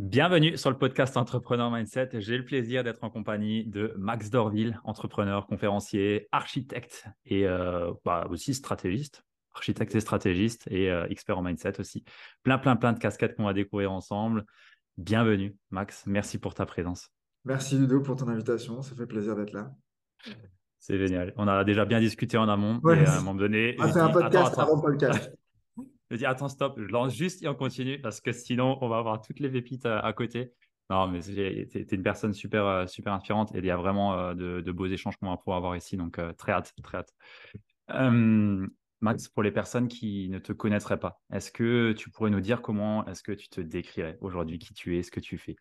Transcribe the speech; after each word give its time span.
Bienvenue 0.00 0.56
sur 0.56 0.70
le 0.70 0.76
podcast 0.76 1.16
Entrepreneur 1.16 1.70
Mindset. 1.70 2.08
J'ai 2.14 2.36
le 2.36 2.44
plaisir 2.44 2.82
d'être 2.82 3.04
en 3.04 3.10
compagnie 3.10 3.64
de 3.64 3.94
Max 3.96 4.28
Dorville, 4.28 4.80
entrepreneur, 4.82 5.46
conférencier, 5.46 6.26
architecte 6.32 7.06
et 7.26 7.46
euh, 7.46 7.92
bah, 8.04 8.26
aussi 8.28 8.54
stratégiste. 8.54 9.24
Architecte 9.54 9.94
et 9.94 10.00
stratégiste 10.00 10.66
et 10.68 10.90
euh, 10.90 11.06
expert 11.10 11.38
en 11.38 11.42
mindset 11.42 11.78
aussi. 11.78 12.02
Plein, 12.42 12.58
plein, 12.58 12.74
plein 12.74 12.92
de 12.92 12.98
casquettes 12.98 13.36
qu'on 13.36 13.44
va 13.44 13.52
découvrir 13.52 13.92
ensemble. 13.92 14.44
Bienvenue, 14.98 15.54
Max. 15.70 16.02
Merci 16.06 16.38
pour 16.38 16.54
ta 16.54 16.66
présence. 16.66 17.12
Merci, 17.44 17.78
Ludo, 17.78 18.00
pour 18.00 18.16
ton 18.16 18.26
invitation. 18.26 18.82
Ça 18.82 18.96
fait 18.96 19.06
plaisir 19.06 19.36
d'être 19.36 19.52
là. 19.52 19.70
C'est 20.80 20.98
génial. 20.98 21.32
On 21.36 21.46
a 21.46 21.62
déjà 21.62 21.84
bien 21.84 22.00
discuté 22.00 22.36
en 22.36 22.48
amont. 22.48 22.80
et 22.90 23.06
à 23.06 23.12
un 23.12 23.16
moment 23.20 23.36
donné. 23.36 23.76
On 23.78 23.84
a 23.84 23.92
fait 23.92 24.00
un 24.00 24.10
podcast 24.10 24.58
avant 24.58 24.74
le 24.74 24.82
podcast. 24.82 25.32
Je 26.14 26.18
dis 26.18 26.26
attends, 26.26 26.48
stop, 26.48 26.78
je 26.78 26.92
lance 26.92 27.12
juste 27.12 27.42
et 27.42 27.48
on 27.48 27.56
continue 27.56 28.00
parce 28.00 28.20
que 28.20 28.30
sinon, 28.30 28.78
on 28.80 28.88
va 28.88 28.98
avoir 28.98 29.20
toutes 29.20 29.40
les 29.40 29.50
pépites 29.50 29.84
à, 29.84 30.12
côté. 30.12 30.52
Non, 30.88 31.08
mais 31.08 31.18
tu 31.18 31.40
es 31.40 31.88
une 31.90 32.04
personne 32.04 32.32
super, 32.32 32.64
euh, 32.66 32.86
super 32.86 33.14
inspirante 33.14 33.52
et 33.52 33.58
il 33.58 33.64
y 33.64 33.70
a 33.70 33.76
vraiment 33.76 34.16
euh, 34.16 34.32
de, 34.32 34.70
beaux 34.70 34.86
échanges 34.86 35.16
qu'on 35.16 35.28
va 35.28 35.36
pouvoir 35.36 35.56
avoir 35.56 35.74
ici. 35.74 35.96
Donc, 35.96 36.20
euh, 36.20 36.32
très 36.32 36.52
hâte, 36.52 36.72
très 36.84 36.98
hâte. 36.98 37.12
Max, 39.00 39.26
pour 39.26 39.42
les 39.42 39.50
personnes 39.50 39.88
qui 39.88 40.28
ne 40.28 40.38
te 40.38 40.52
connaîtraient 40.52 41.00
pas, 41.00 41.20
est-ce 41.32 41.50
que 41.50 41.90
tu 41.90 42.10
pourrais 42.10 42.30
nous 42.30 42.40
dire 42.40 42.62
comment 42.62 43.04
est-ce 43.06 43.24
que 43.24 43.32
tu 43.32 43.48
te 43.48 43.60
décrirais 43.60 44.16
aujourd'hui, 44.20 44.60
qui 44.60 44.72
tu 44.72 44.96
es, 44.96 45.02
ce 45.02 45.10
que 45.10 45.18
tu 45.18 45.36
fais? 45.36 45.56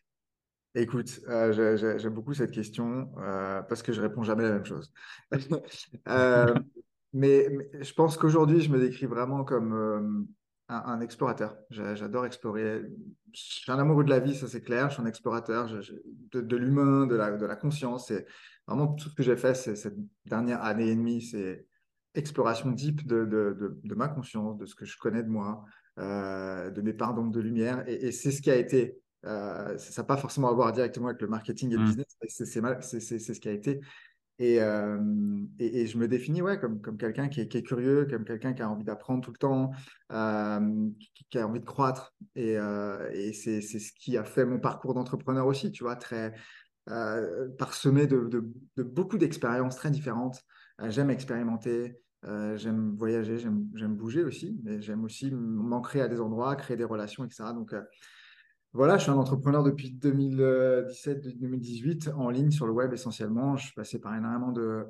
Écoute, 0.76 1.20
j'aime 1.28 2.14
beaucoup 2.14 2.36
cette 2.36 2.52
question 2.52 3.12
parce 3.16 3.82
que 3.82 3.92
je 3.92 4.02
réponds 4.02 4.22
jamais 4.22 4.44
la 4.44 4.52
même 4.52 4.66
chose. 4.66 4.94
mais, 7.12 7.48
je 7.82 7.94
pense 7.94 8.18
qu'aujourd'hui, 8.18 8.62
je 8.62 8.70
me 8.70 8.80
décris 8.80 9.08
vraiment 9.08 9.44
comme 9.44 10.28
un, 10.74 11.02
explorateur. 11.02 11.56
J'adore 11.70 12.26
explorer. 12.26 12.82
Je 13.32 13.42
suis 13.42 13.72
un 13.72 13.80
amoureux 13.80 14.04
de 14.04 14.10
la 14.10 14.20
vie, 14.20 14.36
ça 14.36 14.48
c'est 14.48 14.62
clair. 14.62 14.90
Je 14.90 14.96
suis 14.96 15.04
un 15.04 15.06
explorateur 15.06 15.68
de, 16.34 16.56
l'humain, 16.56 17.08
de 17.08 17.16
la, 17.16 17.32
de 17.32 17.46
la 17.46 17.56
conscience. 17.56 18.12
Et 18.12 18.26
vraiment, 18.68 18.88
tout 18.88 19.10
ce 19.10 19.16
que 19.16 19.24
j'ai 19.24 19.38
fait 19.38 19.54
cette 19.56 19.96
dernière 20.26 20.64
année 20.64 20.90
et 20.90 20.96
demie, 20.96 21.22
c'est 21.22 21.66
exploration 22.16 22.72
deep 22.72 23.06
de, 23.08 23.26
de, 23.26 23.80
de, 23.84 23.96
ma 23.96 24.08
conscience, 24.08 24.58
de 24.58 24.66
ce 24.66 24.76
que 24.76 24.86
je 24.86 24.98
connais 24.98 25.24
de 25.24 25.30
moi, 25.30 25.66
euh, 26.00 26.70
de 26.70 26.82
mes 26.82 26.94
parts 26.94 27.14
de 27.14 27.40
lumière. 27.40 27.84
Et, 27.88 28.12
c'est 28.12 28.32
ce 28.32 28.42
qui 28.42 28.52
a 28.52 28.56
été. 28.56 29.00
Euh, 29.26 29.78
ça 29.78 30.02
n'a 30.02 30.06
pas 30.06 30.18
forcément 30.18 30.50
à 30.50 30.54
voir 30.54 30.74
directement 30.74 31.08
avec 31.08 31.22
le 31.22 31.28
marketing 31.28 31.72
et 31.72 31.76
le 31.76 31.84
mmh. 31.84 31.86
business, 31.86 32.18
c'est 32.28 33.20
ce 33.20 33.40
qui 33.40 33.50
a 33.50 33.54
été. 33.54 33.80
Euh, 34.42 35.00
et, 35.60 35.82
et, 35.82 35.88
je 35.88 35.98
me 35.98 36.08
définis 36.08 36.42
ouais, 36.42 36.60
comme, 36.60 36.82
comme 36.82 36.98
quelqu'un 36.98 37.28
qui 37.28 37.42
est, 37.42 37.66
curieux, 37.66 38.08
comme 38.10 38.26
quelqu'un 38.26 38.54
qui 38.54 38.62
a 38.62 38.70
envie 38.70 38.84
d'apprendre 38.84 39.22
tout 39.22 39.32
le 39.32 39.38
temps, 39.38 39.72
euh, 40.12 40.90
qui, 41.30 41.38
a 41.38 41.48
envie 41.48 41.60
de 41.60 41.66
croître. 41.66 42.14
Et, 42.36 42.58
euh, 42.58 43.10
et 43.14 43.34
c'est 43.34 43.62
ce 43.62 43.92
qui 43.94 44.18
a 44.18 44.24
fait 44.24 44.46
mon 44.46 44.60
parcours 44.60 44.94
d'entrepreneur 44.94 45.46
aussi, 45.46 45.72
tu 45.72 45.84
vois, 45.84 45.96
très 45.96 46.34
parsemé 47.58 48.08
de, 48.08 48.44
beaucoup 48.78 49.18
d'expériences 49.18 49.78
très 49.78 49.90
différentes. 49.90 50.42
j'aime 50.90 51.12
expérimenter, 51.12 51.98
j'aime 52.24 52.96
voyager, 52.98 53.38
j'aime 53.38 53.96
bouger 53.96 54.24
aussi, 54.24 54.60
mais 54.64 54.82
j'aime 54.82 55.06
aussi 55.06 55.32
m'ancrer 55.32 56.02
à 56.02 56.10
des 56.10 56.20
endroits, 56.20 56.56
créer 56.58 56.76
des 56.76 56.84
relations, 56.84 57.24
etc. 57.24 57.54
Donc, 57.54 57.74
voilà, 58.74 58.98
je 58.98 59.04
suis 59.04 59.12
un 59.12 59.18
entrepreneur 59.18 59.64
depuis 59.64 59.92
2017-2018 59.92 62.12
en 62.14 62.32
ligne 62.32 62.50
sur 62.50 62.66
le 62.66 62.74
web 62.74 62.92
essentiellement. 62.92 63.56
Je 63.56 63.66
suis 63.66 63.74
passé 63.74 64.00
par 64.00 64.16
énormément 64.16 64.52
de, 64.52 64.88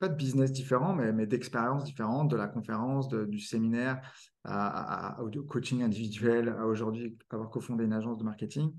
pas 0.00 0.08
de 0.08 0.16
business 0.16 0.50
différents, 0.50 0.94
mais, 0.94 1.26
d'expériences 1.26 1.84
différentes, 1.84 2.30
de 2.30 2.36
la 2.36 2.48
conférence, 2.48 3.08
du 3.08 3.38
séminaire, 3.38 4.00
à, 4.42 5.22
au 5.22 5.30
coaching 5.44 5.82
individuel, 5.82 6.48
à 6.48 6.66
aujourd'hui 6.66 7.16
avoir 7.30 7.50
cofondé 7.50 7.84
une 7.84 7.92
agence 7.92 8.18
de 8.18 8.24
marketing 8.24 8.72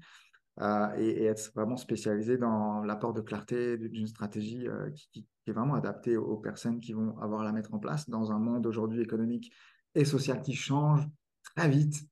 euh, 0.59 0.93
et, 0.97 1.23
être 1.23 1.51
vraiment 1.55 1.77
spécialisé 1.77 2.37
dans 2.37 2.83
l'apport 2.83 3.13
de 3.13 3.21
clarté 3.21 3.77
d'une 3.77 4.07
stratégie 4.07 4.67
euh, 4.67 4.89
qui, 4.91 5.25
est 5.47 5.51
vraiment 5.51 5.75
adaptée 5.75 6.17
aux 6.17 6.37
personnes 6.37 6.79
qui 6.79 6.93
vont 6.93 7.17
avoir 7.19 7.41
à 7.41 7.43
la 7.43 7.51
mettre 7.51 7.73
en 7.73 7.79
place 7.79 8.09
dans 8.09 8.31
un 8.31 8.39
monde 8.39 8.65
aujourd'hui 8.65 9.01
économique 9.01 9.51
et 9.93 10.03
social 10.03 10.41
qui 10.41 10.55
change 10.55 11.07
très 11.55 11.69
vite 11.69 12.03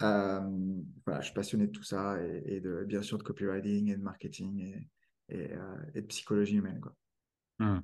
voilà, 0.00 1.20
je 1.20 1.24
suis 1.24 1.34
passionné 1.34 1.66
de 1.66 1.72
tout 1.72 1.82
ça 1.82 2.16
et, 2.22 2.60
de, 2.60 2.84
bien 2.84 3.02
sûr 3.02 3.18
de 3.18 3.22
copywriting 3.22 3.90
et 3.90 3.96
de 3.96 4.02
marketing 4.02 4.60
et, 4.60 5.34
et, 5.34 5.52
euh, 5.52 5.76
de 5.94 6.00
psychologie 6.02 6.56
humaine. 6.56 6.80
Quoi. 6.80 6.94
Mmh. 7.58 7.80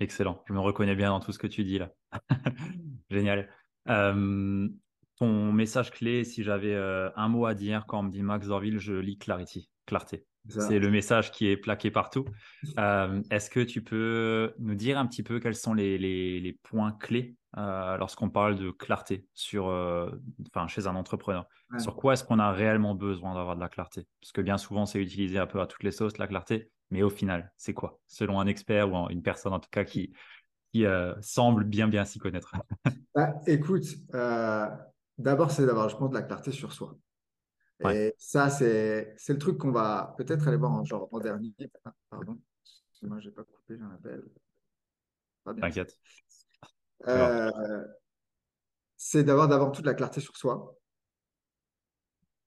Excellent. 0.00 0.42
Je 0.46 0.52
me 0.52 0.60
reconnais 0.60 0.94
bien 0.94 1.10
dans 1.10 1.20
tout 1.20 1.32
ce 1.32 1.38
que 1.38 1.46
tu 1.46 1.64
dis 1.64 1.78
là. 1.78 1.92
Génial. 3.10 3.48
Euh, 3.88 4.68
ton 5.16 5.52
message 5.52 5.90
clé, 5.90 6.24
si 6.24 6.44
j'avais 6.44 6.76
un 6.76 7.28
mot 7.28 7.46
à 7.46 7.54
dire 7.54 7.84
quand 7.88 8.00
on 8.00 8.02
me 8.04 8.10
dit 8.10 8.22
Max 8.22 8.46
Dorville, 8.46 8.78
je 8.78 8.92
lis 8.92 9.18
clarity, 9.18 9.68
clarté. 9.86 10.24
C'est 10.48 10.78
le 10.78 10.90
message 10.90 11.32
qui 11.32 11.46
est 11.48 11.56
plaqué 11.56 11.90
partout. 11.90 12.24
Est-ce 12.76 13.50
que 13.50 13.60
tu 13.60 13.82
peux 13.82 14.54
nous 14.58 14.76
dire 14.76 14.98
un 14.98 15.06
petit 15.06 15.24
peu 15.24 15.40
quels 15.40 15.56
sont 15.56 15.74
les, 15.74 15.98
les, 15.98 16.40
les 16.40 16.52
points 16.52 16.92
clés 16.92 17.36
euh, 17.56 17.96
lorsqu'on 17.96 18.28
parle 18.28 18.56
de 18.56 18.70
clarté 18.70 19.26
sur, 19.32 19.68
euh, 19.68 20.10
enfin, 20.48 20.68
chez 20.68 20.86
un 20.86 20.94
entrepreneur. 20.94 21.46
Sur 21.78 21.96
quoi 21.96 22.12
est-ce 22.12 22.24
qu'on 22.24 22.38
a 22.38 22.52
réellement 22.52 22.94
besoin 22.94 23.34
d'avoir 23.34 23.56
de 23.56 23.60
la 23.60 23.68
clarté? 23.68 24.06
Parce 24.20 24.32
que 24.32 24.40
bien 24.40 24.58
souvent, 24.58 24.84
c'est 24.86 25.00
utilisé 25.00 25.38
un 25.38 25.46
peu 25.46 25.60
à 25.60 25.66
toutes 25.66 25.82
les 25.82 25.90
sauces, 25.90 26.18
la 26.18 26.26
clarté. 26.26 26.70
Mais 26.90 27.02
au 27.02 27.10
final, 27.10 27.52
c'est 27.56 27.74
quoi? 27.74 28.00
Selon 28.06 28.40
un 28.40 28.46
expert 28.46 28.92
ou 28.92 29.08
une 29.10 29.22
personne 29.22 29.52
en 29.52 29.60
tout 29.60 29.68
cas 29.70 29.84
qui, 29.84 30.12
qui 30.72 30.84
euh, 30.84 31.14
semble 31.20 31.64
bien 31.64 31.88
bien 31.88 32.04
s'y 32.04 32.18
connaître. 32.18 32.54
Bah, 33.14 33.34
écoute, 33.46 33.84
d'abord, 34.12 35.50
c'est 35.50 35.66
d'avoir, 35.66 35.88
je 35.88 35.96
pense, 35.96 36.10
de 36.10 36.14
la 36.14 36.22
clarté 36.22 36.52
sur 36.52 36.72
soi. 36.72 36.96
Et 37.90 38.14
ça, 38.18 38.50
c'est, 38.50 39.16
le 39.28 39.38
truc 39.38 39.58
qu'on 39.58 39.72
va 39.72 40.14
peut-être 40.18 40.46
aller 40.46 40.56
voir 40.56 40.72
en, 40.72 40.84
genre, 40.84 41.08
en 41.10 41.18
dernier. 41.18 41.52
Pardon, 42.10 42.38
moi, 43.02 43.18
j'ai 43.20 43.30
pas 43.30 43.44
coupé, 43.44 43.76
j'en 43.78 43.90
appelle. 43.90 44.22
T'inquiète. 45.60 45.98
Euh, 47.06 47.84
c'est 48.96 49.24
d'avoir 49.24 49.72
toute 49.72 49.86
la 49.86 49.94
clarté 49.94 50.20
sur 50.20 50.36
soi. 50.36 50.74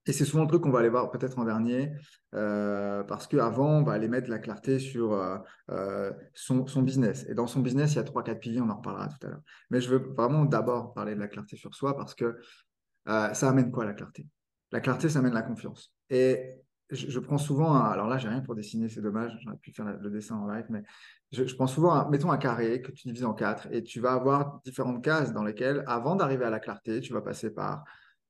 Et 0.08 0.14
c'est 0.14 0.26
souvent 0.26 0.44
le 0.44 0.50
truc 0.50 0.64
qu'on 0.64 0.72
va 0.72 0.80
aller 0.80 0.90
voir 0.90 1.12
peut-être 1.12 1.38
en 1.38 1.46
dernier, 1.46 1.92
euh, 2.34 3.04
parce 3.04 3.28
qu'avant, 3.28 3.80
on 3.80 3.84
va 3.84 3.94
aller 3.94 4.08
mettre 4.08 4.32
la 4.32 4.40
clarté 4.40 4.80
sur 4.80 5.14
euh, 5.14 6.12
son, 6.34 6.64
business. 6.82 7.26
Et 7.30 7.36
dans 7.36 7.46
son 7.46 7.60
business, 7.60 7.94
il 7.94 7.98
y 7.98 8.00
a 8.00 8.04
trois, 8.04 8.24
quatre 8.24 8.40
piliers, 8.40 8.62
on 8.62 8.70
en 8.70 8.78
reparlera 8.78 9.08
tout 9.10 9.28
à 9.28 9.30
l'heure. 9.30 9.44
Mais 9.70 9.80
je 9.80 9.90
veux 9.90 10.14
vraiment 10.18 10.46
d'abord 10.46 10.94
parler 10.94 11.14
de 11.14 11.20
la 11.20 11.28
clarté 11.28 11.56
sur 11.56 11.76
soi, 11.76 11.96
parce 11.96 12.16
que 12.16 12.36
ça 13.06 13.50
amène 13.50 13.72
quoi 13.72 13.86
la 13.86 13.94
clarté? 13.94 14.28
La 14.72 14.80
clarté, 14.80 15.08
ça 15.08 15.20
amène 15.20 15.34
la 15.34 15.44
confiance. 15.44 15.94
Et 16.10 16.56
je, 16.92 17.20
prends 17.20 17.38
souvent, 17.38 17.74
alors 17.76 18.08
là, 18.08 18.18
j'ai 18.18 18.28
rien 18.28 18.42
pour 18.42 18.56
dessiner, 18.56 18.90
c'est 18.90 19.02
dommage, 19.02 19.38
j'aurais 19.42 19.58
pu 19.58 19.72
faire 19.72 19.86
le 19.86 20.10
dessin 20.10 20.36
en 20.36 20.48
live, 20.48 20.66
mais 20.70 20.84
je, 21.32 21.56
prends 21.56 21.68
souvent, 21.68 22.10
mettons 22.10 22.32
un 22.32 22.38
carré 22.38 22.82
que 22.82 22.92
tu 22.92 23.08
divises 23.08 23.26
en 23.26 23.34
quatre 23.34 23.68
et 23.72 23.84
tu 23.84 24.00
vas 24.00 24.14
avoir 24.14 24.62
différentes 24.66 25.04
cases 25.04 25.32
dans 25.34 25.44
lesquelles, 25.44 25.84
avant 25.88 26.16
d'arriver 26.16 26.46
à 26.46 26.50
la 26.50 26.60
clarté, 26.60 27.00
tu 27.00 27.14
vas 27.14 27.22
passer 27.22 27.54
par 27.54 27.86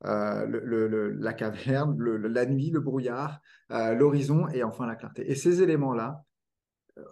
euh, 0.05 1.13
la 1.19 1.33
caverne, 1.33 1.97
la 1.99 2.45
nuit, 2.45 2.69
le 2.69 2.79
brouillard, 2.79 3.39
euh, 3.71 3.93
l'horizon 3.93 4.47
et 4.49 4.63
enfin 4.63 4.85
la 4.85 4.95
clarté. 4.95 5.29
Et 5.29 5.35
ces 5.35 5.61
éléments-là, 5.63 6.23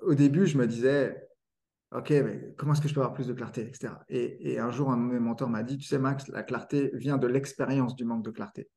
au 0.04 0.14
début, 0.14 0.46
je 0.46 0.58
me 0.58 0.68
disais, 0.68 1.28
OK, 1.92 2.12
mais 2.12 2.54
comment 2.58 2.74
est-ce 2.74 2.82
que 2.82 2.88
je 2.88 2.94
peux 2.94 3.02
avoir 3.02 3.16
plus 3.16 3.28
de 3.28 3.34
clarté, 3.34 3.62
etc. 3.62 3.94
Et, 4.10 4.54
et 4.54 4.60
un 4.60 4.70
jour, 4.70 4.92
un 4.92 4.98
de 4.98 5.02
mes 5.02 5.20
mentors 5.20 5.50
m'a 5.50 5.64
dit, 5.64 5.78
tu 5.78 5.88
sais, 5.88 5.98
Max, 5.98 6.28
la 6.28 6.44
clarté 6.44 6.92
vient 6.94 7.18
de 7.18 7.26
l'expérience 7.26 7.96
du 7.96 8.06
manque 8.06 8.24
de 8.24 8.32
clarté. 8.32 8.70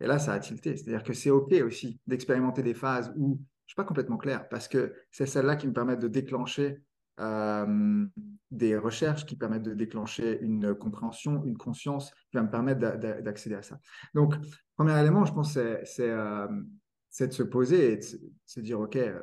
Et 0.00 0.06
là, 0.06 0.18
ça 0.18 0.32
a 0.32 0.38
tilté. 0.38 0.76
C'est-à-dire 0.76 1.02
que 1.02 1.12
c'est 1.12 1.30
OK 1.30 1.52
aussi 1.64 2.00
d'expérimenter 2.06 2.62
des 2.62 2.74
phases 2.74 3.12
où 3.16 3.36
je 3.36 3.40
ne 3.40 3.68
suis 3.68 3.76
pas 3.76 3.84
complètement 3.84 4.18
clair 4.18 4.48
parce 4.48 4.68
que 4.68 4.94
c'est 5.10 5.26
celles-là 5.26 5.56
qui 5.56 5.66
me 5.66 5.72
permettent 5.72 6.00
de 6.00 6.08
déclencher 6.08 6.82
euh, 7.20 8.06
des 8.50 8.76
recherches, 8.76 9.24
qui 9.24 9.36
permettent 9.36 9.62
de 9.62 9.74
déclencher 9.74 10.40
une 10.40 10.74
compréhension, 10.74 11.44
une 11.44 11.56
conscience, 11.56 12.10
qui 12.30 12.36
va 12.36 12.42
me 12.42 12.50
permettre 12.50 12.80
d'accéder 13.20 13.54
à 13.54 13.62
ça. 13.62 13.78
Donc, 14.14 14.34
premier 14.76 14.98
élément, 15.00 15.24
je 15.24 15.32
pense, 15.32 15.52
c'est 15.52 16.10
euh, 16.10 16.48
de 16.48 17.30
se 17.30 17.42
poser 17.42 17.92
et 17.92 17.96
de 17.96 18.04
se 18.46 18.60
dire, 18.60 18.80
OK, 18.80 18.96
euh, 18.96 19.22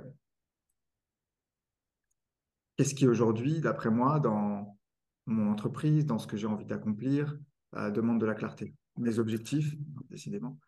qu'est-ce 2.77 2.95
qui 2.95 3.07
aujourd'hui, 3.07 3.59
d'après 3.59 3.89
moi, 3.89 4.19
dans 4.19 4.77
mon 5.25 5.51
entreprise, 5.51 6.05
dans 6.05 6.17
ce 6.17 6.27
que 6.27 6.37
j'ai 6.37 6.47
envie 6.47 6.65
d'accomplir, 6.65 7.37
demande 7.73 8.19
de 8.19 8.25
la 8.25 8.35
clarté 8.35 8.73
mes 8.97 9.19
objectifs, 9.19 9.73
décidément. 10.09 10.59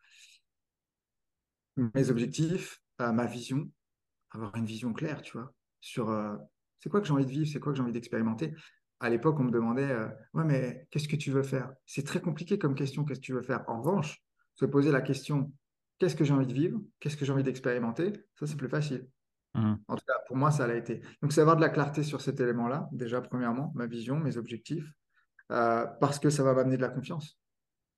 mes 1.78 2.10
objectifs, 2.10 2.82
ma 3.00 3.26
vision, 3.26 3.70
avoir 4.32 4.56
une 4.56 4.66
vision 4.66 4.94
claire, 4.94 5.22
tu 5.22 5.38
vois, 5.38 5.54
sur 5.82 6.10
c'est 6.80 6.90
quoi 6.90 7.02
que 7.02 7.08
j'ai 7.08 7.14
envie 7.14 7.26
de 7.26 7.32
vivre, 7.32 7.48
c'est 7.52 7.60
quoi 7.60 7.72
que 7.72 7.78
j'ai 7.78 7.84
envie 7.84 7.94
d'expérimenter. 7.94 8.54
À 9.00 9.10
l'époque, 9.10 9.40
on 9.40 9.44
me 9.44 9.52
demandait, 9.52 9.94
ouais, 10.34 10.44
mais 10.44 10.88
qu'est-ce 10.92 11.08
que 11.08 11.16
tu 11.16 11.32
veux 11.32 11.44
faire? 11.44 11.74
C'est 11.86 12.06
très 12.06 12.22
compliqué 12.22 12.58
comme 12.58 12.76
question, 12.76 13.04
qu'est-ce 13.06 13.20
que 13.20 13.26
tu 13.26 13.34
veux 13.34 13.42
faire? 13.42 13.64
En 13.68 13.82
revanche, 13.82 14.22
se 14.56 14.66
poser 14.66 14.92
la 14.92 15.02
question, 15.02 15.52
qu'est-ce 15.98 16.16
que 16.16 16.24
j'ai 16.24 16.34
envie 16.34 16.48
de 16.48 16.54
vivre? 16.54 16.80
Qu'est-ce 17.00 17.18
que 17.18 17.26
j'ai 17.26 17.32
envie 17.32 17.44
d'expérimenter? 17.44 18.14
Ça, 18.36 18.48
c'est 18.48 18.56
plus 18.56 18.70
facile. 18.70 19.08
Mmh. 19.56 19.76
En 19.88 19.96
tout 19.96 20.06
cas, 20.06 20.16
pour 20.28 20.36
moi, 20.36 20.52
ça 20.52 20.68
l'a 20.68 20.76
été. 20.76 21.02
Donc, 21.22 21.32
c'est 21.32 21.42
avoir 21.42 21.56
de 21.56 21.62
la 21.62 21.70
clarté 21.70 22.04
sur 22.04 22.22
cet 22.22 22.40
élément-là, 22.40 22.90
déjà, 22.92 23.22
premièrement, 23.22 23.72
ma 23.76 23.88
vision, 23.88 24.18
mes 24.18 24.38
objectifs, 24.38 24.92
euh, 25.52 25.86
parce 26.00 26.20
que 26.20 26.30
ça 26.30 26.44
va 26.44 26.54
m'amener 26.54 26.78
de 26.78 26.82
la 26.82 26.90
confiance. 26.90 27.38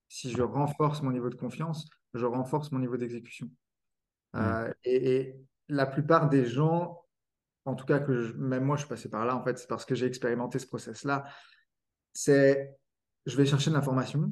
Si 0.08 0.32
je 0.32 0.42
renforce 0.42 1.02
mon 1.02 1.12
niveau 1.12 1.30
de 1.30 1.36
confiance, 1.36 1.90
je 2.14 2.26
renforce 2.26 2.72
mon 2.72 2.80
niveau 2.80 2.98
d'exécution. 2.98 3.50
Mmh. 4.34 4.40
Euh, 4.40 4.74
et, 4.84 5.36
la 5.68 5.88
plupart 5.88 6.30
des 6.30 6.46
gens, 6.46 7.04
en 7.66 7.76
tout 7.76 7.86
cas, 7.86 8.00
que 8.00 8.34
même 8.34 8.64
moi, 8.64 8.76
je 8.76 8.82
suis 8.82 8.90
passé 8.90 9.10
par 9.10 9.26
là, 9.26 9.36
en 9.36 9.44
fait, 9.44 9.58
c'est 9.58 9.68
parce 9.68 9.84
que 9.84 9.96
j'ai 9.96 10.06
expérimenté 10.06 10.60
ce 10.60 10.68
process-là. 10.68 11.26
C'est, 12.14 12.78
je 13.26 13.36
vais 13.36 13.46
chercher 13.46 13.72
de 13.72 13.76
l'information 13.76 14.32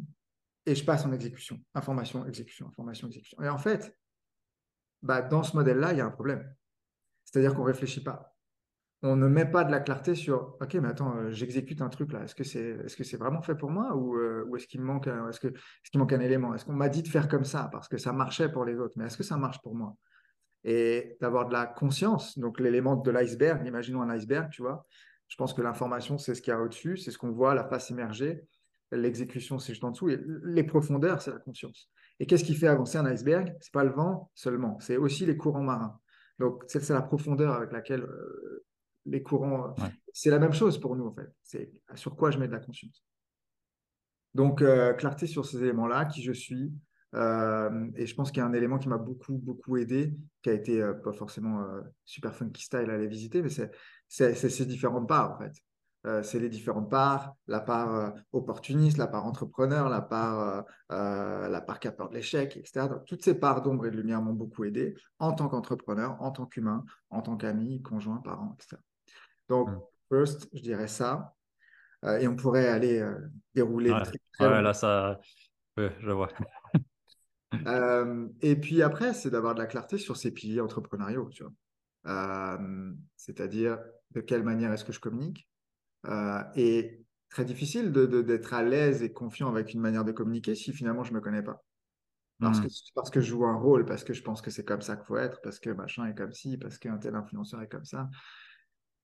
et 0.65 0.75
je 0.75 0.85
passe 0.85 1.05
en 1.05 1.11
exécution. 1.11 1.59
Information, 1.73 2.25
exécution, 2.27 2.67
information, 2.67 3.07
exécution. 3.07 3.41
Et 3.41 3.49
en 3.49 3.57
fait, 3.57 3.97
bah, 5.01 5.21
dans 5.21 5.43
ce 5.43 5.55
modèle-là, 5.55 5.93
il 5.93 5.97
y 5.97 6.01
a 6.01 6.05
un 6.05 6.11
problème. 6.11 6.55
C'est-à-dire 7.25 7.55
qu'on 7.55 7.63
ne 7.63 7.67
réfléchit 7.67 8.03
pas. 8.03 8.32
On 9.05 9.17
ne 9.17 9.27
met 9.27 9.45
pas 9.45 9.65
de 9.65 9.71
la 9.71 9.81
clarté 9.81 10.15
sur 10.15 10.55
OK, 10.61 10.75
mais 10.75 10.88
attends, 10.88 11.17
euh, 11.17 11.29
j'exécute 11.29 11.81
un 11.81 11.89
truc 11.89 12.13
là. 12.13 12.23
Est-ce 12.23 12.33
que 12.33 12.45
c'est 12.45 12.69
est 12.69 12.88
-ce 12.88 13.03
c'est 13.03 13.17
vraiment 13.17 13.41
fait 13.41 13.53
pour 13.55 13.69
moi 13.69 13.94
ou, 13.97 14.15
euh, 14.15 14.50
est-ce 14.55 14.65
qu'il 14.65 14.79
manque 14.79 15.07
un, 15.07 15.27
est 15.27 15.33
-ce 15.33 15.41
que, 15.41 15.50
qu'il 15.91 16.00
manque 16.00 16.13
un 16.13 16.21
élément? 16.21 16.55
Est-ce 16.55 16.63
qu'on 16.63 16.73
m'a 16.73 16.88
dit 16.88 17.03
de 17.03 17.09
faire 17.09 17.27
comme 17.27 17.44
ça 17.44 17.69
parce 17.69 17.89
que 17.89 17.97
ça 17.97 18.13
marchait 18.13 18.50
pour 18.50 18.63
les 18.63 18.79
autres? 18.79 18.94
Mais 18.97 19.05
est-ce 19.07 19.17
que 19.17 19.23
ça 19.23 19.35
marche 19.35 19.61
pour 19.61 19.75
moi 19.75 19.97
Et 20.63 21.17
d'avoir 21.19 21.47
de 21.50 21.53
la 21.53 21.65
conscience, 21.65 22.39
donc 22.39 22.61
l'élément 22.61 22.95
de 22.95 23.11
l'iceberg, 23.11 23.67
imaginons 23.67 24.01
un 24.01 24.09
iceberg, 24.09 24.50
tu 24.51 24.61
vois. 24.61 24.88
Je 25.27 25.35
pense 25.35 25.53
que 25.53 25.61
l'information, 25.61 26.17
c'est 26.17 26.33
ce 26.35 26.41
qu'il 26.41 26.51
y 26.53 26.55
a 26.55 26.61
au-dessus, 26.61 26.95
c'est 26.95 27.11
ce 27.11 27.17
qu'on 27.17 27.31
voit, 27.31 27.53
la 27.55 27.65
face 27.65 27.91
émerger. 27.91 28.45
L'exécution, 28.91 29.59
c'est 29.59 29.73
juste 29.73 29.83
en 29.83 29.91
dessous. 29.91 30.09
Et 30.09 30.19
les 30.44 30.63
profondeurs, 30.63 31.21
c'est 31.21 31.31
la 31.31 31.39
conscience. 31.39 31.89
Et 32.19 32.25
qu'est-ce 32.25 32.45
qui 32.45 32.55
fait 32.55 32.67
avancer 32.67 32.97
un 32.97 33.05
iceberg? 33.05 33.53
C'est 33.59 33.73
pas 33.73 33.83
le 33.83 33.91
vent 33.91 34.31
seulement, 34.33 34.79
c'est 34.79 34.97
aussi 34.97 35.25
les 35.25 35.35
courants 35.35 35.63
marins. 35.63 36.00
Donc, 36.39 36.63
c'est 36.67 36.88
la 36.89 37.01
profondeur 37.01 37.53
avec 37.53 37.71
laquelle 37.71 38.03
euh, 38.03 38.63
les 39.05 39.23
courants. 39.23 39.75
C'est 40.13 40.29
la 40.29 40.39
même 40.39 40.53
chose 40.53 40.79
pour 40.79 40.95
nous, 40.95 41.07
en 41.07 41.13
fait. 41.13 41.31
C'est 41.44 41.71
sur 41.95 42.15
quoi 42.15 42.31
je 42.31 42.38
mets 42.38 42.47
de 42.47 42.53
la 42.53 42.59
conscience. 42.59 43.03
Donc, 44.33 44.61
euh, 44.61 44.94
clarté 44.94 45.27
sur 45.27 45.45
ces 45.45 45.61
éléments-là, 45.63 46.05
qui 46.05 46.21
je 46.21 46.31
suis. 46.31 46.71
Euh, 47.15 47.88
et 47.95 48.07
je 48.07 48.15
pense 48.15 48.31
qu'il 48.31 48.39
y 48.39 48.41
a 48.41 48.47
un 48.47 48.53
élément 48.53 48.79
qui 48.79 48.89
m'a 48.89 48.97
beaucoup, 48.97 49.38
beaucoup 49.38 49.77
aidé, 49.77 50.13
qui 50.41 50.50
a 50.50 50.53
été 50.53 50.83
pas 51.03 51.13
forcément 51.13 51.63
super 52.05 52.35
funky 52.35 52.63
style 52.63 52.89
à 52.89 52.94
aller 52.94 53.07
visiter, 53.07 53.41
mais 53.41 53.50
c'est 54.07 54.33
ces 54.35 54.65
différentes 54.65 55.07
parts, 55.07 55.35
en 55.35 55.38
fait. 55.38 55.53
Euh, 56.05 56.21
c'est 56.21 56.39
les 56.39 56.50
différentes 56.50 56.89
parts, 56.89 57.33
la 57.47 57.61
part 57.61 57.95
euh, 57.95 58.09
opportuniste, 58.33 58.97
la 58.97 59.07
part 59.07 59.25
entrepreneur, 59.25 59.88
la 59.88 60.01
part, 60.01 60.65
euh, 60.91 61.47
la 61.47 61.61
part 61.61 61.79
qui 61.79 61.88
apporte 61.88 62.13
l'échec, 62.13 62.57
etc. 62.57 62.88
toutes 63.05 63.23
ces 63.23 63.35
parts 63.35 63.61
d'ombre 63.61 63.85
et 63.85 63.91
de 63.91 63.95
lumière 63.95 64.21
m'ont 64.21 64.33
beaucoup 64.33 64.65
aidé 64.65 64.95
en 65.19 65.31
tant 65.31 65.47
qu'entrepreneur, 65.47 66.21
en 66.21 66.31
tant 66.31 66.45
qu'humain, 66.45 66.83
en 67.09 67.21
tant 67.21 67.38
qu'ami, 67.38 67.81
conjoint, 67.81 68.17
parent, 68.17 68.57
etc. 68.59 68.81
Donc, 69.49 69.69
hmm. 69.69 69.79
first, 70.09 70.49
je 70.53 70.61
dirais 70.61 70.87
ça. 70.87 71.35
et 72.19 72.27
on 72.27 72.35
pourrait 72.35 72.67
aller 72.67 73.05
dérouler. 73.53 73.91
Ouais, 74.39 74.61
là, 74.61 74.73
ça. 74.73 75.19
je 75.77 76.11
vois. 76.11 76.29
et 78.41 78.55
puis 78.55 78.81
après, 78.81 79.13
c'est 79.13 79.29
d'avoir 79.29 79.55
de 79.55 79.59
la 79.59 79.67
clarté 79.67 79.97
sur 79.97 80.17
ces 80.17 80.31
piliers 80.31 80.61
entrepreneuriaux. 80.61 81.29
C'est-à-dire 83.15 83.79
de 84.11 84.21
quelle 84.21 84.43
manière 84.43 84.71
est-ce 84.71 84.85
que 84.85 84.93
je 84.93 84.99
communique 84.99 85.47
euh, 86.07 86.43
et 86.55 87.05
très 87.29 87.45
difficile 87.45 87.91
d'être 87.91 88.53
à 88.53 88.63
l'aise 88.63 89.01
et 89.01 89.11
confiant 89.11 89.49
avec 89.49 89.73
une 89.73 89.79
manière 89.79 90.05
de 90.05 90.11
communiquer 90.11 90.55
si 90.55 90.71
finalement 90.71 91.03
je 91.03 91.11
ne 91.11 91.15
me 91.15 91.21
connais 91.21 91.41
pas. 91.41 91.63
Parce, 92.39 92.59
que, 92.59 92.67
hmm. 92.67 92.93
parce 92.95 93.09
que 93.09 93.21
je 93.21 93.27
joue 93.27 93.45
un 93.45 93.55
rôle, 93.55 93.85
parce 93.85 94.03
que 94.03 94.13
je 94.13 94.21
pense 94.21 94.41
que 94.41 94.51
c'est 94.51 94.65
comme 94.65 94.81
ça 94.81 94.97
qu'il 94.97 95.05
faut 95.05 95.17
être, 95.17 95.39
parce 95.41 95.59
que 95.59 95.69
machin 95.69 96.05
est 96.07 96.15
comme 96.15 96.33
ci, 96.33 96.57
parce 96.57 96.77
qu'un 96.77 96.97
tel 96.97 97.15
influenceur 97.15 97.61
est 97.61 97.69
comme 97.69 97.85
ça. 97.85 98.09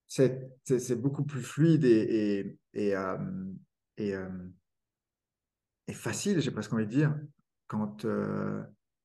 C'est 0.09 1.01
beaucoup 1.01 1.23
plus 1.23 1.43
fluide 1.43 1.85
et, 1.85 2.57
et, 2.73 2.95
euh, 2.95 3.17
euh, 3.99 4.47
et, 5.87 5.93
facile, 5.93 6.41
j'ai 6.41 6.51
presque 6.51 6.73
envie 6.73 6.87
de 6.87 6.91
dire, 6.91 7.15
quand 7.67 8.05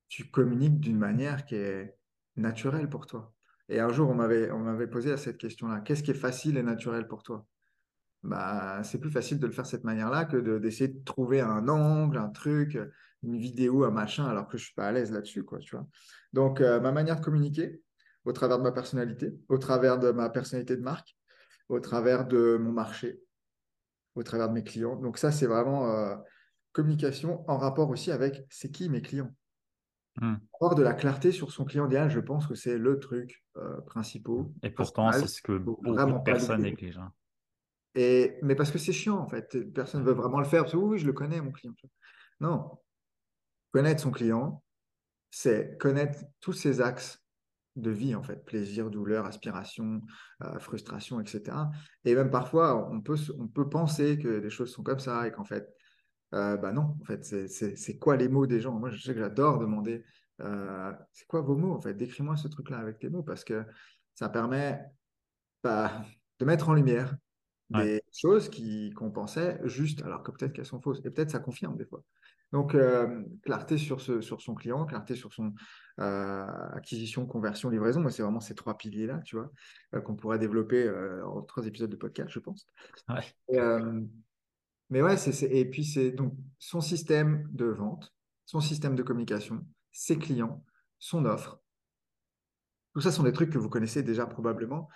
tu 0.08 0.30
communiques 0.30 0.80
d'une 0.80 0.98
manière 0.98 1.44
qui 1.44 1.56
est 1.56 1.96
naturelle 2.36 2.88
pour 2.88 3.06
toi. 3.06 3.34
Et 3.68 3.80
un 3.80 3.90
jour, 3.90 4.10
on 4.10 4.14
m'avait 4.14 4.86
posé 4.86 5.12
à 5.12 5.16
cette 5.18 5.38
question-là. 5.38 5.80
Qu'est-ce 5.80 6.02
qui 6.02 6.10
est 6.10 6.14
facile 6.14 6.56
et 6.56 6.62
naturel 6.62 7.06
pour 7.06 7.22
toi? 7.22 7.46
Bah, 8.22 8.82
c'est 8.84 8.98
plus 8.98 9.10
facile 9.10 9.38
de 9.38 9.46
le 9.46 9.52
faire 9.52 9.64
de 9.64 9.68
cette 9.68 9.84
manière-là 9.84 10.24
que 10.24 10.58
d'essayer 10.58 10.88
de, 10.88 11.04
trouver 11.04 11.42
un 11.42 11.68
angle, 11.68 12.16
un 12.16 12.30
truc, 12.30 12.78
une 13.22 13.36
vidéo, 13.36 13.84
un 13.84 13.90
machin, 13.90 14.24
alors 14.24 14.48
que 14.48 14.56
je 14.56 14.62
ne 14.62 14.66
suis 14.66 14.74
pas 14.74 14.88
à 14.88 14.92
l'aise 14.92 15.12
là-dessus. 15.12 15.44
Quoi, 15.44 15.58
tu 15.58 15.76
Donc, 16.32 16.62
euh, 16.62 16.80
ma 16.80 16.90
manière 16.90 17.16
de 17.16 17.24
communiquer, 17.24 17.82
au 18.24 18.32
travers 18.32 18.58
de 18.58 18.62
ma 18.62 18.72
personnalité, 18.72 19.34
au 19.48 19.58
travers 19.58 19.98
de 19.98 20.10
ma 20.10 20.30
personnalité 20.30 20.76
de 20.76 20.82
marque, 20.82 21.16
au 21.68 21.80
travers 21.80 22.26
de 22.26 22.56
mon 22.56 22.72
marché, 22.72 23.20
au 24.14 24.22
travers 24.22 24.48
de 24.48 24.54
mes 24.54 24.64
clients. 24.64 24.96
Donc, 24.96 25.18
ça, 25.18 25.32
c'est 25.32 25.46
vraiment 25.46 25.90
euh, 25.90 26.16
communication 26.72 27.48
en 27.48 27.58
rapport 27.58 27.90
aussi 27.90 28.10
avec 28.10 28.46
c'est 28.50 28.70
qui 28.70 28.88
mes 28.88 29.02
clients. 29.02 29.34
Avoir 30.60 30.76
de 30.76 30.82
la 30.82 30.94
clarté 30.94 31.32
sur 31.32 31.50
son 31.50 31.64
client 31.64 31.86
idéal, 31.86 32.08
je 32.08 32.20
pense 32.20 32.46
que 32.46 32.54
c'est 32.54 32.78
le 32.78 33.00
truc 33.00 33.44
euh, 33.56 33.80
principal. 33.80 34.44
Et 34.62 34.70
pourtant, 34.70 35.10
c'est 35.10 35.26
ce 35.26 35.42
que 35.42 35.58
beaucoup 35.58 35.84
de 35.84 36.22
personnes 36.22 36.62
négligent. 36.62 37.10
Et, 37.96 38.38
mais 38.42 38.54
parce 38.54 38.70
que 38.70 38.78
c'est 38.78 38.92
chiant, 38.92 39.18
en 39.18 39.26
fait. 39.26 39.58
Personne 39.72 40.02
ne 40.02 40.06
veut 40.06 40.12
vraiment 40.12 40.38
le 40.38 40.44
faire. 40.44 40.62
Parce 40.62 40.72
que 40.72 40.78
oui, 40.78 40.98
je 40.98 41.06
le 41.06 41.12
connais, 41.12 41.40
mon 41.40 41.50
client. 41.50 41.74
Non. 42.38 42.78
Connaître 43.72 44.02
son 44.02 44.12
client, 44.12 44.62
c'est 45.32 45.76
connaître 45.78 46.20
tous 46.40 46.52
ses 46.52 46.80
axes 46.80 47.23
de 47.76 47.90
vie, 47.90 48.14
en 48.14 48.22
fait. 48.22 48.44
Plaisir, 48.44 48.90
douleur, 48.90 49.26
aspiration, 49.26 50.02
euh, 50.42 50.58
frustration, 50.58 51.20
etc. 51.20 51.56
Et 52.04 52.14
même 52.14 52.30
parfois, 52.30 52.88
on 52.90 53.00
peut, 53.00 53.16
on 53.38 53.48
peut 53.48 53.68
penser 53.68 54.18
que 54.18 54.28
les 54.28 54.50
choses 54.50 54.72
sont 54.72 54.82
comme 54.82 55.00
ça 55.00 55.26
et 55.26 55.32
qu'en 55.32 55.44
fait, 55.44 55.68
euh, 56.34 56.56
bah 56.56 56.72
non, 56.72 56.96
en 57.00 57.04
fait, 57.04 57.24
c'est 57.24 57.98
quoi 57.98 58.16
les 58.16 58.28
mots 58.28 58.46
des 58.46 58.60
gens? 58.60 58.78
Moi, 58.78 58.90
je 58.90 59.00
sais 59.00 59.14
que 59.14 59.20
j'adore 59.20 59.58
demander 59.58 60.04
euh, 60.40 60.92
c'est 61.12 61.26
quoi 61.26 61.40
vos 61.40 61.56
mots, 61.56 61.72
en 61.72 61.80
fait? 61.80 61.94
Décris-moi 61.94 62.36
ce 62.36 62.48
truc-là 62.48 62.78
avec 62.78 62.98
tes 62.98 63.08
mots 63.08 63.22
parce 63.22 63.44
que 63.44 63.64
ça 64.14 64.28
permet 64.28 64.80
bah, 65.62 66.04
de 66.38 66.44
mettre 66.44 66.68
en 66.68 66.74
lumière 66.74 67.16
des 67.70 68.02
choses 68.12 68.50
qu'on 68.94 69.10
pensait 69.10 69.58
justes, 69.64 70.02
alors 70.02 70.22
que 70.22 70.30
peut-être 70.30 70.52
qu'elles 70.52 70.66
sont 70.66 70.80
fausses. 70.80 71.00
Et 71.04 71.10
peut-être 71.10 71.30
ça 71.30 71.40
confirme 71.40 71.76
des 71.76 71.86
fois. 71.86 72.04
Donc, 72.52 72.74
euh, 72.74 73.22
clarté 73.42 73.78
sur, 73.78 74.00
ce, 74.00 74.20
sur 74.20 74.40
son 74.40 74.54
client, 74.54 74.86
clarté 74.86 75.16
sur 75.16 75.32
son 75.32 75.54
euh, 75.98 76.46
acquisition, 76.72 77.26
conversion, 77.26 77.68
livraison. 77.68 78.00
Moi, 78.00 78.10
c'est 78.10 78.22
vraiment 78.22 78.40
ces 78.40 78.54
trois 78.54 78.76
piliers-là, 78.76 79.18
tu 79.24 79.36
vois, 79.36 79.50
euh, 79.94 80.00
qu'on 80.00 80.14
pourrait 80.14 80.38
développer 80.38 80.88
en 81.24 81.42
trois 81.42 81.66
épisodes 81.66 81.90
de 81.90 81.96
podcast, 81.96 82.30
je 82.30 82.38
pense. 82.38 82.66
mais 84.90 85.02
ouais, 85.02 85.16
c'est, 85.16 85.46
et 85.50 85.64
puis 85.64 85.84
c'est 85.84 86.12
donc 86.12 86.34
son 86.58 86.80
système 86.80 87.48
de 87.52 87.64
vente, 87.64 88.14
son 88.46 88.60
système 88.60 88.94
de 88.94 89.02
communication, 89.02 89.66
ses 89.90 90.18
clients, 90.18 90.64
son 90.98 91.24
offre. 91.24 91.60
Tout 92.92 93.00
ça 93.00 93.10
sont 93.10 93.24
des 93.24 93.32
trucs 93.32 93.50
que 93.50 93.58
vous 93.58 93.70
connaissez 93.70 94.02
déjà 94.02 94.26
probablement. 94.26 94.88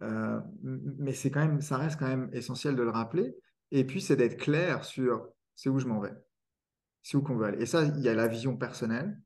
Mais 0.00 1.12
c'est 1.12 1.30
quand 1.30 1.40
même, 1.40 1.60
ça 1.60 1.76
reste 1.76 1.98
quand 1.98 2.08
même 2.08 2.30
essentiel 2.32 2.74
de 2.74 2.82
le 2.82 2.90
rappeler. 2.90 3.36
Et 3.70 3.84
puis, 3.84 4.00
c'est 4.00 4.16
d'être 4.16 4.38
clair 4.38 4.84
sur 4.84 5.28
c'est 5.54 5.68
où 5.68 5.78
je 5.78 5.86
m'en 5.86 6.00
vais, 6.00 6.12
c'est 7.02 7.16
où 7.16 7.22
qu'on 7.22 7.36
veut 7.36 7.46
aller. 7.46 7.62
Et 7.62 7.66
ça, 7.66 7.84
il 7.84 8.00
y 8.00 8.08
a 8.08 8.14
la 8.14 8.28
vision 8.28 8.56
personnelle 8.56 9.18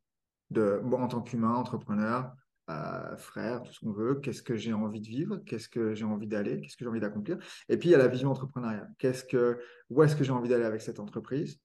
de 0.50 0.80
moi 0.82 1.00
en 1.00 1.08
tant 1.08 1.22
qu'humain, 1.22 1.54
entrepreneur, 1.54 2.32
euh, 2.68 3.16
frère, 3.16 3.62
tout 3.62 3.72
ce 3.72 3.80
qu'on 3.80 3.92
veut. 3.92 4.16
Qu'est-ce 4.16 4.42
que 4.42 4.56
j'ai 4.56 4.72
envie 4.72 5.00
de 5.00 5.06
vivre 5.06 5.38
Qu'est-ce 5.46 5.68
que 5.68 5.94
j'ai 5.94 6.04
envie 6.04 6.26
d'aller 6.26 6.60
Qu'est-ce 6.60 6.76
que 6.76 6.84
j'ai 6.84 6.90
envie 6.90 7.00
d'accomplir 7.00 7.38
Et 7.68 7.76
puis, 7.76 7.90
il 7.90 7.92
y 7.92 7.94
a 7.94 7.98
la 7.98 8.08
vision 8.08 8.30
entrepreneuriale. 8.30 8.92
Qu'est-ce 8.98 9.24
que, 9.24 9.58
où 9.90 10.02
est-ce 10.02 10.16
que 10.16 10.24
j'ai 10.24 10.32
envie 10.32 10.48
d'aller 10.48 10.64
avec 10.64 10.80
cette 10.80 11.00
entreprise? 11.00 11.60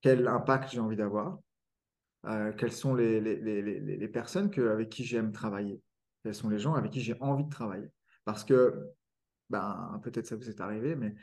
Quel 0.00 0.26
impact 0.26 0.70
j'ai 0.70 0.80
envie 0.80 0.96
d'avoir? 0.96 1.38
Euh, 2.26 2.52
Quelles 2.52 2.72
sont 2.72 2.94
les, 2.94 3.20
les, 3.20 3.36
les, 3.36 3.80
les 3.80 4.08
personnes 4.08 4.50
que, 4.50 4.68
avec 4.68 4.88
qui 4.88 5.04
j'aime 5.04 5.32
travailler? 5.32 5.82
Quels 6.22 6.34
sont 6.34 6.48
les 6.48 6.58
gens 6.58 6.74
avec 6.74 6.92
qui 6.92 7.00
j'ai 7.00 7.16
envie 7.20 7.44
de 7.44 7.50
travailler? 7.50 7.88
Parce 8.24 8.44
que, 8.44 8.74
ben, 9.50 10.00
peut-être 10.02 10.26
ça 10.26 10.36
vous 10.36 10.48
est 10.48 10.60
arrivé, 10.60 10.94
mais 10.96 11.14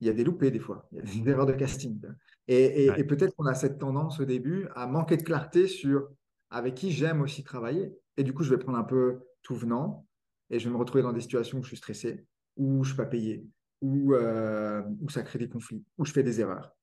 il 0.00 0.06
y 0.06 0.10
a 0.10 0.12
des 0.12 0.24
loupés 0.24 0.50
des 0.50 0.58
fois, 0.58 0.88
il 0.90 0.98
y 0.98 1.00
a 1.00 1.04
des 1.24 1.30
erreurs 1.30 1.46
de 1.46 1.52
casting. 1.52 2.00
Et, 2.48 2.90
peut-être 3.04 3.34
qu'on 3.36 3.46
a 3.46 3.54
cette 3.54 3.78
tendance 3.78 4.20
au 4.20 4.24
début 4.24 4.68
à 4.74 4.86
manquer 4.86 5.16
de 5.16 5.22
clarté 5.22 5.68
sur 5.68 6.08
avec 6.50 6.74
qui 6.74 6.90
j'aime 6.90 7.20
aussi 7.22 7.44
travailler. 7.44 7.92
Et 8.16 8.24
du 8.24 8.32
coup, 8.32 8.42
je 8.42 8.50
vais 8.50 8.58
prendre 8.58 8.78
un 8.78 8.84
peu 8.84 9.20
tout 9.42 9.54
venant 9.54 10.06
et 10.50 10.58
je 10.58 10.68
vais 10.68 10.72
me 10.72 10.78
retrouver 10.78 11.02
dans 11.02 11.12
des 11.12 11.20
situations 11.20 11.58
où 11.58 11.62
je 11.62 11.68
suis 11.68 11.76
stressé, 11.76 12.26
où 12.56 12.84
je 12.84 12.90
ne 12.90 12.94
suis 12.94 12.96
pas 12.96 13.06
payé, 13.06 13.46
où, 13.80 14.12
euh, 14.12 14.82
où 15.00 15.08
ça 15.08 15.22
crée 15.22 15.38
des 15.38 15.48
conflits, 15.48 15.84
où 15.96 16.04
je 16.04 16.12
fais 16.12 16.22
des 16.22 16.40
erreurs. 16.40 16.76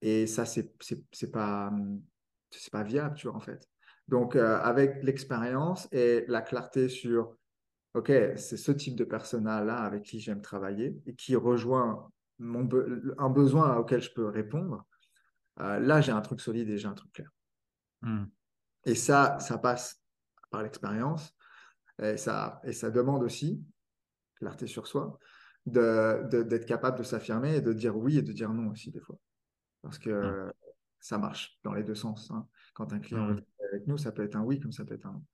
Et 0.00 0.26
ça, 0.26 0.46
c'est 0.46 0.72
n'est 0.90 1.28
pas, 1.30 1.70
pas 2.72 2.82
viable, 2.82 3.16
tu 3.16 3.26
vois, 3.28 3.36
en 3.36 3.40
fait. 3.40 3.68
Donc, 4.08 4.34
avec 4.34 5.02
l'expérience 5.04 5.88
et 5.92 6.24
la 6.26 6.40
clarté 6.40 6.88
sur, 6.88 7.36
OK, 7.94 8.10
c'est 8.36 8.56
ce 8.56 8.72
type 8.72 8.96
de 8.96 9.04
persona-là 9.04 9.76
avec 9.76 10.04
qui 10.04 10.20
j'aime 10.20 10.40
travailler 10.40 10.96
et 11.06 11.14
qui 11.14 11.36
rejoint 11.36 12.10
mon 12.40 12.68
un 13.18 13.30
besoin 13.30 13.76
auquel 13.76 14.02
je 14.02 14.10
peux 14.10 14.26
répondre, 14.26 14.84
là, 15.56 16.00
j'ai 16.00 16.12
un 16.12 16.20
truc 16.20 16.40
solide 16.40 16.68
et 16.70 16.78
j'ai 16.78 16.88
un 16.88 16.94
truc 16.94 17.12
clair. 17.12 17.30
Hmm. 18.02 18.24
Et 18.84 18.94
ça, 18.94 19.38
ça 19.40 19.58
passe 19.58 20.02
par 20.50 20.62
l'expérience 20.62 21.36
et 22.02 22.16
ça, 22.16 22.60
et 22.64 22.72
ça 22.72 22.90
demande 22.90 23.22
aussi, 23.22 23.62
clarté 24.36 24.66
sur 24.66 24.86
soi, 24.86 25.18
d'être 25.66 26.30
de, 26.30 26.56
capable 26.56 26.98
de 26.98 27.02
s'affirmer 27.02 27.56
et 27.56 27.60
de 27.60 27.72
dire 27.72 27.96
oui 27.96 28.18
et 28.18 28.22
de 28.22 28.32
dire 28.32 28.52
non 28.52 28.70
aussi 28.70 28.90
des 28.90 29.00
fois. 29.00 29.18
Parce 29.82 29.98
que 29.98 30.50
ça 31.00 31.18
marche 31.18 31.58
dans 31.64 31.72
les 31.72 31.82
deux 31.82 31.94
sens. 31.94 32.30
Hein. 32.30 32.46
Quand 32.74 32.92
un 32.92 32.98
client 33.00 33.36
est 33.36 33.64
avec 33.72 33.86
nous, 33.86 33.98
ça 33.98 34.12
peut 34.12 34.22
être 34.22 34.36
un 34.36 34.42
oui 34.42 34.60
comme 34.60 34.72
ça 34.72 34.84
peut 34.84 34.94
être 34.94 35.06
un 35.06 35.12
non. 35.12 35.24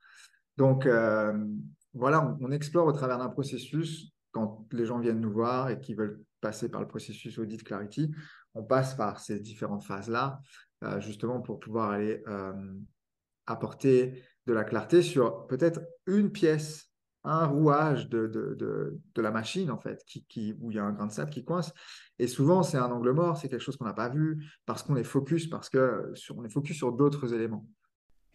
Donc 0.57 0.87
euh, 0.87 1.47
voilà, 1.95 2.37
on, 2.41 2.51
explore 2.51 2.87
au 2.87 2.93
travers 2.93 3.19
d'un 3.19 3.29
processus 3.29 4.13
quand 4.33 4.67
les 4.73 4.87
gens 4.87 4.99
viennent 4.99 5.21
nous 5.21 5.33
voir 5.33 5.71
et 5.71 5.81
qui 5.81 5.95
veulent 5.95 6.23
passer 6.47 6.69
par 6.69 6.81
le 6.81 6.87
processus 6.87 7.39
Audit 7.39 7.65
Clarity, 7.65 8.13
on 8.55 8.63
passe 8.63 8.95
par 8.95 9.19
ces 9.19 9.41
différentes 9.41 9.83
phases-là, 9.83 10.41
euh, 10.85 11.01
justement 11.01 11.41
pour 11.41 11.59
pouvoir 11.59 11.91
aller 11.91 12.23
euh, 12.29 12.53
apporter 13.47 14.23
de 14.47 14.53
la 14.53 14.63
clarté 14.63 15.03
sur 15.03 15.49
peut-être 15.49 15.81
une 16.07 16.31
pièce, 16.31 16.93
un 17.25 17.47
rouage 17.47 18.09
de, 18.09 18.29
de, 18.29 18.55
de, 19.17 19.23
la 19.23 19.33
machine, 19.33 19.73
en 19.73 19.79
fait, 19.79 20.05
qui, 20.07 20.25
qui, 20.27 20.55
où 20.61 20.71
il 20.71 20.77
y 20.77 20.79
a 20.79 20.85
un 20.85 20.93
grain 20.93 21.07
de 21.07 21.13
sable 21.13 21.33
qui 21.33 21.45
coince. 21.45 21.73
Et 22.21 22.29
souvent, 22.29 22.63
c'est 22.63 22.79
un 22.79 22.93
angle 22.93 23.11
mort, 23.11 23.37
c'est 23.37 23.49
quelque 23.49 23.65
chose 23.65 23.77
qu'on 23.77 23.87
n'a 23.87 23.93
pas 23.93 24.09
vu, 24.09 24.47
parce 24.67 24.85
qu'on 24.85 24.95
est 24.95 25.03
focus, 25.03 25.49
parce 25.49 25.69
que 25.69 26.13
est 26.15 26.49
focus 26.49 26.77
sur 26.77 26.93
d'autres 26.93 27.35
éléments. 27.35 27.69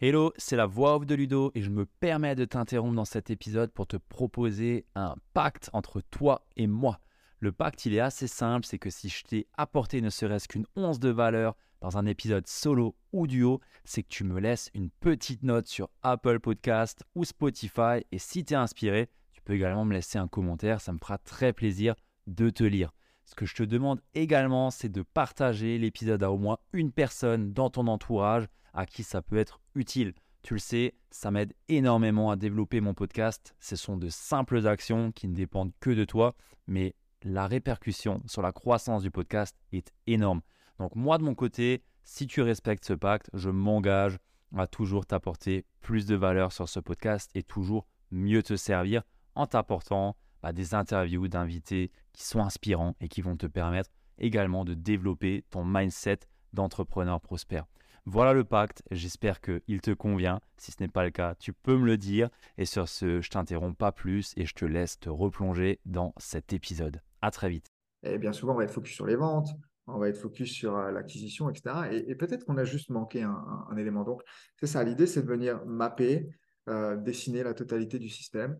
Hello, 0.01 0.33
c'est 0.35 0.57
la 0.57 0.65
voix 0.65 0.97
off 0.97 1.05
de 1.05 1.15
Ludo 1.15 1.51
et 1.55 1.61
je 1.61 1.69
me 1.69 1.85
permets 1.85 2.35
de 2.35 2.43
t'interrompre 2.43 2.95
dans 2.95 3.05
cet 3.05 3.29
épisode 3.29 3.71
pour 3.71 3.87
te 3.87 3.95
proposer 3.95 4.85
un 4.95 5.15
pacte 5.33 5.69
entre 5.71 6.01
toi 6.01 6.43
et 6.57 6.67
moi. 6.67 6.99
Le 7.43 7.51
pacte, 7.51 7.87
il 7.87 7.95
est 7.95 7.99
assez 7.99 8.27
simple, 8.27 8.67
c'est 8.67 8.77
que 8.77 8.91
si 8.91 9.09
je 9.09 9.23
t'ai 9.23 9.47
apporté 9.57 9.99
ne 9.99 10.11
serait-ce 10.11 10.47
qu'une 10.47 10.67
once 10.75 10.99
de 10.99 11.09
valeur 11.09 11.55
dans 11.79 11.97
un 11.97 12.05
épisode 12.05 12.45
solo 12.45 12.95
ou 13.13 13.25
duo, 13.25 13.59
c'est 13.83 14.03
que 14.03 14.09
tu 14.09 14.23
me 14.23 14.39
laisses 14.39 14.69
une 14.75 14.91
petite 14.91 15.41
note 15.41 15.65
sur 15.65 15.89
Apple 16.03 16.39
Podcast 16.39 17.03
ou 17.15 17.25
Spotify. 17.25 18.05
Et 18.11 18.19
si 18.19 18.45
tu 18.45 18.53
es 18.53 18.57
inspiré, 18.57 19.09
tu 19.31 19.41
peux 19.41 19.53
également 19.53 19.85
me 19.85 19.93
laisser 19.93 20.19
un 20.19 20.27
commentaire, 20.27 20.81
ça 20.81 20.93
me 20.93 20.99
fera 20.99 21.17
très 21.17 21.51
plaisir 21.51 21.95
de 22.27 22.51
te 22.51 22.63
lire. 22.63 22.91
Ce 23.25 23.33
que 23.33 23.47
je 23.47 23.55
te 23.55 23.63
demande 23.63 24.01
également, 24.13 24.69
c'est 24.69 24.89
de 24.89 25.01
partager 25.01 25.79
l'épisode 25.79 26.21
à 26.21 26.29
au 26.29 26.37
moins 26.37 26.59
une 26.73 26.91
personne 26.91 27.53
dans 27.53 27.71
ton 27.71 27.87
entourage 27.87 28.45
à 28.75 28.85
qui 28.85 29.01
ça 29.01 29.23
peut 29.23 29.37
être 29.37 29.61
utile. 29.73 30.13
Tu 30.43 30.53
le 30.53 30.59
sais, 30.59 30.93
ça 31.09 31.31
m'aide 31.31 31.55
énormément 31.69 32.29
à 32.29 32.35
développer 32.35 32.81
mon 32.81 32.93
podcast. 32.93 33.55
Ce 33.59 33.75
sont 33.75 33.97
de 33.97 34.09
simples 34.09 34.67
actions 34.67 35.11
qui 35.11 35.27
ne 35.27 35.33
dépendent 35.33 35.73
que 35.79 35.89
de 35.89 36.05
toi, 36.05 36.35
mais 36.67 36.93
la 37.23 37.47
répercussion 37.47 38.21
sur 38.25 38.41
la 38.41 38.51
croissance 38.51 39.03
du 39.03 39.11
podcast 39.11 39.57
est 39.71 39.93
énorme. 40.07 40.41
Donc 40.79 40.95
moi 40.95 41.17
de 41.17 41.23
mon 41.23 41.35
côté, 41.35 41.83
si 42.03 42.27
tu 42.27 42.41
respectes 42.41 42.85
ce 42.85 42.93
pacte, 42.93 43.29
je 43.33 43.49
m'engage 43.49 44.17
à 44.57 44.67
toujours 44.67 45.05
t'apporter 45.05 45.65
plus 45.81 46.05
de 46.05 46.15
valeur 46.15 46.51
sur 46.51 46.67
ce 46.67 46.79
podcast 46.79 47.29
et 47.35 47.43
toujours 47.43 47.85
mieux 48.11 48.43
te 48.43 48.55
servir 48.55 49.03
en 49.35 49.47
t'apportant 49.47 50.15
bah, 50.41 50.51
des 50.51 50.73
interviews 50.73 51.27
d'invités 51.27 51.91
qui 52.13 52.23
sont 52.23 52.41
inspirants 52.41 52.95
et 52.99 53.07
qui 53.07 53.21
vont 53.21 53.37
te 53.37 53.45
permettre 53.45 53.89
également 54.17 54.65
de 54.65 54.73
développer 54.73 55.45
ton 55.49 55.63
mindset 55.63 56.19
d'entrepreneur 56.53 57.21
prospère. 57.21 57.65
Voilà 58.05 58.33
le 58.33 58.43
pacte, 58.43 58.81
j'espère 58.89 59.41
qu'il 59.41 59.79
te 59.81 59.91
convient. 59.91 60.41
Si 60.57 60.71
ce 60.71 60.81
n'est 60.81 60.87
pas 60.87 61.03
le 61.03 61.11
cas, 61.11 61.35
tu 61.35 61.53
peux 61.53 61.77
me 61.77 61.85
le 61.85 61.97
dire. 61.97 62.29
Et 62.57 62.65
sur 62.65 62.89
ce, 62.89 63.21
je 63.21 63.29
t'interromps 63.29 63.77
pas 63.77 63.91
plus 63.91 64.33
et 64.37 64.45
je 64.45 64.55
te 64.55 64.65
laisse 64.65 64.99
te 64.99 65.09
replonger 65.09 65.79
dans 65.85 66.13
cet 66.17 66.51
épisode. 66.51 67.01
À 67.21 67.29
très 67.29 67.49
vite. 67.49 67.67
Et 68.03 68.17
bien 68.17 68.33
souvent, 68.33 68.53
on 68.53 68.57
va 68.57 68.63
être 68.63 68.73
focus 68.73 68.95
sur 68.95 69.05
les 69.05 69.15
ventes, 69.15 69.49
on 69.85 69.99
va 69.99 70.09
être 70.09 70.17
focus 70.17 70.51
sur 70.51 70.75
euh, 70.75 70.91
l'acquisition, 70.91 71.49
etc. 71.49 72.03
Et, 72.07 72.15
peut-être 72.15 72.45
qu'on 72.45 72.57
a 72.57 72.63
juste 72.63 72.89
manqué 72.89 73.21
un, 73.21 73.77
élément. 73.77 74.03
Donc, 74.03 74.23
c'est 74.59 74.67
ça, 74.67 74.83
l'idée, 74.83 75.05
c'est 75.05 75.21
de 75.21 75.27
venir 75.27 75.63
mapper, 75.65 76.27
euh, 76.69 76.97
dessiner 76.97 77.43
la 77.43 77.53
totalité 77.53 77.99
du 77.99 78.09
système, 78.09 78.59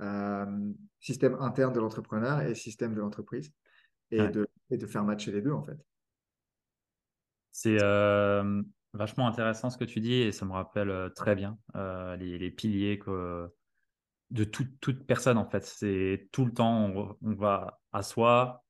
euh, 0.00 0.72
système 1.00 1.36
interne 1.40 1.72
de 1.72 1.80
l'entrepreneur 1.80 2.42
et 2.42 2.54
système 2.54 2.94
de 2.94 3.00
l'entreprise, 3.00 3.50
et, 4.10 4.28
de, 4.28 4.46
de, 4.70 4.86
faire 4.86 5.04
matcher 5.04 5.32
les 5.32 5.40
deux, 5.40 5.52
en 5.52 5.62
fait. 5.62 5.78
C'est 7.52 7.78
vachement 8.92 9.26
intéressant 9.26 9.70
ce 9.70 9.78
que 9.78 9.84
tu 9.84 10.00
dis, 10.00 10.14
et 10.14 10.32
ça 10.32 10.44
me 10.44 10.52
rappelle 10.52 11.10
très 11.14 11.34
bien 11.34 11.58
les, 12.18 12.50
piliers 12.50 12.98
que, 12.98 13.48
de 14.30 14.44
toute 14.44 15.06
personne, 15.06 15.38
en 15.38 15.48
fait. 15.48 15.64
C'est 15.64 16.28
tout 16.32 16.44
le 16.44 16.52
temps, 16.52 16.86
on, 16.86 17.16
on 17.22 17.34
va 17.34 17.80
à 17.92 18.02
soi, 18.02 18.64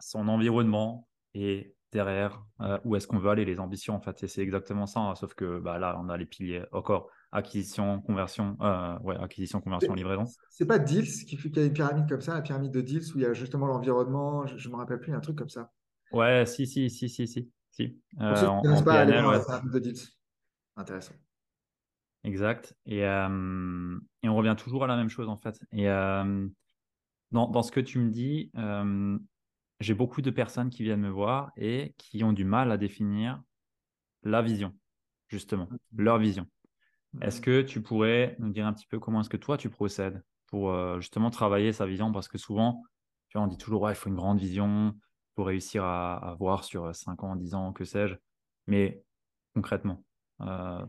son 0.00 0.28
environnement, 0.28 1.08
et 1.34 1.74
derrière 1.92 2.42
euh, 2.60 2.78
où 2.84 2.96
est-ce 2.96 3.06
qu'on 3.06 3.18
veut 3.18 3.30
aller, 3.30 3.44
les 3.44 3.60
ambitions 3.60 3.94
en 3.94 4.00
fait. 4.00 4.22
Et 4.22 4.28
c'est 4.28 4.42
exactement 4.42 4.86
ça, 4.86 5.00
hein, 5.00 5.14
sauf 5.14 5.34
que 5.34 5.58
bah, 5.58 5.78
là, 5.78 5.98
on 6.02 6.08
a 6.08 6.16
les 6.16 6.26
piliers 6.26 6.64
encore 6.72 7.08
acquisition, 7.30 8.00
conversion, 8.00 8.56
euh, 8.60 8.98
ouais, 9.00 9.16
acquisition, 9.16 9.60
conversion, 9.60 9.94
livraison. 9.94 10.24
C'est 10.50 10.66
pas 10.66 10.78
Deals 10.78 11.24
qui 11.26 11.36
fait 11.36 11.50
qu'il 11.50 11.62
y 11.62 11.64
a 11.64 11.68
une 11.68 11.72
pyramide 11.72 12.08
comme 12.08 12.20
ça, 12.20 12.34
la 12.34 12.42
pyramide 12.42 12.72
de 12.72 12.80
Deals 12.80 13.04
où 13.14 13.18
il 13.18 13.22
y 13.22 13.26
a 13.26 13.32
justement 13.32 13.66
l'environnement, 13.66 14.46
je, 14.46 14.68
ne 14.68 14.72
me 14.72 14.78
rappelle 14.78 14.98
plus, 15.00 15.14
un 15.14 15.20
truc 15.20 15.36
comme 15.36 15.48
ça. 15.48 15.70
Ouais, 16.12 16.44
si, 16.44 16.66
si, 16.66 16.90
si, 16.90 17.08
si, 17.08 17.26
si. 17.26 17.50
Si. 17.72 18.00
Euh, 18.20 18.46
en, 18.46 18.82
pas 18.82 19.04
PNL, 19.04 19.26
ouais. 19.26 19.38
de 19.72 19.78
Deals. 19.78 20.08
Intéressant. 20.76 21.14
Exact. 22.24 22.74
Et, 22.86 23.00
et, 23.00 23.08
on 24.28 24.36
revient 24.36 24.54
toujours 24.56 24.84
à 24.84 24.86
la 24.86 24.96
même 24.96 25.08
chose 25.08 25.28
en 25.28 25.36
fait. 25.36 25.60
Et 25.72 25.86
dans, 25.86 27.48
dans, 27.48 27.62
ce 27.62 27.72
que 27.72 27.80
tu 27.80 27.98
me 27.98 28.10
dis, 28.10 28.52
j'ai 29.80 29.94
beaucoup 29.94 30.22
de 30.22 30.30
personnes 30.30 30.70
qui 30.70 30.84
viennent 30.84 31.00
me 31.00 31.10
voir 31.10 31.50
et 31.56 31.94
qui 31.98 32.22
ont 32.22 32.32
du 32.32 32.44
mal 32.44 32.70
à 32.70 32.78
définir 32.78 33.42
la 34.22 34.40
vision, 34.40 34.72
justement, 35.28 35.68
leur 35.96 36.18
vision. 36.18 36.46
Est-ce 37.20 37.40
que 37.40 37.60
tu 37.62 37.82
pourrais 37.82 38.36
nous 38.38 38.50
dire 38.50 38.66
un 38.66 38.72
petit 38.72 38.86
peu 38.86 38.98
comment 38.98 39.20
est-ce 39.20 39.28
que 39.28 39.36
toi 39.36 39.58
tu 39.58 39.68
procèdes 39.68 40.22
pour 40.46 40.70
euh, 40.70 41.00
justement 41.00 41.30
travailler 41.30 41.72
sa 41.72 41.84
vision? 41.84 42.10
Parce 42.10 42.28
que 42.28 42.38
souvent, 42.38 42.82
tu 43.28 43.36
vois, 43.36 43.46
on 43.46 43.48
dit 43.48 43.58
toujours, 43.58 43.82
ouais, 43.82 43.92
il 43.92 43.96
faut 43.96 44.08
une 44.08 44.16
grande 44.16 44.38
vision 44.38 44.94
pour 45.34 45.46
réussir 45.46 45.84
à, 45.84 46.36
voir 46.38 46.64
sur 46.64 46.94
5 46.94 47.22
ans, 47.24 47.36
10 47.36 47.54
ans, 47.54 47.72
que 47.72 47.84
sais-je. 47.84 48.14
Mais 48.66 49.02
concrètement, 49.54 50.04
euh, 50.40 50.84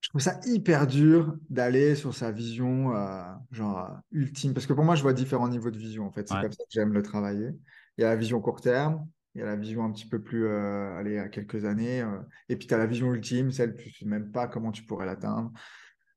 je 0.00 0.08
trouve 0.10 0.20
ça 0.20 0.40
hyper 0.46 0.86
dur 0.86 1.36
d'aller 1.50 1.94
sur 1.94 2.14
sa 2.14 2.30
vision 2.30 2.94
euh, 2.96 3.24
genre 3.50 3.90
ultime 4.12 4.54
parce 4.54 4.66
que 4.66 4.72
pour 4.72 4.84
moi 4.84 4.94
je 4.94 5.02
vois 5.02 5.12
différents 5.12 5.48
niveaux 5.48 5.72
de 5.72 5.76
vision 5.76 6.06
en 6.06 6.12
fait 6.12 6.28
c'est 6.28 6.40
comme 6.40 6.52
ça 6.52 6.62
que 6.62 6.70
j'aime 6.70 6.92
le 6.92 7.02
travailler 7.02 7.50
il 7.98 8.02
y 8.02 8.04
a 8.04 8.10
la 8.10 8.16
vision 8.16 8.40
court 8.40 8.60
terme, 8.60 9.06
il 9.34 9.40
y 9.40 9.42
a 9.42 9.46
la 9.46 9.56
vision 9.56 9.84
un 9.84 9.90
petit 9.90 10.06
peu 10.06 10.22
plus, 10.22 10.46
euh, 10.46 10.96
allez, 10.96 11.18
à 11.18 11.28
quelques 11.28 11.64
années, 11.64 12.00
euh, 12.00 12.20
et 12.48 12.56
puis 12.56 12.68
tu 12.68 12.74
as 12.74 12.78
la 12.78 12.86
vision 12.86 13.12
ultime, 13.12 13.50
celle 13.50 13.76
tu 13.76 13.88
ne 13.88 13.92
sais 13.92 14.04
même 14.06 14.30
pas 14.30 14.46
comment 14.46 14.70
tu 14.72 14.84
pourrais 14.84 15.04
l'atteindre. 15.04 15.52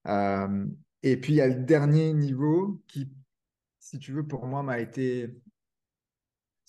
Euh, 0.08 0.66
et 1.04 1.18
puis 1.18 1.34
il 1.34 1.38
y 1.38 1.42
a 1.42 1.48
le 1.48 1.64
dernier 1.64 2.14
niveau 2.14 2.82
qui, 2.88 3.12
si 3.80 3.98
tu 3.98 4.14
veux, 4.14 4.26
pour 4.26 4.46
moi, 4.46 4.62
m'a 4.62 4.80
été. 4.80 5.36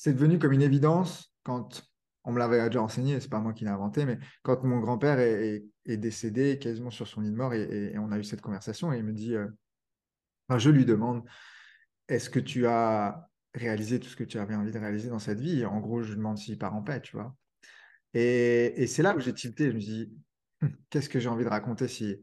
C'est 0.03 0.15
devenu 0.15 0.41
comme 0.41 0.51
une 0.51 0.63
évidence 0.63 1.33
quand 1.45 1.89
on 2.25 2.33
me 2.33 2.41
l'avait 2.41 2.61
déjà 2.67 2.83
enseigné, 2.83 3.21
c'est 3.21 3.29
pas 3.29 3.39
moi 3.39 3.53
qui 3.53 3.63
l'ai 3.63 3.71
inventé, 3.71 4.05
mais 4.05 4.19
quand 4.43 4.65
mon 4.65 4.81
grand-père 4.81 5.21
est, 5.21 5.63
décédé 5.87 6.59
quasiment 6.59 6.91
sur 6.91 7.07
son 7.07 7.21
lit 7.21 7.31
de 7.31 7.37
mort 7.37 7.55
et, 7.55 7.97
on 7.99 8.11
a 8.11 8.19
eu 8.19 8.25
cette 8.25 8.41
conversation 8.41 8.93
et 8.93 8.99
il 8.99 9.05
me 9.05 9.13
dit, 9.13 9.37
je 10.57 10.71
lui 10.71 10.85
demande, 10.85 11.23
est-ce 12.09 12.31
que 12.31 12.41
tu 12.41 12.67
as 12.67 13.29
réaliser 13.55 14.01
tout 14.01 14.09
ce 14.09 14.17
que 14.17 14.25
tu 14.25 14.41
avais 14.41 14.57
envie 14.57 14.73
de 14.73 14.79
réaliser 14.81 15.09
dans 15.09 15.21
cette 15.21 15.39
vie? 15.39 15.65
En 15.65 15.79
gros, 15.79 16.03
je 16.03 16.15
demande 16.15 16.37
s'il 16.37 16.59
part 16.59 16.75
en 16.75 16.83
paix, 16.83 17.01
tu 17.01 17.13
vois. 17.13 17.37
Et, 18.13 18.89
c'est 18.89 19.05
là 19.05 19.15
où 19.15 19.21
j'ai 19.21 19.33
tilté. 19.33 19.71
Je 19.71 19.77
me 19.77 19.81
dis, 19.81 20.13
hum, 20.63 20.77
qu'est-ce 20.91 21.09
que 21.09 21.21
j'ai 21.21 21.29
envie 21.29 21.45
de 21.45 21.49
raconter 21.49 21.87
si 21.87 22.21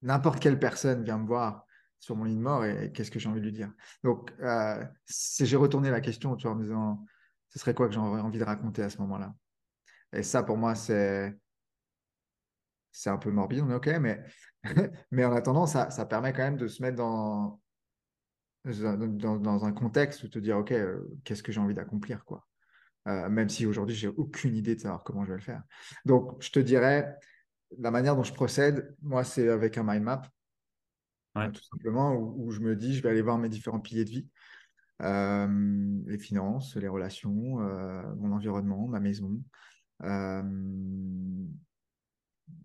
n'importe 0.00 0.40
quelle 0.40 0.58
personne 0.58 1.04
vient 1.04 1.18
me 1.18 1.26
voir 1.26 1.66
sur 2.00 2.16
mon 2.16 2.24
lit 2.24 2.36
de 2.36 2.40
mort 2.40 2.64
et, 2.64 2.92
qu'est-ce 2.92 3.10
que 3.10 3.18
j'ai 3.18 3.28
envie 3.28 3.40
de 3.40 3.46
lui 3.46 3.52
dire. 3.52 3.72
Donc, 4.04 4.32
euh, 4.40 4.84
j'ai 5.40 5.56
retourné 5.56 5.90
la 5.90 6.00
question 6.00 6.36
en 6.42 6.54
me 6.54 6.62
disant, 6.62 7.04
ce 7.48 7.58
serait 7.58 7.74
quoi 7.74 7.88
que 7.88 7.94
j'aurais 7.94 8.20
envie 8.20 8.38
de 8.38 8.44
raconter 8.44 8.82
à 8.82 8.90
ce 8.90 8.98
moment-là? 8.98 9.34
Et 10.12 10.22
ça, 10.22 10.42
pour 10.42 10.56
moi, 10.56 10.74
c'est 10.74 11.34
un 13.06 13.18
peu 13.18 13.30
morbide, 13.30 13.68
est 13.68 13.74
OK, 13.74 13.86
mais, 14.00 14.22
mais 15.10 15.24
en 15.24 15.32
attendant, 15.32 15.66
ça, 15.66 15.90
ça 15.90 16.06
permet 16.06 16.32
quand 16.32 16.42
même 16.42 16.56
de 16.56 16.68
se 16.68 16.82
mettre 16.82 16.96
dans, 16.96 17.60
dans, 18.64 19.64
un 19.64 19.72
contexte 19.72 20.22
où 20.22 20.28
te 20.28 20.38
dire, 20.38 20.58
OK, 20.58 20.72
euh, 20.72 21.00
qu'est-ce 21.24 21.42
que 21.42 21.52
j'ai 21.52 21.60
envie 21.60 21.74
d'accomplir, 21.74 22.24
quoi? 22.24 22.46
Euh, 23.06 23.28
même 23.28 23.48
si 23.48 23.64
aujourd'hui, 23.64 23.96
j'ai 23.96 24.08
aucune 24.08 24.54
idée 24.54 24.74
de 24.74 24.80
savoir 24.80 25.02
comment 25.02 25.24
je 25.24 25.30
vais 25.30 25.38
le 25.38 25.42
faire. 25.42 25.62
Donc, 26.04 26.42
je 26.42 26.50
te 26.50 26.58
dirais, 26.58 27.16
la 27.78 27.90
manière 27.90 28.16
dont 28.16 28.22
je 28.22 28.34
procède, 28.34 28.94
moi, 29.00 29.24
c'est 29.24 29.48
avec 29.48 29.78
un 29.78 29.82
mind 29.82 30.02
map, 30.02 30.22
euh, 31.38 31.50
tout 31.50 31.62
simplement, 31.62 32.14
où, 32.14 32.50
je 32.50 32.60
me 32.60 32.76
dis, 32.76 32.94
je 32.94 33.02
vais 33.02 33.10
aller 33.10 33.22
voir 33.22 33.38
mes 33.38 33.48
différents 33.48 33.80
piliers 33.80 34.04
de 34.04 34.10
vie, 34.10 34.28
les 35.00 36.18
finances, 36.18 36.76
les 36.76 36.88
relations, 36.88 37.58
mon 38.16 38.32
environnement, 38.32 38.88
ma 38.88 39.00
maison, 39.00 39.40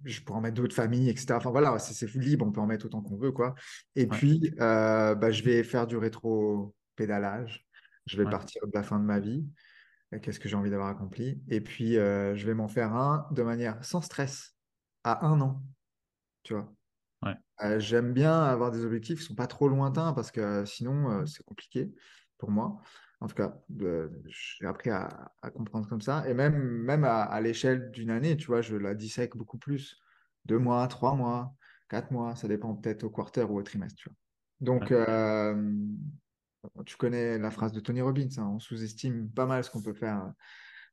je 0.06 0.22
pourrais 0.22 0.40
en 0.40 0.42
mettre 0.42 0.56
d'autres 0.56 0.76
familles, 0.76 1.10
etc. 1.10 1.36
Enfin 1.36 1.52
voilà, 1.52 1.78
c'est 1.80 2.14
libre, 2.16 2.46
on 2.46 2.52
peut 2.52 2.62
en 2.62 2.66
mettre 2.66 2.86
autant 2.86 3.02
qu'on 3.02 3.18
veut, 3.18 3.32
quoi. 3.32 3.56
Et 3.96 4.08
puis, 4.08 4.54
euh, 4.60 5.16
bah, 5.16 5.32
je 5.32 5.44
vais 5.44 5.64
faire 5.64 5.88
du 5.88 5.98
rétro-pédalage. 5.98 7.66
Je 8.06 8.22
vais 8.22 8.30
partir 8.30 8.66
de 8.68 8.72
la 8.74 8.84
fin 8.84 9.00
de 9.00 9.06
ma 9.06 9.20
vie. 9.20 9.46
Qu'est-ce 10.22 10.40
que 10.40 10.50
j'ai 10.50 10.56
envie 10.56 10.70
d'avoir 10.70 10.90
accompli? 10.90 11.42
Et 11.48 11.62
puis, 11.62 11.98
euh, 11.98 12.36
je 12.36 12.46
vais 12.46 12.54
m'en 12.54 12.68
faire 12.68 12.94
un 12.94 13.28
de 13.32 13.42
manière 13.44 13.84
sans 13.84 14.02
stress, 14.02 14.56
à 15.04 15.26
un 15.26 15.40
an. 15.42 15.64
Tu 16.44 16.54
vois? 16.54 16.72
Euh, 17.64 17.80
J'aime 17.80 18.14
bien 18.14 18.44
avoir 18.44 18.72
des 18.72 18.86
objectifs 18.86 19.20
qui 19.20 19.24
ne 19.24 19.28
sont 19.30 19.36
pas 19.36 19.48
trop 19.48 19.68
lointains 19.68 20.14
parce 20.14 20.32
que 20.32 20.66
sinon, 20.66 21.26
c'est 21.26 21.44
compliqué 21.44 21.92
pour 22.38 22.52
moi. 22.52 22.82
En 23.24 23.28
tout 23.28 23.36
cas, 23.36 23.58
j'ai 24.28 24.66
appris 24.66 24.90
à, 24.90 25.32
comprendre 25.54 25.88
comme 25.88 26.02
ça. 26.02 26.28
Et 26.28 26.34
même, 26.34 26.58
même 26.58 27.06
à, 27.06 27.40
l'échelle 27.40 27.90
d'une 27.92 28.10
année, 28.10 28.36
tu 28.36 28.48
vois, 28.48 28.62
je 28.62 28.76
la 28.76 28.96
dissèque 28.96 29.38
beaucoup 29.38 29.58
plus. 29.58 29.98
Deux 30.44 30.60
mois, 30.60 30.86
trois 30.88 31.16
mois, 31.16 31.56
quatre 31.88 32.12
mois, 32.12 32.36
ça 32.36 32.50
dépend 32.50 32.76
peut-être 32.76 33.06
au 33.06 33.10
quarter 33.10 33.44
ou 33.44 33.58
au 33.58 33.64
trimestre. 33.64 33.98
Tu 33.98 34.10
vois. 34.10 34.18
Donc, 34.60 34.92
euh, 34.92 35.74
tu 36.86 36.98
connais 36.98 37.38
la 37.38 37.52
phrase 37.52 37.72
de 37.72 37.80
Tony 37.80 38.02
Robbins, 38.02 38.28
hein, 38.38 38.52
on 38.56 38.60
sous-estime 38.60 39.30
pas 39.30 39.46
mal 39.46 39.64
ce 39.64 39.72
qu'on 39.72 39.82
peut 39.82 39.94
faire. 39.94 40.34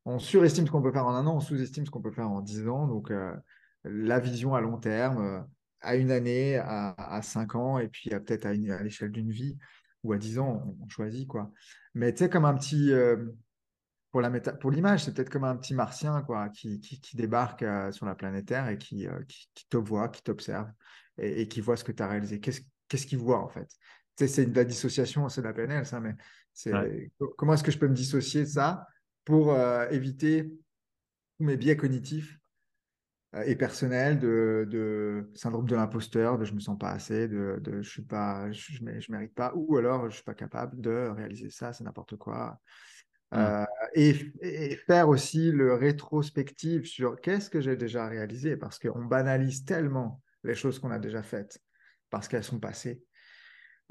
On 0.05 0.19
surestime 0.19 0.65
ce 0.65 0.71
qu'on 0.71 0.81
peut 0.81 0.91
faire 0.91 1.05
en 1.05 1.15
un 1.15 1.27
an, 1.27 1.35
on 1.35 1.39
sous-estime 1.39 1.85
ce 1.85 1.91
qu'on 1.91 2.01
peut 2.01 2.11
faire 2.11 2.29
en 2.29 2.41
dix 2.41 2.67
ans. 2.67 2.87
Donc, 2.87 3.11
euh, 3.11 3.35
la 3.83 4.19
vision 4.19 4.55
à 4.55 4.61
long 4.61 4.77
terme, 4.77 5.21
euh, 5.21 5.41
à 5.81 5.95
une 5.95 6.11
année, 6.11 6.57
à, 6.57 7.21
cinq 7.23 7.55
ans, 7.55 7.79
et 7.79 7.87
puis 7.87 8.09
peut-être 8.09 8.45
à, 8.45 8.49
à 8.49 8.83
l'échelle 8.83 9.11
d'une 9.11 9.31
vie 9.31 9.57
ou 10.03 10.13
à 10.13 10.17
10 10.17 10.39
ans, 10.39 10.75
on, 10.81 10.89
choisit 10.89 11.27
quoi. 11.27 11.51
Mais 11.93 12.13
tu 12.13 12.19
sais, 12.19 12.29
comme 12.29 12.45
un 12.45 12.53
petit, 12.55 12.91
euh, 12.91 13.17
pour 14.11 14.21
la 14.21 14.29
pour 14.31 14.71
l'image, 14.71 15.05
c'est 15.05 15.13
peut-être 15.13 15.29
comme 15.29 15.43
un 15.43 15.55
petit 15.55 15.73
martien 15.73 16.21
quoi, 16.23 16.49
qui, 16.49 16.79
qui, 16.79 17.15
débarque 17.15 17.63
euh, 17.63 17.91
sur 17.91 18.05
la 18.05 18.15
planète 18.15 18.47
Terre 18.47 18.67
et 18.69 18.77
qui, 18.77 19.07
euh, 19.07 19.21
qui, 19.27 19.67
te 19.69 19.77
voit, 19.77 20.09
qui 20.09 20.23
t'observe 20.23 20.69
et, 21.17 21.47
qui 21.47 21.61
voit 21.61 21.77
ce 21.77 21.83
que 21.83 21.91
tu 21.91 22.01
as 22.01 22.07
réalisé. 22.07 22.39
Qu'est-ce 22.39 22.61
qu'est-ce 22.87 23.05
qu'il 23.05 23.19
voit 23.19 23.39
en 23.39 23.47
fait? 23.47 23.67
Tu 24.17 24.25
sais, 24.25 24.27
C'est 24.27 24.45
de 24.45 24.55
la 24.55 24.65
dissociation, 24.65 25.29
c'est 25.29 25.41
de 25.41 25.47
la 25.47 25.53
PNL, 25.53 25.85
ça, 25.85 25.99
mais 25.99 26.15
c'est 26.53 26.73
comment 27.37 27.53
est-ce 27.53 27.63
que 27.63 27.71
je 27.71 27.77
peux 27.77 27.87
me 27.87 27.93
dissocier 27.93 28.41
de 28.41 28.49
ça 28.49 28.85
pour 29.23 29.57
éviter 29.91 30.51
tous 31.37 31.45
mes 31.45 31.55
biais 31.55 31.77
cognitifs 31.77 32.40
et 33.45 33.55
personnel 33.55 34.19
de, 34.19 35.29
syndrome 35.35 35.65
de 35.65 35.75
l'imposteur, 35.75 36.37
de 36.37 36.43
je 36.43 36.53
me 36.53 36.59
sens 36.59 36.77
pas 36.77 36.89
assez, 36.89 37.27
de, 37.27 37.61
je 37.81 37.89
suis 37.89 38.01
pas, 38.01 38.51
je, 38.51 38.73
je, 38.73 39.11
mérite 39.11 39.33
pas, 39.33 39.53
ou 39.55 39.77
alors 39.77 40.09
je 40.09 40.15
suis 40.15 40.23
pas 40.23 40.33
capable 40.33 40.81
de 40.81 41.09
réaliser 41.15 41.49
ça, 41.49 41.71
c'est 41.71 41.83
n'importe 41.83 42.17
quoi. 42.17 42.59
Mmh. 43.31 43.37
Euh, 43.37 43.65
et, 43.93 44.75
faire 44.75 45.07
aussi 45.07 45.51
le 45.51 45.73
rétrospectif 45.73 46.85
sur 46.85 47.21
qu'est-ce 47.21 47.49
que 47.49 47.61
j'ai 47.61 47.77
déjà 47.77 48.07
réalisé, 48.07 48.57
parce 48.57 48.79
qu'on 48.79 49.05
banalise 49.05 49.63
tellement 49.63 50.21
les 50.43 50.55
choses 50.55 50.79
qu'on 50.79 50.91
a 50.91 50.99
déjà 50.99 51.23
faites, 51.23 51.59
parce 52.09 52.27
qu'elles 52.27 52.43
sont 52.43 52.59
passées. 52.59 53.01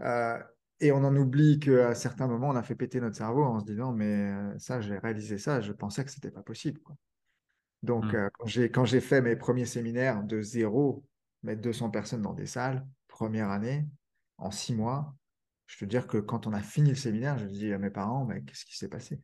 Euh, 0.01 0.39
et 0.81 0.93
on 0.93 1.03
en 1.05 1.17
oublie 1.17 1.59
qu'à 1.59 1.95
certains 1.95 2.27
moments, 2.27 2.51
on 2.51 2.57
a 2.57 2.63
fait 2.63 2.75
péter 2.75 3.01
notre 3.01 3.17
cerveau 3.17 3.45
en 3.45 3.61
se 3.61 3.65
disant, 3.65 3.93
mais 3.93 4.33
ça, 4.59 4.83
j'ai 4.83 4.99
réalisé 4.99 5.39
ça, 5.39 5.63
je 5.63 5.73
pensais 5.73 6.05
que 6.05 6.11
c'était 6.11 6.31
pas 6.31 6.43
possible. 6.43 6.81
Quoi. 6.81 6.97
Donc, 7.83 8.13
mmh. 8.13 8.17
euh, 8.17 8.69
quand 8.69 8.85
j'ai 8.85 9.01
fait 9.01 9.23
mes 9.23 9.37
premiers 9.37 9.67
séminaires 9.67 10.23
de 10.23 10.41
zéro, 10.43 11.05
mettre 11.43 11.63
200 11.63 11.91
personnes 11.91 12.23
dans 12.23 12.35
des 12.35 12.47
salles, 12.47 12.87
première 13.09 13.51
année, 13.51 13.87
en 14.39 14.51
six 14.51 14.75
mois, 14.75 15.15
je 15.67 15.79
te 15.79 15.85
dire 15.85 16.07
que 16.07 16.19
quand 16.19 16.47
on 16.47 16.53
a 16.53 16.61
fini 16.61 16.91
le 16.91 16.97
séminaire, 16.97 17.39
je 17.39 17.47
dis 17.47 17.73
à 17.73 17.79
mes 17.79 17.91
parents, 17.91 18.25
mais 18.25 18.43
qu'est-ce 18.43 18.65
qui 18.65 18.77
s'est 18.77 18.89
passé? 18.89 19.21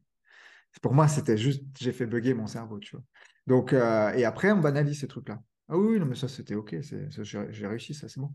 Pour 0.80 0.94
moi, 0.94 1.08
c'était 1.08 1.36
juste, 1.36 1.64
j'ai 1.78 1.92
fait 1.92 2.06
bugger 2.06 2.34
mon 2.34 2.46
cerveau, 2.46 2.78
tu 2.78 2.96
vois. 2.96 3.04
Donc, 3.46 3.72
euh, 3.72 4.12
et 4.12 4.24
après, 4.24 4.52
on 4.52 4.60
banalise 4.60 5.00
ces 5.00 5.08
trucs-là. 5.08 5.40
Ah 5.68 5.76
oui, 5.76 5.98
non, 5.98 6.06
mais 6.06 6.14
ça, 6.14 6.28
c'était 6.28 6.54
OK, 6.54 6.76
j'ai 6.80 7.66
réussi, 7.66 7.94
ça, 7.94 8.08
c'est 8.08 8.20
bon. 8.20 8.32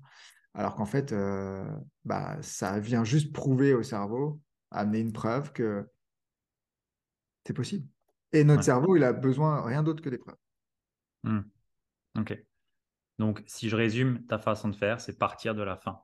Alors 0.54 0.75
qu'en 0.75 0.86
fait, 0.86 1.13
euh, 1.13 1.66
bah, 2.04 2.38
ça 2.42 2.80
vient 2.80 3.04
juste 3.04 3.32
prouver 3.32 3.74
au 3.74 3.84
cerveau, 3.84 4.41
amener 4.69 5.00
une 5.00 5.13
preuve 5.13 5.54
que 5.54 5.88
c'est 7.45 7.54
possible. 7.54 7.88
Et 8.34 8.44
notre 8.44 8.63
cerveau, 8.63 8.96
il 8.96 9.04
a 9.04 9.13
besoin 9.13 9.62
rien 9.63 9.84
d'autre 9.84 10.02
que 10.02 10.10
des 10.10 10.17
preuves. 10.17 10.38
Mmh. 11.24 11.41
Ok. 12.20 12.44
Donc, 13.20 13.44
si 13.46 13.70
je 13.70 13.76
résume, 13.76 14.26
ta 14.26 14.39
façon 14.39 14.70
de 14.70 14.76
faire, 14.76 15.00
c'est 15.00 15.17
partir 15.17 15.54
de 15.54 15.62
la 15.62 15.76
fin. 15.76 16.00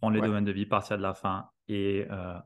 Prendre 0.00 0.14
les 0.14 0.22
domaines 0.22 0.44
de 0.44 0.52
vie, 0.52 0.66
partir 0.66 0.96
de 0.96 1.02
la 1.02 1.12
fin 1.12 1.50
et 1.68 2.06
euh, 2.10 2.38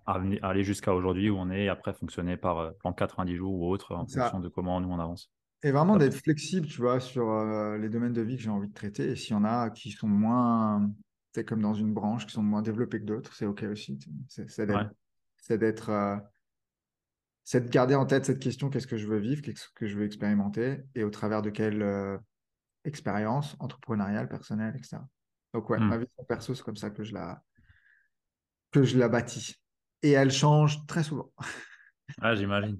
aller 0.42 0.64
jusqu'à 0.64 0.92
aujourd'hui 0.94 1.30
où 1.30 1.36
on 1.36 1.50
est 1.50 1.64
et 1.64 1.68
après 1.68 1.92
fonctionner 1.92 2.36
par 2.36 2.58
euh, 2.58 2.70
plan 2.72 2.92
90 2.92 3.36
jours 3.36 3.52
ou 3.52 3.70
autre 3.70 3.94
en 3.94 4.06
fonction 4.06 4.40
de 4.40 4.48
comment 4.48 4.80
nous 4.80 4.88
on 4.88 4.98
avance. 4.98 5.30
Et 5.62 5.70
vraiment 5.70 5.96
d'être 5.96 6.16
flexible, 6.16 6.66
tu 6.66 6.80
vois, 6.80 6.98
sur 6.98 7.30
euh, 7.30 7.78
les 7.78 7.88
domaines 7.88 8.14
de 8.14 8.22
vie 8.22 8.36
que 8.36 8.42
j'ai 8.42 8.50
envie 8.50 8.66
de 8.66 8.74
traiter. 8.74 9.10
Et 9.10 9.16
s'il 9.16 9.36
y 9.36 9.38
en 9.38 9.44
a 9.44 9.70
qui 9.70 9.92
sont 9.92 10.08
moins, 10.08 10.90
c'est 11.32 11.44
comme 11.44 11.62
dans 11.62 11.74
une 11.74 11.94
branche, 11.94 12.26
qui 12.26 12.32
sont 12.32 12.42
moins 12.42 12.62
développés 12.62 12.98
que 12.98 13.04
d'autres, 13.04 13.32
c'est 13.34 13.46
OK 13.46 13.62
aussi. 13.64 14.00
C'est 14.26 15.58
d'être 15.58 16.22
c'est 17.44 17.64
de 17.64 17.70
garder 17.70 17.94
en 17.94 18.06
tête 18.06 18.24
cette 18.24 18.38
question 18.38 18.70
qu'est-ce 18.70 18.86
que 18.86 18.96
je 18.96 19.06
veux 19.06 19.18
vivre, 19.18 19.42
qu'est-ce 19.42 19.68
que 19.74 19.86
je 19.86 19.98
veux 19.98 20.04
expérimenter 20.04 20.82
et 20.94 21.04
au 21.04 21.10
travers 21.10 21.42
de 21.42 21.50
quelle 21.50 21.82
euh, 21.82 22.16
expérience 22.84 23.56
entrepreneuriale, 23.58 24.28
personnelle, 24.28 24.74
etc. 24.76 24.98
Donc, 25.52 25.68
ouais, 25.70 25.78
ma 25.78 25.98
hmm. 25.98 26.02
vie 26.02 26.06
perso, 26.28 26.54
c'est 26.54 26.62
comme 26.62 26.76
ça 26.76 26.90
que 26.90 27.04
je 27.04 27.14
la, 27.14 27.42
que 28.70 28.84
je 28.84 28.98
la 28.98 29.08
bâtis. 29.08 29.56
Et 30.02 30.12
elle 30.12 30.30
change 30.30 30.86
très 30.86 31.02
souvent. 31.02 31.32
ah, 32.20 32.34
j'imagine. 32.34 32.78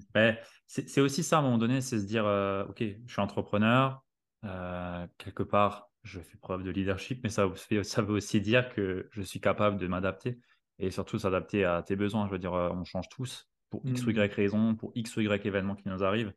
C'est 0.67 1.01
aussi 1.01 1.23
ça 1.23 1.37
à 1.37 1.39
un 1.39 1.43
moment 1.43 1.57
donné, 1.57 1.81
c'est 1.81 1.99
se 1.99 2.05
dire 2.05 2.25
euh, 2.25 2.65
Ok, 2.65 2.81
je 2.81 3.11
suis 3.11 3.21
entrepreneur, 3.21 4.03
euh, 4.43 5.05
quelque 5.17 5.43
part, 5.43 5.89
je 6.03 6.19
fais 6.19 6.37
preuve 6.37 6.63
de 6.63 6.71
leadership, 6.71 7.21
mais 7.23 7.29
ça, 7.29 7.47
ça 7.83 8.01
veut 8.01 8.15
aussi 8.15 8.41
dire 8.41 8.73
que 8.73 9.07
je 9.11 9.21
suis 9.21 9.39
capable 9.39 9.77
de 9.77 9.87
m'adapter 9.87 10.39
et 10.79 10.89
surtout 10.89 11.19
s'adapter 11.19 11.63
à 11.63 11.83
tes 11.83 11.95
besoins. 11.95 12.25
Je 12.25 12.31
veux 12.31 12.39
dire, 12.39 12.53
on 12.53 12.83
change 12.83 13.07
tous 13.09 13.47
pour 13.73 13.81
X 13.87 14.05
ou 14.05 14.11
Y 14.11 14.31
mmh. 14.31 14.35
raison, 14.35 14.75
pour 14.75 14.91
X 14.93 15.17
ou 15.17 15.21
Y 15.21 15.47
événement 15.47 15.73
qui 15.73 15.89
nous 15.89 16.03
arrive. 16.03 16.31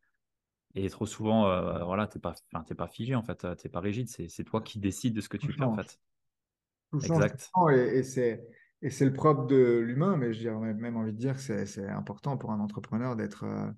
Et 0.75 0.88
trop 0.88 1.05
souvent, 1.05 1.46
euh, 1.51 1.85
voilà, 1.85 2.07
tu 2.07 2.16
n'es 2.16 2.22
pas, 2.22 2.35
pas 2.51 2.88
figé 2.88 3.14
en 3.14 3.22
fait, 3.22 3.40
tu 3.40 3.46
n'es 3.66 3.70
pas 3.70 3.81
rigide, 3.81 4.09
c'est 4.09 4.44
toi 4.44 4.62
qui 4.62 4.79
décides 4.79 5.14
de 5.14 5.20
ce 5.20 5.29
que 5.29 5.37
tu 5.37 5.53
fais 5.53 5.62
en 5.62 5.77
fait. 5.77 6.01
exact. 6.94 7.51
Et, 7.75 7.99
et 8.81 8.90
c'est 8.90 9.05
le 9.05 9.12
propre 9.12 9.44
de 9.44 9.79
l'humain, 9.79 10.16
mais 10.16 10.33
j'ai 10.33 10.51
même 10.51 10.96
envie 10.96 11.12
de 11.12 11.18
dire 11.18 11.35
que 11.35 11.66
c'est 11.66 11.88
important 11.88 12.38
pour 12.38 12.53
un 12.53 12.61
entrepreneur 12.61 13.16
d'être 13.16 13.44
euh, 13.44 13.70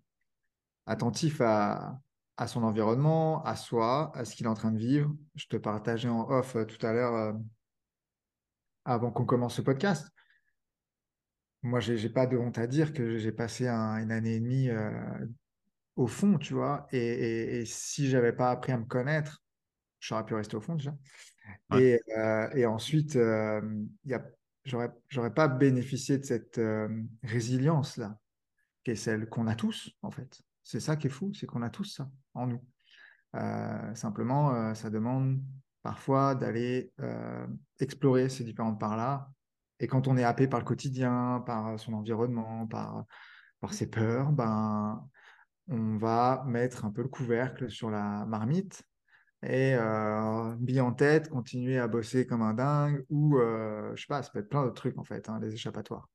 attentif 0.86 1.40
à, 1.40 2.00
à, 2.36 2.46
son 2.46 2.62
environnement, 2.62 3.42
à 3.42 3.56
soi, 3.56 4.12
à 4.14 4.24
ce 4.24 4.36
qu'il 4.36 4.46
est 4.46 4.50
en 4.50 4.54
train 4.54 4.70
de 4.70 4.78
vivre. 4.78 5.12
Je 5.34 5.46
te 5.46 5.56
partageais 5.56 6.08
en 6.08 6.30
off 6.30 6.54
euh, 6.54 6.64
tout 6.64 6.84
à 6.86 6.92
l'heure, 6.92 7.34
avant 8.84 9.10
qu'on 9.10 9.24
commence 9.24 9.56
ce 9.56 9.62
podcast 9.62 10.12
moi, 11.62 11.80
j'ai 11.80 11.96
n'ai 11.96 12.08
pas 12.08 12.26
de 12.26 12.36
honte 12.36 12.58
à 12.58 12.66
dire 12.66 12.92
que 12.92 13.18
j'ai 13.18 13.32
passé 13.32 13.68
une 13.68 14.12
année 14.12 14.36
et 14.36 14.40
demie 14.40 14.68
euh, 14.70 14.90
au 15.96 16.06
fond, 16.06 16.38
tu 16.38 16.54
vois. 16.54 16.86
Et, 16.92 17.60
et, 17.60 17.64
si 17.66 18.08
j'avais 18.08 18.32
pas 18.32 18.50
appris 18.50 18.72
à 18.72 18.78
me 18.78 18.84
connaître, 18.84 19.42
j'aurais 20.00 20.24
pu 20.24 20.34
rester 20.34 20.56
au 20.56 20.60
fond 20.60 20.76
déjà. 20.76 20.94
Et, 21.74 22.00
euh, 22.16 22.48
et, 22.54 22.66
ensuite, 22.66 23.16
euh, 23.16 23.60
j'aurais 24.64 24.90
j'aurais 25.08 25.34
pas 25.34 25.48
bénéficié 25.48 26.18
de 26.18 26.24
cette 26.24 26.58
euh, 26.58 26.88
résilience-là, 27.24 28.18
qui 28.84 28.92
est 28.92 28.96
celle 28.96 29.28
qu'on 29.28 29.46
a 29.46 29.54
tous, 29.54 29.90
en 30.02 30.10
fait. 30.10 30.40
C'est 30.62 30.80
ça 30.80 30.96
qui 30.96 31.08
est 31.08 31.10
fou, 31.10 31.32
c'est 31.34 31.46
qu'on 31.46 31.62
a 31.62 31.70
tous 31.70 31.84
ça 31.84 32.10
en 32.34 32.46
nous. 32.46 32.62
simplement, 33.94 34.74
ça 34.74 34.90
demande 34.90 35.42
parfois 35.82 36.34
d'aller 36.34 36.92
explorer 37.80 38.28
ces 38.28 38.44
différentes 38.44 38.78
parts-là 38.78 39.30
et 39.80 39.86
quand 39.86 40.08
on 40.08 40.16
est 40.16 40.24
happé 40.24 40.48
par 40.48 40.60
le 40.60 40.64
quotidien, 40.64 41.42
par 41.46 41.78
son 41.78 41.94
environnement, 41.94 42.66
par, 42.66 43.04
par 43.60 43.72
ses 43.72 43.88
peurs, 43.88 44.32
ben, 44.32 45.06
on 45.68 45.96
va 45.98 46.44
mettre 46.46 46.84
un 46.84 46.90
peu 46.90 47.02
le 47.02 47.08
couvercle 47.08 47.70
sur 47.70 47.90
la 47.90 48.24
marmite 48.26 48.82
et 49.42 49.74
euh, 49.74 50.56
bille 50.58 50.80
en 50.80 50.92
tête, 50.92 51.28
continuer 51.28 51.78
à 51.78 51.86
bosser 51.86 52.26
comme 52.26 52.42
un 52.42 52.54
dingue 52.54 53.04
ou, 53.08 53.38
euh, 53.38 53.92
je 53.94 54.02
sais 54.02 54.08
pas, 54.08 54.22
ça 54.22 54.30
peut 54.32 54.40
être 54.40 54.48
plein 54.48 54.62
d'autres 54.62 54.74
trucs 54.74 54.98
en 54.98 55.04
fait, 55.04 55.28
hein, 55.28 55.38
les 55.40 55.54
échappatoires. 55.54 56.08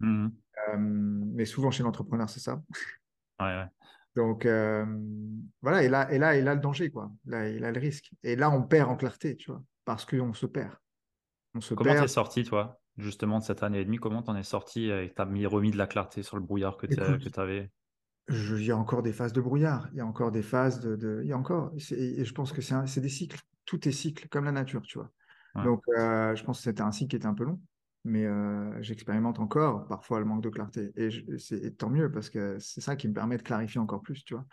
Mmh 0.00 0.28
euh, 0.68 0.76
mais 0.76 1.46
souvent 1.46 1.70
chez 1.70 1.82
l'entrepreneur, 1.82 2.28
c'est 2.28 2.40
ça. 2.40 2.60
Donc 4.14 4.44
euh, 4.44 4.84
voilà, 5.62 5.82
et 5.82 5.88
là, 5.88 6.12
et 6.12 6.18
là, 6.18 6.36
il 6.36 6.46
a 6.48 6.54
le 6.54 6.60
danger, 6.60 6.90
quoi. 6.90 7.10
Là, 7.24 7.48
il 7.48 7.64
a 7.64 7.72
le 7.72 7.80
risque. 7.80 8.10
Et 8.22 8.36
là, 8.36 8.50
on 8.50 8.62
perd 8.62 8.90
en 8.90 8.96
clarté, 8.96 9.36
tu 9.36 9.50
vois, 9.50 9.62
parce 9.84 10.04
qu'on 10.04 10.34
se 10.34 10.46
perd. 10.46 10.74
On 11.54 11.60
se 11.60 11.74
Comment 11.74 11.94
t'es 11.94 12.08
sorti, 12.08 12.44
toi? 12.44 12.79
Justement 13.00 13.38
de 13.38 13.44
cette 13.44 13.62
année 13.62 13.80
et 13.80 13.84
demie 13.84 13.98
Comment 13.98 14.22
t'en 14.22 14.36
es 14.36 14.42
sorti 14.42 14.90
et 14.90 15.12
t'as 15.14 15.26
mis 15.26 15.46
remis 15.46 15.70
de 15.70 15.76
la 15.76 15.86
clarté 15.86 16.22
sur 16.22 16.36
le 16.36 16.42
brouillard 16.42 16.76
que 16.76 16.86
tu 16.86 17.00
avais 17.40 17.70
Il 18.28 18.64
y 18.64 18.70
a 18.70 18.76
encore 18.76 19.02
des 19.02 19.12
phases 19.12 19.32
de 19.32 19.40
brouillard, 19.40 19.88
il 19.92 19.98
y 19.98 20.00
a 20.00 20.06
encore 20.06 20.30
des 20.30 20.42
phases 20.42 20.80
de. 20.80 21.20
Il 21.22 21.28
y 21.28 21.32
a 21.32 21.38
encore. 21.38 21.72
Et 21.90 22.24
je 22.24 22.32
pense 22.32 22.52
que 22.52 22.62
c'est 22.62 23.00
des 23.00 23.08
cycles. 23.08 23.38
Tout 23.64 23.88
est 23.88 23.92
cycle, 23.92 24.28
comme 24.28 24.44
la 24.44 24.52
nature, 24.52 24.82
tu 24.82 24.98
vois. 24.98 25.10
Donc, 25.64 25.82
euh, 25.96 26.34
je 26.36 26.44
pense 26.44 26.58
que 26.58 26.64
c'était 26.64 26.82
un 26.82 26.92
cycle 26.92 27.10
qui 27.10 27.16
était 27.16 27.26
un 27.26 27.34
peu 27.34 27.44
long, 27.44 27.60
mais 28.04 28.24
euh, 28.24 28.82
j'expérimente 28.82 29.40
encore 29.40 29.86
parfois 29.88 30.20
le 30.20 30.24
manque 30.24 30.42
de 30.42 30.48
clarté. 30.48 30.92
Et, 30.96 31.10
c'est 31.38 31.76
tant 31.76 31.90
mieux 31.90 32.10
parce 32.10 32.30
que 32.30 32.56
c'est 32.58 32.80
ça 32.80 32.96
qui 32.96 33.08
me 33.08 33.14
permet 33.14 33.36
de 33.36 33.42
clarifier 33.42 33.80
encore 33.80 34.02
plus, 34.02 34.24
tu 34.24 34.34
vois. 34.34 34.46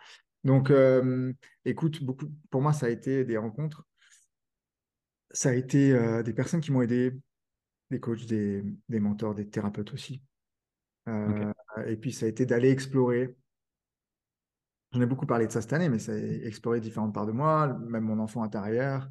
Donc, 0.44 0.70
euh, 0.70 1.32
écoute, 1.64 2.02
beaucoup, 2.02 2.26
pour 2.50 2.62
moi, 2.62 2.72
ça 2.72 2.86
a 2.86 2.88
été 2.88 3.24
des 3.24 3.36
rencontres. 3.36 3.84
Ça 5.30 5.50
a 5.50 5.52
été 5.52 5.92
euh, 5.92 6.22
des 6.22 6.32
personnes 6.32 6.60
qui 6.60 6.72
m'ont 6.72 6.82
aidé, 6.82 7.12
des 7.90 8.00
coachs, 8.00 8.26
des, 8.26 8.64
des 8.88 9.00
mentors, 9.00 9.34
des 9.34 9.48
thérapeutes 9.48 9.92
aussi. 9.92 10.22
Euh, 11.08 11.52
et 11.86 11.96
puis, 11.96 12.12
ça 12.12 12.26
a 12.26 12.28
été 12.28 12.46
d'aller 12.46 12.70
explorer. 12.70 13.34
J'en 14.92 15.00
ai 15.00 15.06
beaucoup 15.06 15.26
parlé 15.26 15.46
de 15.46 15.52
ça 15.52 15.60
cette 15.60 15.72
année, 15.72 15.88
mais 15.88 15.98
ça 15.98 16.12
a 16.12 16.16
explorer 16.16 16.80
différentes 16.80 17.14
parts 17.14 17.26
de 17.26 17.32
moi, 17.32 17.78
même 17.80 18.04
mon 18.04 18.18
enfant 18.18 18.42
intérieur, 18.42 19.08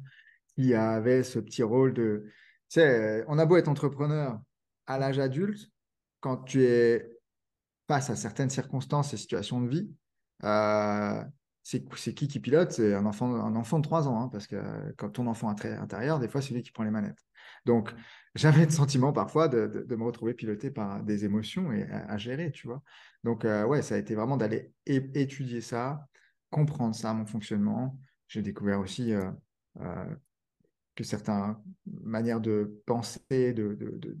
qui 0.54 0.74
avait 0.74 1.22
ce 1.22 1.38
petit 1.38 1.62
rôle 1.62 1.92
de. 1.94 2.24
Tu 2.68 2.80
sais, 2.80 3.24
on 3.28 3.38
a 3.38 3.46
beau 3.46 3.56
être 3.56 3.68
entrepreneur 3.68 4.40
à 4.86 4.98
l'âge 4.98 5.18
adulte, 5.18 5.70
quand 6.20 6.38
tu 6.38 6.64
es 6.64 7.18
face 7.86 8.10
à 8.10 8.16
certaines 8.16 8.50
circonstances 8.50 9.14
et 9.14 9.16
situations 9.16 9.60
de 9.60 9.68
vie, 9.68 9.90
euh, 10.44 11.22
c'est 11.62 12.14
qui 12.14 12.28
qui 12.28 12.40
pilote? 12.40 12.72
C'est 12.72 12.94
un 12.94 13.04
enfant, 13.04 13.34
un 13.34 13.54
enfant 13.54 13.78
de 13.78 13.84
3 13.84 14.08
ans, 14.08 14.22
hein, 14.22 14.28
parce 14.28 14.46
que 14.46 14.56
quand 14.96 15.10
ton 15.10 15.26
enfant 15.26 15.48
intérieur, 15.48 16.18
des 16.18 16.28
fois, 16.28 16.40
c'est 16.40 16.54
lui 16.54 16.62
qui 16.62 16.72
prend 16.72 16.84
les 16.84 16.90
manettes. 16.90 17.22
Donc, 17.66 17.94
j'avais 18.34 18.64
le 18.64 18.70
sentiment 18.70 19.12
parfois 19.12 19.48
de, 19.48 19.86
me 19.88 20.04
retrouver 20.04 20.34
piloté 20.34 20.70
par 20.70 21.02
des 21.02 21.24
émotions 21.24 21.72
et 21.72 21.82
à, 21.90 22.16
gérer, 22.18 22.52
tu 22.52 22.66
vois. 22.66 22.82
Donc, 23.24 23.44
euh, 23.44 23.64
ouais, 23.64 23.82
ça 23.82 23.94
a 23.94 23.98
été 23.98 24.14
vraiment 24.14 24.36
d'aller 24.36 24.72
étudier 24.86 25.60
ça, 25.60 26.06
comprendre 26.50 26.94
ça, 26.94 27.12
mon 27.14 27.26
fonctionnement. 27.26 27.98
J'ai 28.28 28.42
découvert 28.42 28.80
aussi 28.80 29.12
euh, 29.12 29.30
que 30.98 31.04
certaines 31.04 31.56
manières 32.02 32.40
de 32.40 32.82
penser, 32.84 33.52
de, 33.52 34.16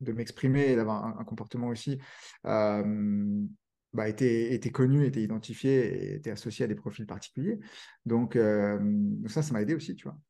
m'exprimer 0.00 0.76
d'avoir 0.76 1.18
un, 1.18 1.24
comportement 1.24 1.68
aussi 1.68 1.98
euh, 2.46 3.46
bah, 3.94 4.08
était, 4.08 4.52
était, 4.54 4.70
connu, 4.70 5.06
était 5.06 5.22
identifié 5.22 6.12
et 6.12 6.14
était 6.16 6.30
associé 6.30 6.66
à 6.66 6.68
des 6.68 6.74
profils 6.74 7.06
particuliers. 7.06 7.58
Donc, 8.04 8.36
euh, 8.36 8.78
ça, 9.26 9.42
ça 9.42 9.52
m'a 9.54 9.62
aidé 9.62 9.74
aussi, 9.74 9.94
tu 9.94 10.04
vois, 10.04 10.18
euh, 10.18 10.27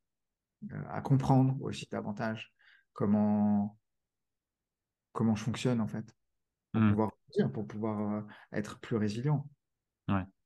à 0.89 1.01
comprendre 1.01 1.61
aussi 1.63 1.87
davantage 1.91 2.53
comment, 2.93 3.79
comment 5.13 5.35
je 5.35 5.45
fonctionne, 5.45 5.81
en 5.81 5.89
fait, 5.89 6.15
pour 6.73 6.81
mmh. 6.81 6.91
pouvoir 6.91 7.13
pour 7.53 7.67
pouvoir 7.67 8.27
être 8.53 8.79
plus 8.81 8.97
résilient. 8.97 9.49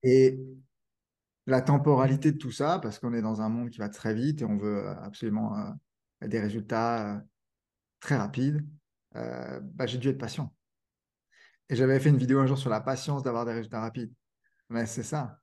Et 0.02 0.40
la 1.46 1.62
temporalité 1.62 2.32
de 2.32 2.38
tout 2.38 2.50
ça, 2.50 2.78
parce 2.80 2.98
qu'on 2.98 3.14
est 3.14 3.22
dans 3.22 3.40
un 3.40 3.48
monde 3.48 3.70
qui 3.70 3.78
va 3.78 3.88
très 3.88 4.14
vite 4.14 4.42
et 4.42 4.44
on 4.44 4.56
veut 4.56 4.88
absolument 4.88 5.76
des 6.20 6.40
résultats 6.40 7.22
très 8.00 8.16
rapide, 8.16 8.66
euh, 9.16 9.60
bah, 9.62 9.86
j'ai 9.86 9.98
dû 9.98 10.08
être 10.08 10.18
patient. 10.18 10.54
Et 11.68 11.76
j'avais 11.76 11.98
fait 12.00 12.10
une 12.10 12.18
vidéo 12.18 12.40
un 12.40 12.46
jour 12.46 12.58
sur 12.58 12.70
la 12.70 12.80
patience 12.80 13.22
d'avoir 13.22 13.46
des 13.46 13.52
résultats 13.52 13.80
rapides. 13.80 14.12
Mais 14.68 14.86
c'est 14.86 15.02
ça. 15.02 15.40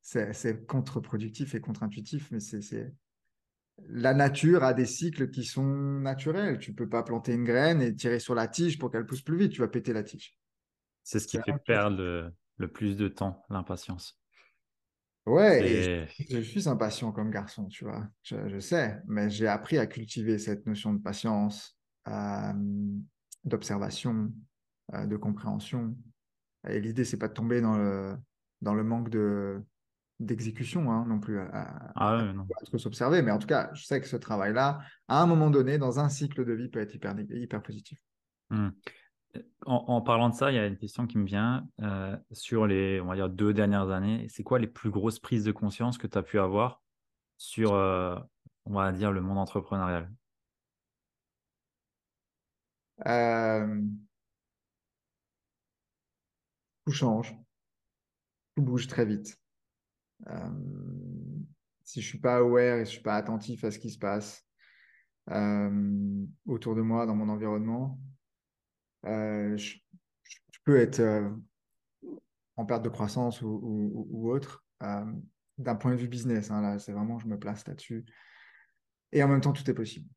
C'est 0.00 0.66
contre-productif 0.66 1.54
et 1.54 1.60
contre-intuitif, 1.60 2.30
mais 2.30 2.38
c'est 2.40 2.94
la 3.88 4.14
nature 4.14 4.64
a 4.64 4.74
des 4.74 4.86
cycles 4.86 5.30
qui 5.30 5.44
sont 5.44 5.64
naturels. 5.64 6.58
Tu 6.58 6.72
peux 6.72 6.88
pas 6.88 7.02
planter 7.02 7.34
une 7.34 7.44
graine 7.44 7.82
et 7.82 7.94
tirer 7.94 8.18
sur 8.18 8.34
la 8.34 8.48
tige 8.48 8.78
pour 8.78 8.90
qu'elle 8.90 9.06
pousse 9.06 9.22
plus 9.22 9.36
vite. 9.36 9.52
Tu 9.52 9.60
vas 9.60 9.68
péter 9.68 9.92
la 9.92 10.02
tige. 10.02 10.36
C'est 11.02 11.18
ce 11.18 11.26
qui 11.28 11.38
fait 11.38 11.58
perdre 11.64 12.32
le, 12.58 12.68
plus 12.68 12.96
de 12.96 13.08
temps, 13.08 13.44
l'impatience. 13.50 14.18
Ouais, 15.26 15.68
et... 15.68 16.06
je, 16.30 16.40
suis 16.40 16.68
impatient 16.68 17.12
comme 17.12 17.30
garçon, 17.30 17.66
tu 17.66 17.84
vois. 17.84 18.08
Je, 18.22 18.48
je 18.48 18.58
sais, 18.58 19.00
mais 19.06 19.28
j'ai 19.28 19.48
appris 19.48 19.76
à 19.78 19.86
cultiver 19.86 20.38
cette 20.38 20.66
notion 20.66 20.94
de 20.94 21.00
patience, 21.00 21.76
euh, 22.08 22.52
d'observation, 23.44 24.32
euh, 24.94 25.06
de 25.06 25.16
compréhension. 25.16 25.96
Et 26.68 26.80
l'idée, 26.80 27.04
c'est 27.04 27.18
pas 27.18 27.28
de 27.28 27.34
tomber 27.34 27.60
dans 27.60 27.76
le, 27.76 28.16
dans 28.62 28.74
le 28.74 28.84
manque 28.84 29.10
de, 29.10 29.60
d'exécution 30.18 30.90
hein, 30.90 31.04
non 31.06 31.20
plus 31.20 31.38
à, 31.38 31.92
ah 31.94 32.22
non. 32.34 32.46
s'observer. 32.78 33.22
Mais 33.22 33.30
en 33.30 33.38
tout 33.38 33.46
cas, 33.46 33.70
je 33.74 33.84
sais 33.84 34.00
que 34.00 34.08
ce 34.08 34.16
travail-là, 34.16 34.80
à 35.08 35.22
un 35.22 35.26
moment 35.26 35.50
donné, 35.50 35.78
dans 35.78 36.00
un 36.00 36.08
cycle 36.08 36.44
de 36.44 36.52
vie, 36.52 36.68
peut 36.68 36.80
être 36.80 36.94
hyper, 36.94 37.14
hyper 37.30 37.62
positif. 37.62 37.98
Hmm. 38.50 38.70
En, 39.66 40.00
parlant 40.00 40.30
de 40.30 40.34
ça, 40.34 40.50
il 40.50 40.54
y 40.54 40.58
a 40.58 40.66
une 40.66 40.78
question 40.78 41.06
qui 41.06 41.18
me 41.18 41.26
vient 41.26 41.68
euh, 41.82 42.16
sur 42.32 42.66
les, 42.66 43.00
on 43.02 43.06
va 43.06 43.16
dire, 43.16 43.28
deux 43.28 43.52
dernières 43.52 43.90
années. 43.90 44.26
C'est 44.30 44.42
quoi 44.42 44.58
les 44.58 44.66
plus 44.66 44.90
grosses 44.90 45.18
prises 45.18 45.44
de 45.44 45.52
conscience 45.52 45.98
que 45.98 46.06
tu 46.06 46.16
as 46.16 46.22
pu 46.22 46.38
avoir 46.38 46.80
sur, 47.36 47.72
on 47.72 48.72
va 48.72 48.92
dire, 48.92 49.12
le 49.12 49.20
monde 49.20 49.36
entrepreneurial? 49.36 50.10
Euh, 53.04 53.82
tout 56.86 56.92
change, 56.92 57.36
tout 58.54 58.62
bouge 58.62 58.86
très 58.86 59.04
vite. 59.04 59.38
Euh, 60.28 60.50
si 61.84 62.00
je 62.00 62.06
suis 62.06 62.18
pas 62.18 62.36
aware 62.36 62.78
et 62.78 62.84
je 62.84 62.90
suis 62.90 63.02
pas 63.02 63.16
attentif 63.16 63.64
à 63.64 63.70
ce 63.70 63.78
qui 63.78 63.90
se 63.90 63.98
passe 63.98 64.44
euh, 65.30 66.26
autour 66.46 66.74
de 66.74 66.82
moi, 66.82 67.06
dans 67.06 67.14
mon 67.14 67.28
environnement, 67.28 67.98
je, 69.04 69.76
peux 70.64 70.78
être 70.78 71.00
en 72.56 72.64
perte 72.64 72.82
de 72.82 72.88
croissance 72.88 73.40
ou, 73.42 74.30
autre. 74.30 74.64
D'un 75.58 75.74
point 75.76 75.92
de 75.92 75.96
vue 75.96 76.08
business, 76.08 76.50
hein, 76.50 76.60
là, 76.60 76.78
c'est 76.78 76.92
vraiment, 76.92 77.18
je 77.18 77.28
me 77.28 77.38
place 77.38 77.66
là-dessus. 77.66 78.04
Et 79.12 79.22
en 79.22 79.28
même 79.28 79.40
temps, 79.40 79.52
tout 79.52 79.68
est 79.70 79.74
possible. 79.74 80.08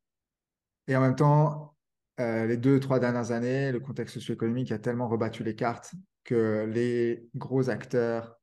Et 0.88 0.96
en 0.96 1.00
même 1.00 1.14
temps, 1.14 1.76
euh, 2.18 2.46
les 2.46 2.56
deux, 2.56 2.80
trois 2.80 2.98
dernières 2.98 3.30
années, 3.30 3.70
le 3.72 3.80
contexte 3.80 4.14
socio-économique 4.14 4.72
a 4.72 4.78
tellement 4.78 5.08
rebattu 5.08 5.44
les 5.44 5.54
cartes 5.54 5.94
que 6.24 6.66
les 6.68 7.28
gros 7.34 7.70
acteurs 7.70 8.39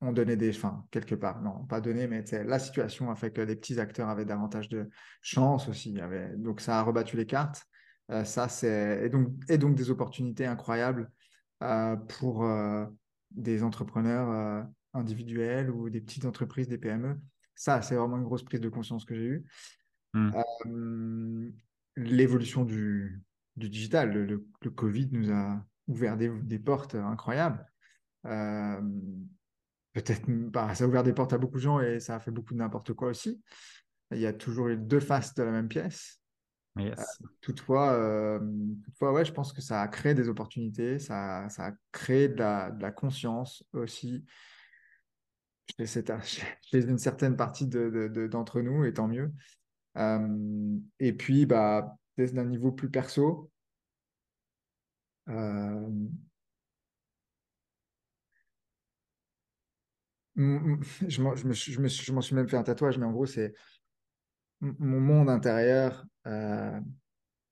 ont 0.00 0.12
donné 0.12 0.36
des, 0.36 0.50
enfin, 0.50 0.84
quelque 0.90 1.14
part, 1.14 1.42
non, 1.42 1.64
pas 1.66 1.80
donné, 1.80 2.06
mais 2.06 2.24
la 2.44 2.58
situation 2.58 3.10
a 3.10 3.16
fait 3.16 3.32
que 3.32 3.40
les 3.40 3.56
petits 3.56 3.78
acteurs 3.78 4.08
avaient 4.08 4.24
davantage 4.24 4.68
de 4.68 4.88
chance 5.20 5.68
aussi. 5.68 5.94
donc, 6.36 6.60
ça 6.60 6.78
a 6.78 6.82
rebattu 6.82 7.16
les 7.16 7.26
cartes. 7.26 7.64
Euh, 8.10 8.24
ça, 8.24 8.48
c'est, 8.48 9.04
et 9.04 9.08
donc, 9.08 9.28
et 9.48 9.58
donc 9.58 9.74
des 9.76 9.90
opportunités 9.90 10.46
incroyables 10.46 11.10
euh, 11.62 11.96
pour 11.96 12.48
des 13.30 13.62
entrepreneurs 13.62 14.66
individuels 14.94 15.70
ou 15.70 15.90
des 15.90 16.00
petites 16.00 16.24
entreprises, 16.24 16.68
des 16.68 16.78
PME. 16.78 17.20
Ça, 17.54 17.82
c'est 17.82 17.94
vraiment 17.94 18.16
une 18.16 18.24
grosse 18.24 18.42
prise 18.42 18.60
de 18.60 18.68
conscience 18.68 19.04
que 19.04 19.14
j'ai 19.14 19.26
eue. 19.26 19.44
Mmh 20.14 20.32
l'évolution 21.96 22.64
du, 22.64 23.22
digital. 23.56 24.12
Le, 24.12 24.70
Covid 24.70 25.08
nous 25.12 25.30
a 25.32 25.64
ouvert 25.86 26.16
des, 26.16 26.58
portes 26.58 26.94
incroyables. 26.94 27.64
Euh, 28.26 28.80
peut-être, 29.92 30.22
bah, 30.28 30.74
ça 30.74 30.84
a 30.84 30.86
ouvert 30.86 31.02
des 31.02 31.12
portes 31.12 31.32
à 31.32 31.38
beaucoup 31.38 31.56
de 31.56 31.62
gens 31.62 31.80
et 31.80 32.00
ça 32.00 32.16
a 32.16 32.20
fait 32.20 32.30
beaucoup 32.30 32.54
de 32.54 32.58
n'importe 32.58 32.92
quoi 32.92 33.08
aussi. 33.08 33.42
Il 34.12 34.18
y 34.18 34.26
a 34.26 34.32
toujours 34.32 34.68
eu 34.68 34.76
deux 34.76 35.00
faces 35.00 35.34
de 35.34 35.42
la 35.42 35.52
même 35.52 35.68
pièce. 35.68 36.20
Euh, 36.78 36.94
toutefois, 37.40 37.92
euh, 37.92 38.38
toutefois 38.84 39.12
ouais, 39.12 39.24
je 39.24 39.32
pense 39.32 39.52
que 39.52 39.60
ça 39.60 39.82
a 39.82 39.88
créé 39.88 40.14
des 40.14 40.28
opportunités, 40.28 40.98
ça, 40.98 41.48
ça 41.48 41.66
a 41.66 41.72
créé 41.92 42.28
de 42.28 42.36
la, 42.36 42.92
conscience 42.92 43.64
aussi 43.72 44.24
chez, 45.78 46.04
une 46.72 46.98
certaine 46.98 47.36
partie 47.36 47.66
d'entre 47.66 48.58
de, 48.58 48.62
nous, 48.62 48.84
et 48.84 48.92
tant 48.92 49.08
mieux. 49.08 49.32
Euh, 49.96 50.78
et 51.00 51.12
puis, 51.12 51.46
bah, 51.46 51.96
d'un 52.16 52.44
niveau 52.44 52.70
plus 52.70 52.90
perso, 52.90 53.50
je 60.40 62.12
m'en 62.12 62.20
suis 62.20 62.34
même 62.34 62.48
fait 62.48 62.56
un 62.56 62.62
tatouage, 62.62 62.98
mais 62.98 63.06
en 63.06 63.12
gros, 63.12 63.26
c'est 63.26 63.54
mon 64.60 65.00
monde 65.00 65.28
intérieur. 65.28 66.04
Euh, 66.26 66.80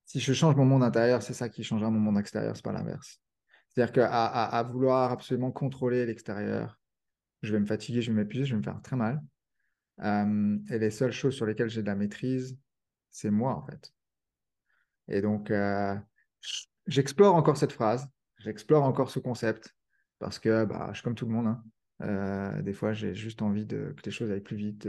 si 0.04 0.20
je 0.20 0.32
change 0.32 0.56
mon 0.56 0.64
monde 0.64 0.82
intérieur, 0.82 1.22
c'est 1.22 1.34
ça 1.34 1.48
qui 1.48 1.64
changera 1.64 1.90
mon 1.90 2.00
monde 2.00 2.18
extérieur, 2.18 2.56
c'est 2.56 2.64
pas 2.64 2.72
l'inverse. 2.72 3.20
C'est-à-dire 3.68 3.92
qu'à 3.92 4.62
vouloir 4.62 5.12
absolument 5.12 5.52
contrôler 5.52 6.06
l'extérieur, 6.06 6.78
je 7.42 7.52
vais 7.52 7.60
me 7.60 7.66
fatiguer, 7.66 8.00
je 8.00 8.10
vais 8.10 8.16
m'épuiser, 8.16 8.44
je 8.44 8.54
vais 8.54 8.58
me 8.58 8.62
faire 8.62 8.80
très 8.82 8.96
mal. 8.96 9.22
Euh, 10.00 10.58
et 10.70 10.78
les 10.78 10.90
seules 10.90 11.12
choses 11.12 11.34
sur 11.34 11.46
lesquelles 11.46 11.68
j'ai 11.68 11.82
de 11.82 11.86
la 11.86 11.94
maîtrise, 11.94 12.58
c'est 13.10 13.30
moi, 13.30 13.54
en 13.54 13.62
fait. 13.62 13.92
Et 15.08 15.20
donc, 15.20 15.50
euh, 15.50 15.94
j'explore 16.86 17.34
encore 17.34 17.56
cette 17.56 17.72
phrase, 17.72 18.08
j'explore 18.38 18.84
encore 18.84 19.10
ce 19.10 19.18
concept, 19.18 19.74
parce 20.18 20.38
que 20.38 20.64
bah, 20.64 20.88
je 20.90 20.94
suis 20.94 21.04
comme 21.04 21.14
tout 21.14 21.26
le 21.26 21.32
monde. 21.32 21.48
Hein. 21.48 21.62
Euh, 22.02 22.62
des 22.62 22.72
fois, 22.72 22.92
j'ai 22.92 23.14
juste 23.14 23.42
envie 23.42 23.66
de, 23.66 23.94
que 23.96 24.02
les 24.04 24.10
choses 24.10 24.30
aillent 24.30 24.40
plus 24.40 24.56
vite, 24.56 24.88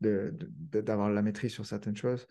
d'avoir 0.00 1.10
la 1.10 1.22
maîtrise 1.22 1.52
sur 1.52 1.66
certaines 1.66 1.96
choses. 1.96 2.26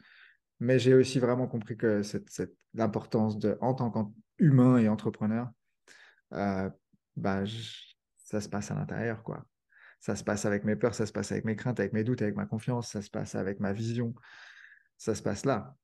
Mais 0.59 0.79
j'ai 0.79 0.93
aussi 0.93 1.19
vraiment 1.19 1.47
compris 1.47 1.77
que 1.77 2.01
cette, 2.01 2.51
l'importance 2.73 3.37
de, 3.37 3.57
en 3.61 3.73
tant 3.73 3.91
qu'humain 3.91 4.77
et 4.77 4.89
entrepreneur, 4.89 5.49
bah, 6.31 7.43
ça 8.17 8.41
se 8.41 8.49
passe 8.49 8.71
à 8.71 8.75
l'intérieur, 8.75 9.23
quoi. 9.23 9.45
Ça 9.99 10.15
se 10.15 10.23
passe 10.23 10.45
avec 10.45 10.63
mes 10.63 10.75
peurs, 10.75 10.93
ça 10.93 11.05
se 11.05 11.11
passe 11.11 11.31
avec 11.31 11.45
mes 11.45 11.55
craintes, 11.55 11.79
avec 11.79 11.93
mes 11.93 12.03
doutes, 12.03 12.21
avec 12.21 12.35
ma 12.35 12.45
confiance, 12.45 12.91
ça 12.91 13.01
se 13.01 13.09
passe 13.09 13.35
avec 13.35 13.59
ma 13.59 13.73
vision. 13.73 14.13
Ça 14.97 15.15
se 15.15 15.21
passe 15.21 15.45
là. 15.45 15.75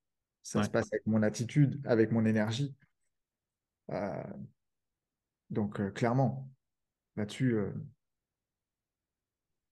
Ça 0.44 0.62
se 0.64 0.70
passe 0.70 0.92
avec 0.92 1.06
mon 1.08 1.24
attitude, 1.24 1.82
avec 1.86 2.12
mon 2.12 2.26
énergie. 2.26 2.76
Euh, 3.92 4.24
donc, 5.50 5.80
euh, 5.80 5.90
clairement. 5.90 6.50
là-dessus, 7.16 7.56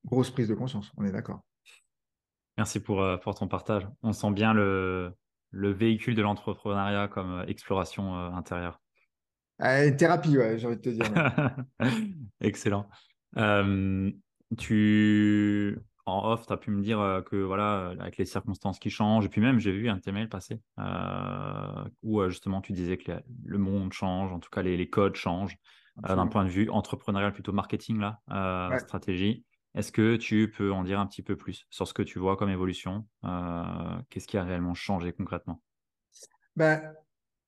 grosse 0.05 0.31
prise 0.31 0.47
de 0.47 0.55
conscience, 0.55 0.91
on 0.97 1.05
est 1.05 1.11
d'accord. 1.11 1.41
Merci 2.57 2.79
pour, 2.79 3.03
pour 3.21 3.35
ton 3.35 3.47
partage. 3.47 3.87
On 4.03 4.13
sent 4.13 4.31
bien 4.31 4.53
le, 4.53 5.13
le 5.51 5.71
véhicule 5.71 6.15
de 6.15 6.21
l'entrepreneuriat 6.21 7.07
comme 7.07 7.43
exploration 7.47 8.15
intérieure. 8.35 8.79
Euh, 9.61 9.91
thérapie, 9.95 10.37
ouais, 10.37 10.57
j'ai 10.57 10.67
envie 10.67 10.77
de 10.77 10.81
te 10.81 10.89
dire. 10.89 11.05
Excellent. 12.41 12.89
tu, 14.57 15.79
en 16.05 16.31
off, 16.31 16.47
tu 16.47 16.53
as 16.53 16.57
pu 16.57 16.71
me 16.71 16.81
dire 16.81 16.99
euh, 16.99 17.21
que 17.21 17.35
voilà, 17.35 17.93
avec 17.99 18.17
les 18.17 18.25
circonstances 18.25 18.79
qui 18.79 18.89
changent, 18.89 19.25
et 19.25 19.29
puis 19.29 19.41
même 19.41 19.59
j'ai 19.59 19.71
vu 19.71 19.87
un 19.89 19.97
de 19.97 20.01
tes 20.01 20.11
mails 20.11 20.29
passer 20.29 20.59
euh, 20.79 21.85
où 22.01 22.27
justement 22.27 22.61
tu 22.61 22.71
disais 22.71 22.97
que 22.97 23.11
le 23.45 23.57
monde 23.59 23.93
change, 23.93 24.31
en 24.31 24.39
tout 24.39 24.49
cas 24.49 24.63
les, 24.63 24.89
codes 24.89 25.15
changent 25.15 25.57
d'un 25.97 26.27
point 26.27 26.45
de 26.45 26.49
vue 26.49 26.69
entrepreneurial, 26.69 27.33
plutôt 27.33 27.53
marketing, 27.53 27.99
là, 27.99 28.79
stratégie. 28.79 29.45
Est-ce 29.75 29.91
que 29.91 30.17
tu 30.17 30.51
peux 30.51 30.71
en 30.71 30.83
dire 30.83 30.99
un 30.99 31.07
petit 31.07 31.21
peu 31.21 31.35
plus 31.35 31.65
sur 31.69 31.87
ce 31.87 31.93
que 31.93 32.01
tu 32.01 32.19
vois 32.19 32.35
comme 32.37 32.49
évolution 32.49 33.07
Qu'est-ce 34.09 34.27
qui 34.27 34.37
a 34.37 34.43
réellement 34.43 34.73
changé 34.73 35.13
concrètement? 35.13 35.61
Ben, 36.55 36.93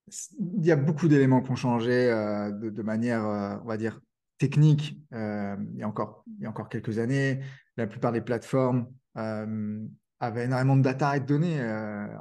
il 0.08 0.66
y 0.66 0.72
a 0.72 0.76
beaucoup 0.76 1.08
d'éléments 1.08 1.42
qui 1.42 1.52
ont 1.52 1.56
changé 1.56 1.92
euh, 1.92 2.52
de, 2.52 2.82
manière, 2.82 3.26
euh, 3.26 3.58
on 3.64 3.68
va 3.68 3.78
dire, 3.78 4.00
technique. 4.38 4.98
Euh, 5.14 5.56
il, 5.74 5.80
y 5.80 5.84
a 5.84 5.88
encore, 5.88 6.24
il 6.38 6.44
y 6.44 6.46
a 6.46 6.50
encore 6.50 6.70
quelques 6.70 7.00
années, 7.00 7.42
la 7.78 7.88
plupart 7.88 8.12
des 8.12 8.22
plateformes 8.22 8.88
avaient 9.16 10.46
énormément 10.46 10.78
de 10.78 10.82
data 10.82 11.18
et 11.18 11.20
de 11.20 11.26
données 11.26 11.62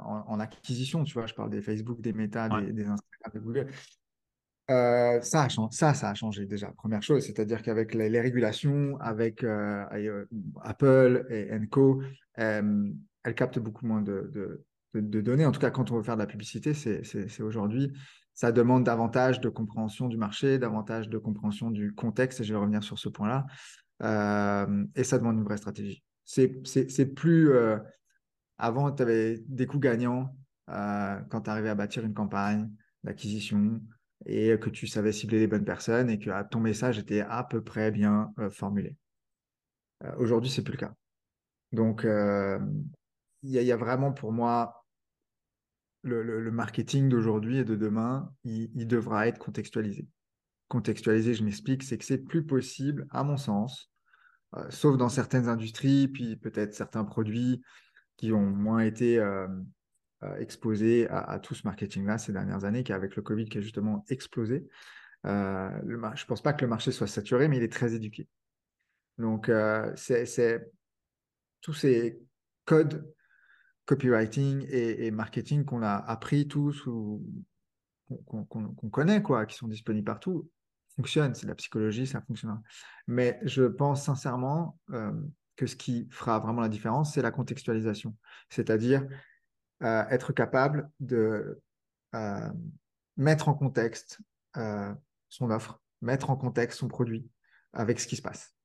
en, 0.03 0.39
acquisition. 0.39 1.03
Tu 1.03 1.13
vois, 1.13 1.25
je 1.25 1.33
parle 1.33 1.49
des 1.49 1.61
Facebook, 1.61 2.01
des 2.01 2.13
Meta, 2.13 2.49
des, 2.49 2.85
Instagram, 2.85 3.31
des 3.33 3.39
Google. 3.39 3.67
Ça, 4.67 5.43
a 5.43 5.49
ça, 5.71 5.93
ça 5.93 6.09
a 6.09 6.13
changé 6.13 6.45
déjà. 6.45 6.71
Première 6.77 7.03
chose, 7.03 7.25
c'est-à-dire 7.25 7.61
qu'avec 7.61 7.93
les, 7.93 8.21
régulations, 8.21 8.97
avec 8.99 9.45
Apple 10.61 11.25
et 11.29 11.67
Co, 11.69 12.01
elles 12.35 13.35
captent 13.35 13.59
beaucoup 13.59 13.85
moins 13.85 14.01
de, 14.01 14.63
de, 14.93 15.21
données. 15.21 15.45
En 15.45 15.51
tout 15.51 15.59
cas, 15.59 15.71
quand 15.71 15.91
on 15.91 15.97
veut 15.97 16.03
faire 16.03 16.15
de 16.15 16.21
la 16.21 16.27
publicité, 16.27 16.73
c'est 16.73 17.41
aujourd'hui. 17.41 17.91
Ça 18.33 18.51
demande 18.51 18.83
davantage 18.83 19.41
de 19.41 19.49
compréhension 19.49 20.07
du 20.07 20.17
marché, 20.17 20.57
davantage 20.57 21.07
de 21.07 21.17
compréhension 21.17 21.69
du 21.69 21.93
contexte, 21.93 22.41
et 22.41 22.43
je 22.43 22.53
vais 22.53 22.59
revenir 22.59 22.83
sur 22.83 22.97
ce 22.97 23.09
point-là. 23.09 23.45
Euh, 24.01 24.85
et 24.95 25.03
ça 25.03 25.19
demande 25.19 25.37
une 25.37 25.43
vraie 25.43 25.57
stratégie. 25.57 26.03
C'est 26.25 27.05
plus. 27.13 27.51
Euh, 27.51 27.77
avant, 28.57 28.91
tu 28.91 29.03
avais 29.03 29.39
des 29.47 29.67
coûts 29.67 29.79
gagnants 29.79 30.35
euh, 30.69 31.19
quand 31.29 31.41
tu 31.41 31.49
arrivais 31.49 31.69
à 31.69 31.75
bâtir 31.75 32.03
une 32.03 32.13
campagne 32.13 32.69
d'acquisition 33.03 33.81
et 34.25 34.57
que 34.59 34.69
tu 34.69 34.87
savais 34.87 35.11
cibler 35.11 35.39
les 35.39 35.47
bonnes 35.47 35.65
personnes 35.65 36.09
et 36.09 36.19
que 36.19 36.29
ah, 36.29 36.43
ton 36.43 36.59
message 36.59 36.99
était 36.99 37.21
à 37.21 37.43
peu 37.43 37.61
près 37.61 37.91
bien 37.91 38.33
formulé. 38.51 38.95
Aujourd'hui, 40.17 40.49
c'est 40.49 40.63
plus 40.63 40.73
le 40.73 40.77
cas. 40.77 40.93
Donc, 41.71 42.05
il 42.05 43.51
y, 43.51 43.71
a 43.71 43.77
vraiment 43.77 44.11
pour 44.11 44.31
moi 44.31 44.85
le, 46.03 46.51
marketing 46.51 47.09
d'aujourd'hui 47.09 47.57
et 47.57 47.63
de 47.63 47.75
demain, 47.75 48.31
il, 48.43 48.87
devra 48.87 49.27
être 49.27 49.39
contextualisé. 49.39 50.07
Contextualisé, 50.67 51.33
je 51.33 51.43
m'explique, 51.43 51.83
c'est 51.83 51.97
que 51.97 52.05
c'est 52.05 52.17
plus 52.17 52.45
possible, 52.45 53.07
à 53.11 53.23
mon 53.23 53.37
sens, 53.37 53.91
euh, 54.55 54.65
sauf 54.69 54.97
dans 54.97 55.09
certaines 55.09 55.47
industries, 55.47 56.07
puis 56.07 56.35
peut-être 56.35 56.73
certains 56.73 57.03
produits 57.03 57.61
qui 58.17 58.31
ont 58.31 58.45
moins 58.45 58.79
été 58.79 59.19
euh, 60.23 60.27
euh, 60.27 60.37
exposés 60.37 61.07
à, 61.09 61.39
tout 61.39 61.55
ce 61.55 61.65
marketing-là 61.65 62.17
ces 62.17 62.33
dernières 62.33 62.65
années, 62.65 62.83
qu'avec 62.83 63.15
le 63.15 63.21
Covid 63.21 63.45
qui 63.45 63.57
a 63.57 63.61
justement 63.61 64.05
explosé. 64.09 64.67
je 65.23 65.29
ne 65.29 66.25
pense 66.27 66.41
pas 66.41 66.53
que 66.53 66.63
le 66.63 66.69
marché 66.69 66.91
soit 66.91 67.07
saturé, 67.07 67.47
mais 67.47 67.57
il 67.57 67.63
est 67.63 67.71
très 67.71 67.93
éduqué. 67.93 68.27
Donc, 69.17 69.51
c'est 69.95 70.71
tous 71.61 71.73
ces 71.73 72.19
codes 72.65 73.13
copywriting 73.85 74.65
et, 74.69 75.11
marketing 75.11 75.65
qu'on 75.65 75.81
a 75.81 75.95
appris 75.95 76.47
tous 76.47 76.85
ou 76.87 77.23
qu'on 78.25 78.89
connaît, 78.91 79.21
quoi, 79.21 79.45
qui 79.45 79.55
sont 79.55 79.67
disponibles 79.67 80.05
partout, 80.05 80.49
fonctionnent. 80.95 81.35
C'est 81.35 81.45
de 81.45 81.51
la 81.51 81.55
psychologie, 81.55 82.07
ça 82.07 82.21
fonctionne. 82.21 82.61
Mais 83.07 83.39
je 83.43 83.63
pense 83.63 84.03
sincèrement 84.03 84.79
euh, 84.91 85.11
que 85.55 85.67
ce 85.67 85.75
qui 85.75 86.07
fera 86.11 86.39
vraiment 86.39 86.61
la 86.61 86.69
différence, 86.69 87.13
c'est 87.13 87.21
la 87.21 87.31
contextualisation. 87.31 88.15
C'est-à-dire 88.49 89.05
être 89.83 90.33
capable 90.33 90.89
de 90.99 91.61
mettre 93.17 93.49
en 93.49 93.53
contexte 93.53 94.19
son 94.55 95.51
offre, 95.51 95.81
mettre 96.01 96.29
en 96.29 96.35
contexte 96.35 96.79
son 96.79 96.87
produit 96.87 97.29
avec 97.73 97.99
ce 97.99 98.07
qui 98.07 98.15
se 98.15 98.21
passe, 98.21 98.55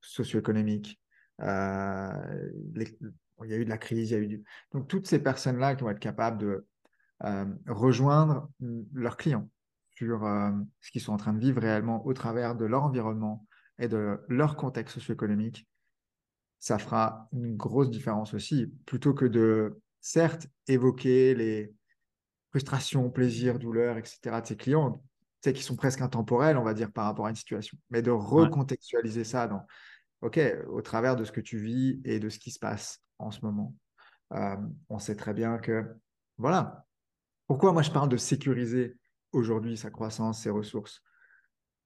socio-économique, 0.00 1.00
il 1.40 1.44
y 3.44 3.54
a 3.54 3.56
eu 3.56 3.64
de 3.64 3.68
la 3.68 3.78
crise, 3.78 4.10
il 4.10 4.14
y 4.14 4.16
a 4.16 4.20
eu 4.20 4.26
du... 4.26 4.44
Donc, 4.72 4.88
toutes 4.88 5.06
ces 5.06 5.18
personnes-là 5.18 5.76
qui 5.76 5.84
vont 5.84 5.90
être 5.90 5.98
capables 5.98 6.38
de 6.38 6.66
rejoindre 7.66 8.50
leurs 8.92 9.16
clients 9.16 9.48
sur 9.90 10.20
ce 10.80 10.90
qu'ils 10.90 11.00
sont 11.00 11.12
en 11.12 11.16
train 11.16 11.34
de 11.34 11.40
vivre 11.40 11.60
réellement 11.60 12.06
au 12.06 12.12
travers 12.14 12.54
de 12.54 12.64
leur 12.64 12.84
environnement 12.84 13.46
et 13.78 13.88
de 13.88 14.20
leur 14.28 14.56
contexte 14.56 14.94
socio-économique, 14.94 15.68
ça 16.58 16.78
fera 16.78 17.28
une 17.32 17.56
grosse 17.56 17.90
différence 17.90 18.34
aussi, 18.34 18.72
plutôt 18.86 19.14
que 19.14 19.24
de, 19.24 19.80
certes, 20.00 20.46
évoquer 20.66 21.34
les 21.34 21.72
frustrations, 22.50 23.10
plaisirs, 23.10 23.58
douleurs, 23.58 23.98
etc. 23.98 24.40
de 24.40 24.46
ces 24.46 24.56
clients, 24.56 25.02
qui 25.42 25.62
sont 25.62 25.76
presque 25.76 26.00
intemporels, 26.00 26.56
on 26.56 26.64
va 26.64 26.74
dire, 26.74 26.92
par 26.92 27.04
rapport 27.04 27.26
à 27.26 27.30
une 27.30 27.36
situation, 27.36 27.78
mais 27.90 28.02
de 28.02 28.10
recontextualiser 28.10 29.24
ça 29.24 29.46
dans, 29.46 29.64
OK, 30.22 30.38
au 30.68 30.82
travers 30.82 31.16
de 31.16 31.24
ce 31.24 31.32
que 31.32 31.40
tu 31.40 31.58
vis 31.58 32.00
et 32.04 32.18
de 32.18 32.28
ce 32.28 32.38
qui 32.38 32.50
se 32.50 32.58
passe 32.58 33.00
en 33.18 33.30
ce 33.30 33.40
moment. 33.44 33.74
Euh, 34.32 34.56
on 34.88 34.98
sait 34.98 35.16
très 35.16 35.32
bien 35.32 35.58
que, 35.58 35.86
voilà, 36.36 36.84
pourquoi 37.46 37.72
moi 37.72 37.82
je 37.82 37.90
parle 37.90 38.08
de 38.08 38.16
sécuriser 38.16 38.96
aujourd'hui 39.32 39.76
sa 39.76 39.90
croissance, 39.90 40.42
ses 40.42 40.50
ressources? 40.50 41.02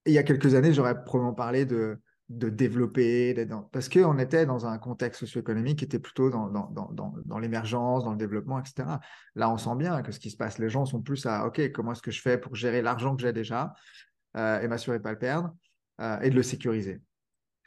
Et 0.05 0.11
il 0.11 0.15
y 0.15 0.19
a 0.19 0.25
quelques 0.25 0.55
années, 0.55 0.73
j'aurais 0.73 1.05
probablement 1.05 1.35
parlé 1.35 1.65
de, 1.65 2.01
de 2.39 2.49
développer, 2.49 3.47
dans... 3.47 3.63
parce 3.63 3.89
qu'on 3.89 4.19
était 4.19 4.47
dans 4.47 4.67
un 4.67 4.79
contexte 4.79 5.21
socio-économique 5.21 5.79
qui 5.79 5.85
était 5.85 5.99
plutôt 5.99 6.31
dans, 6.31 6.49
dans, 6.49 6.91
dans, 6.93 7.39
l'émergence, 7.39 8.05
dans 8.05 8.13
le 8.13 8.17
développement, 8.17 8.59
etc. 8.59 8.85
Là, 9.35 9.51
on 9.51 9.59
sent 9.59 9.77
bien 9.77 10.03
que 10.03 10.13
ce 10.13 10.21
qui 10.21 10.31
se 10.31 10.37
passe, 10.37 10.59
les 10.59 10.69
gens 10.69 10.85
sont 10.85 11.03
plus 11.03 11.27
à, 11.27 11.47
OK, 11.47 11.73
comment 11.73 11.93
est-ce 11.93 12.03
que 12.03 12.11
je 12.11 12.21
fais 12.21 12.39
pour 12.39 12.55
gérer 12.55 12.83
l'argent 12.83 13.15
que 13.17 13.23
j'ai 13.23 13.33
déjà 13.33 13.75
euh, 14.37 14.61
et 14.61 14.69
m'assurer 14.69 14.99
de 14.99 15.03
ne 15.03 15.05
pas 15.05 15.13
le 15.13 15.19
perdre 15.19 15.55
euh, 16.01 16.21
et 16.21 16.31
de 16.31 16.35
le 16.35 16.43
sécuriser. 16.43 17.01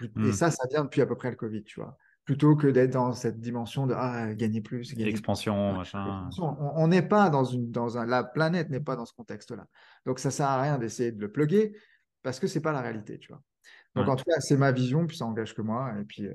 Et 0.02 0.08
hmm. 0.16 0.34
ça, 0.34 0.52
ça 0.52 0.66
vient 0.70 0.84
depuis 0.84 1.02
à 1.02 1.06
peu 1.06 1.16
près 1.16 1.30
le 1.30 1.38
Covid, 1.38 1.64
tu 1.64 1.80
vois 1.80 1.98
plutôt 2.26 2.56
que 2.56 2.66
d'être 2.66 2.94
dans 2.94 3.14
cette 3.14 3.40
dimension 3.40 3.86
de 3.86 3.94
ah, 3.96 4.34
gagner 4.34 4.60
plus. 4.60 4.96
Gagner 4.96 5.12
Expansion, 5.12 5.74
machin. 5.74 6.28
On 6.40 6.88
n'est 6.88 7.04
pas 7.04 7.30
dans 7.30 7.46
une, 7.46 7.70
dans 7.70 8.00
un, 8.00 8.06
la 8.08 8.24
planète 8.24 8.72
n'est 8.72 8.80
pas 8.80 8.96
dans 8.96 9.06
ce 9.06 9.14
contexte-là. 9.14 9.68
Donc 10.08 10.18
ça 10.18 10.32
sert 10.32 10.48
à 10.48 10.60
rien 10.60 10.80
d'essayer 10.80 11.12
de 11.12 11.22
le 11.22 11.32
plugger 11.32 11.78
parce 12.24 12.40
que 12.40 12.48
c'est 12.48 12.62
pas 12.62 12.72
la 12.72 12.82
réalité, 12.82 13.20
tu 13.20 13.28
vois. 13.28 13.44
Donc 13.96 14.10
en 14.10 14.16
tout 14.16 14.26
cas, 14.26 14.40
c'est 14.40 14.58
ma 14.58 14.74
vision, 14.74 15.08
puis 15.08 15.16
ça 15.16 15.26
engage 15.26 15.56
que 15.56 15.62
moi, 15.62 15.94
et 16.00 16.04
puis 16.04 16.28
euh, 16.28 16.34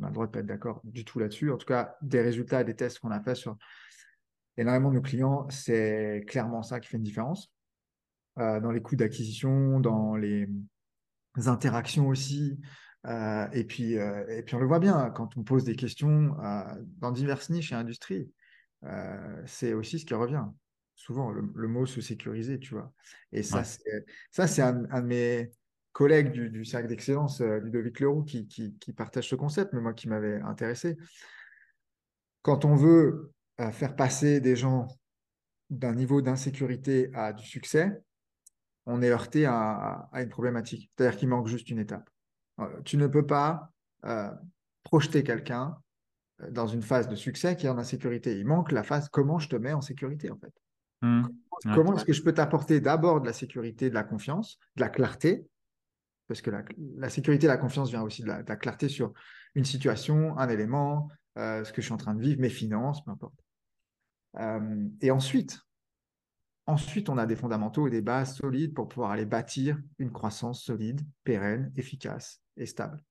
on 0.00 0.04
a 0.04 0.08
le 0.08 0.14
droit 0.14 0.26
de 0.26 0.32
pas 0.32 0.38
être 0.38 0.46
d'accord 0.46 0.80
du 0.84 1.04
tout 1.04 1.18
là-dessus. 1.18 1.50
En 1.50 1.58
tout 1.58 1.66
cas, 1.66 1.94
des 2.00 2.22
résultats, 2.22 2.64
des 2.64 2.74
tests 2.74 3.00
qu'on 3.00 3.10
a 3.10 3.20
fait 3.20 3.34
sur 3.34 3.56
énormément 4.56 4.90
de 4.90 4.96
nos 4.96 5.02
clients, 5.02 5.46
c'est 5.50 6.24
clairement 6.26 6.62
ça 6.62 6.80
qui 6.80 6.88
fait 6.88 6.96
une 6.96 7.02
différence. 7.02 7.52
Euh, 8.38 8.60
dans 8.60 8.70
les 8.70 8.80
coûts 8.80 8.96
d'acquisition, 8.96 9.78
dans 9.78 10.16
les 10.16 10.48
interactions 11.46 12.08
aussi, 12.08 12.58
euh, 13.04 13.46
et, 13.52 13.64
puis, 13.64 13.98
euh, 13.98 14.24
et 14.28 14.42
puis 14.42 14.54
on 14.54 14.58
le 14.58 14.66
voit 14.66 14.78
bien 14.78 15.10
quand 15.10 15.36
on 15.36 15.42
pose 15.42 15.64
des 15.64 15.76
questions 15.76 16.34
dans 16.98 17.12
diverses 17.12 17.50
niches 17.50 17.72
et 17.72 17.74
industries. 17.74 18.32
c'est 19.44 19.74
aussi 19.74 19.98
ce 19.98 20.06
qui 20.06 20.14
revient. 20.14 20.44
Souvent, 20.94 21.30
le, 21.30 21.68
mot 21.68 21.84
se 21.84 22.00
sécuriser, 22.00 22.58
tu 22.58 22.74
vois. 22.74 22.92
Et 23.32 23.42
ça, 23.42 23.64
c'est 23.64 24.62
un, 24.62 24.84
un, 24.90 25.02
de 25.02 25.06
mes 25.06 25.50
collègues 25.92 26.32
du, 26.32 26.50
du 26.50 26.64
cercle 26.64 26.88
d'excellence, 26.88 27.40
Ludovic 27.40 28.00
Leroux, 28.00 28.22
qui, 28.22 28.46
qui, 28.46 28.76
qui, 28.78 28.92
partage 28.92 29.28
ce 29.28 29.34
concept, 29.34 29.72
mais 29.72 29.80
moi 29.80 29.92
qui 29.92 30.08
m'avait 30.08 30.40
intéressé. 30.40 30.96
Quand 32.42 32.64
on 32.64 32.74
veut 32.74 33.32
faire 33.72 33.94
passer 33.94 34.40
des 34.40 34.56
gens 34.56 34.88
d'un 35.70 35.94
niveau 35.94 36.22
d'insécurité 36.22 37.10
à 37.14 37.32
du 37.32 37.44
succès, 37.44 38.02
on 38.86 39.02
est 39.02 39.10
heurté 39.10 39.46
à, 39.46 40.08
à 40.12 40.22
une 40.22 40.28
problématique. 40.28 40.90
C'est-à-dire 40.96 41.18
qu'il 41.18 41.28
manque 41.28 41.46
juste 41.46 41.70
une 41.70 41.78
étape. 41.78 42.08
Euh, 42.60 42.80
tu 42.84 42.96
ne 42.96 43.06
peux 43.06 43.26
pas 43.26 43.70
euh, 44.04 44.30
projeter 44.82 45.22
quelqu'un 45.22 45.76
euh, 46.42 46.50
dans 46.50 46.66
une 46.66 46.82
phase 46.82 47.08
de 47.08 47.16
succès 47.16 47.56
qui 47.56 47.66
est 47.66 47.70
en 47.70 47.78
insécurité. 47.78 48.38
Il 48.38 48.46
manque 48.46 48.72
la 48.72 48.82
phase 48.82 49.08
comment 49.08 49.38
je 49.38 49.48
te 49.48 49.56
mets 49.56 49.72
en 49.72 49.80
sécurité 49.80 50.30
en 50.30 50.38
fait. 50.38 50.52
Mmh. 51.02 51.22
Comment, 51.74 51.96
est-ce 51.96 52.04
que 52.04 52.12
je 52.12 52.22
peux 52.22 52.34
t'apporter 52.34 52.80
d'abord 52.80 53.20
de 53.20 53.26
la 53.26 53.32
sécurité, 53.32 53.88
de 53.88 53.94
la 53.94 54.02
confiance, 54.02 54.58
de 54.76 54.80
la 54.80 54.88
clarté 54.88 55.46
Parce 56.32 56.40
que 56.40 56.50
la, 56.96 57.10
sécurité 57.10 57.44
et 57.44 57.48
la 57.48 57.58
confiance 57.58 57.90
vient 57.90 58.02
aussi 58.02 58.22
de 58.22 58.28
la, 58.28 58.42
clarté 58.42 58.88
sur 58.88 59.12
une 59.54 59.64
situation, 59.64 60.38
un 60.38 60.48
élément, 60.48 61.08
ce 61.36 61.70
que 61.72 61.82
je 61.82 61.86
suis 61.86 61.92
en 61.92 61.98
train 61.98 62.14
de 62.14 62.22
vivre, 62.22 62.40
mes 62.40 62.48
finances, 62.48 63.04
peu 63.04 63.10
importe. 63.10 63.38
et 65.02 65.10
ensuite, 65.10 65.60
Ensuite, 66.66 67.08
on 67.08 67.18
a 67.18 67.26
des 67.26 67.34
fondamentaux 67.34 67.88
et 67.88 67.90
des 67.90 68.02
bases 68.02 68.36
solides 68.36 68.72
pour 68.72 68.88
pouvoir 68.88 69.10
aller 69.10 69.26
bâtir 69.26 69.80
une 69.98 70.12
croissance 70.12 70.62
solide, 70.62 71.00
pérenne, 71.24 71.72
efficace 71.76 72.40
et 72.56 72.66
stable. 72.66 73.02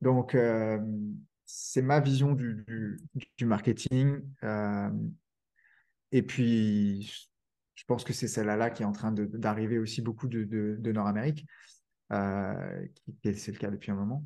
Donc, 0.00 0.34
euh, 0.34 0.78
c'est 1.44 1.82
ma 1.82 2.00
vision 2.00 2.32
du, 2.32 2.98
marketing. 3.42 4.20
Euh, 4.42 4.90
et 6.10 6.22
puis, 6.22 7.30
je 7.76 7.84
pense 7.84 8.02
que 8.02 8.12
c'est 8.12 8.26
celle-là 8.26 8.70
qui 8.70 8.82
est 8.82 8.86
en 8.86 8.92
train 8.92 9.12
d'arriver 9.12 9.78
aussi 9.78 10.02
beaucoup 10.02 10.26
de 10.26 10.90
Nord-Amérique. 10.90 11.46
Euh, 12.12 12.86
c'est 13.22 13.52
le 13.52 13.58
cas 13.58 13.70
depuis 13.70 13.90
un 13.90 13.96
moment. 13.96 14.24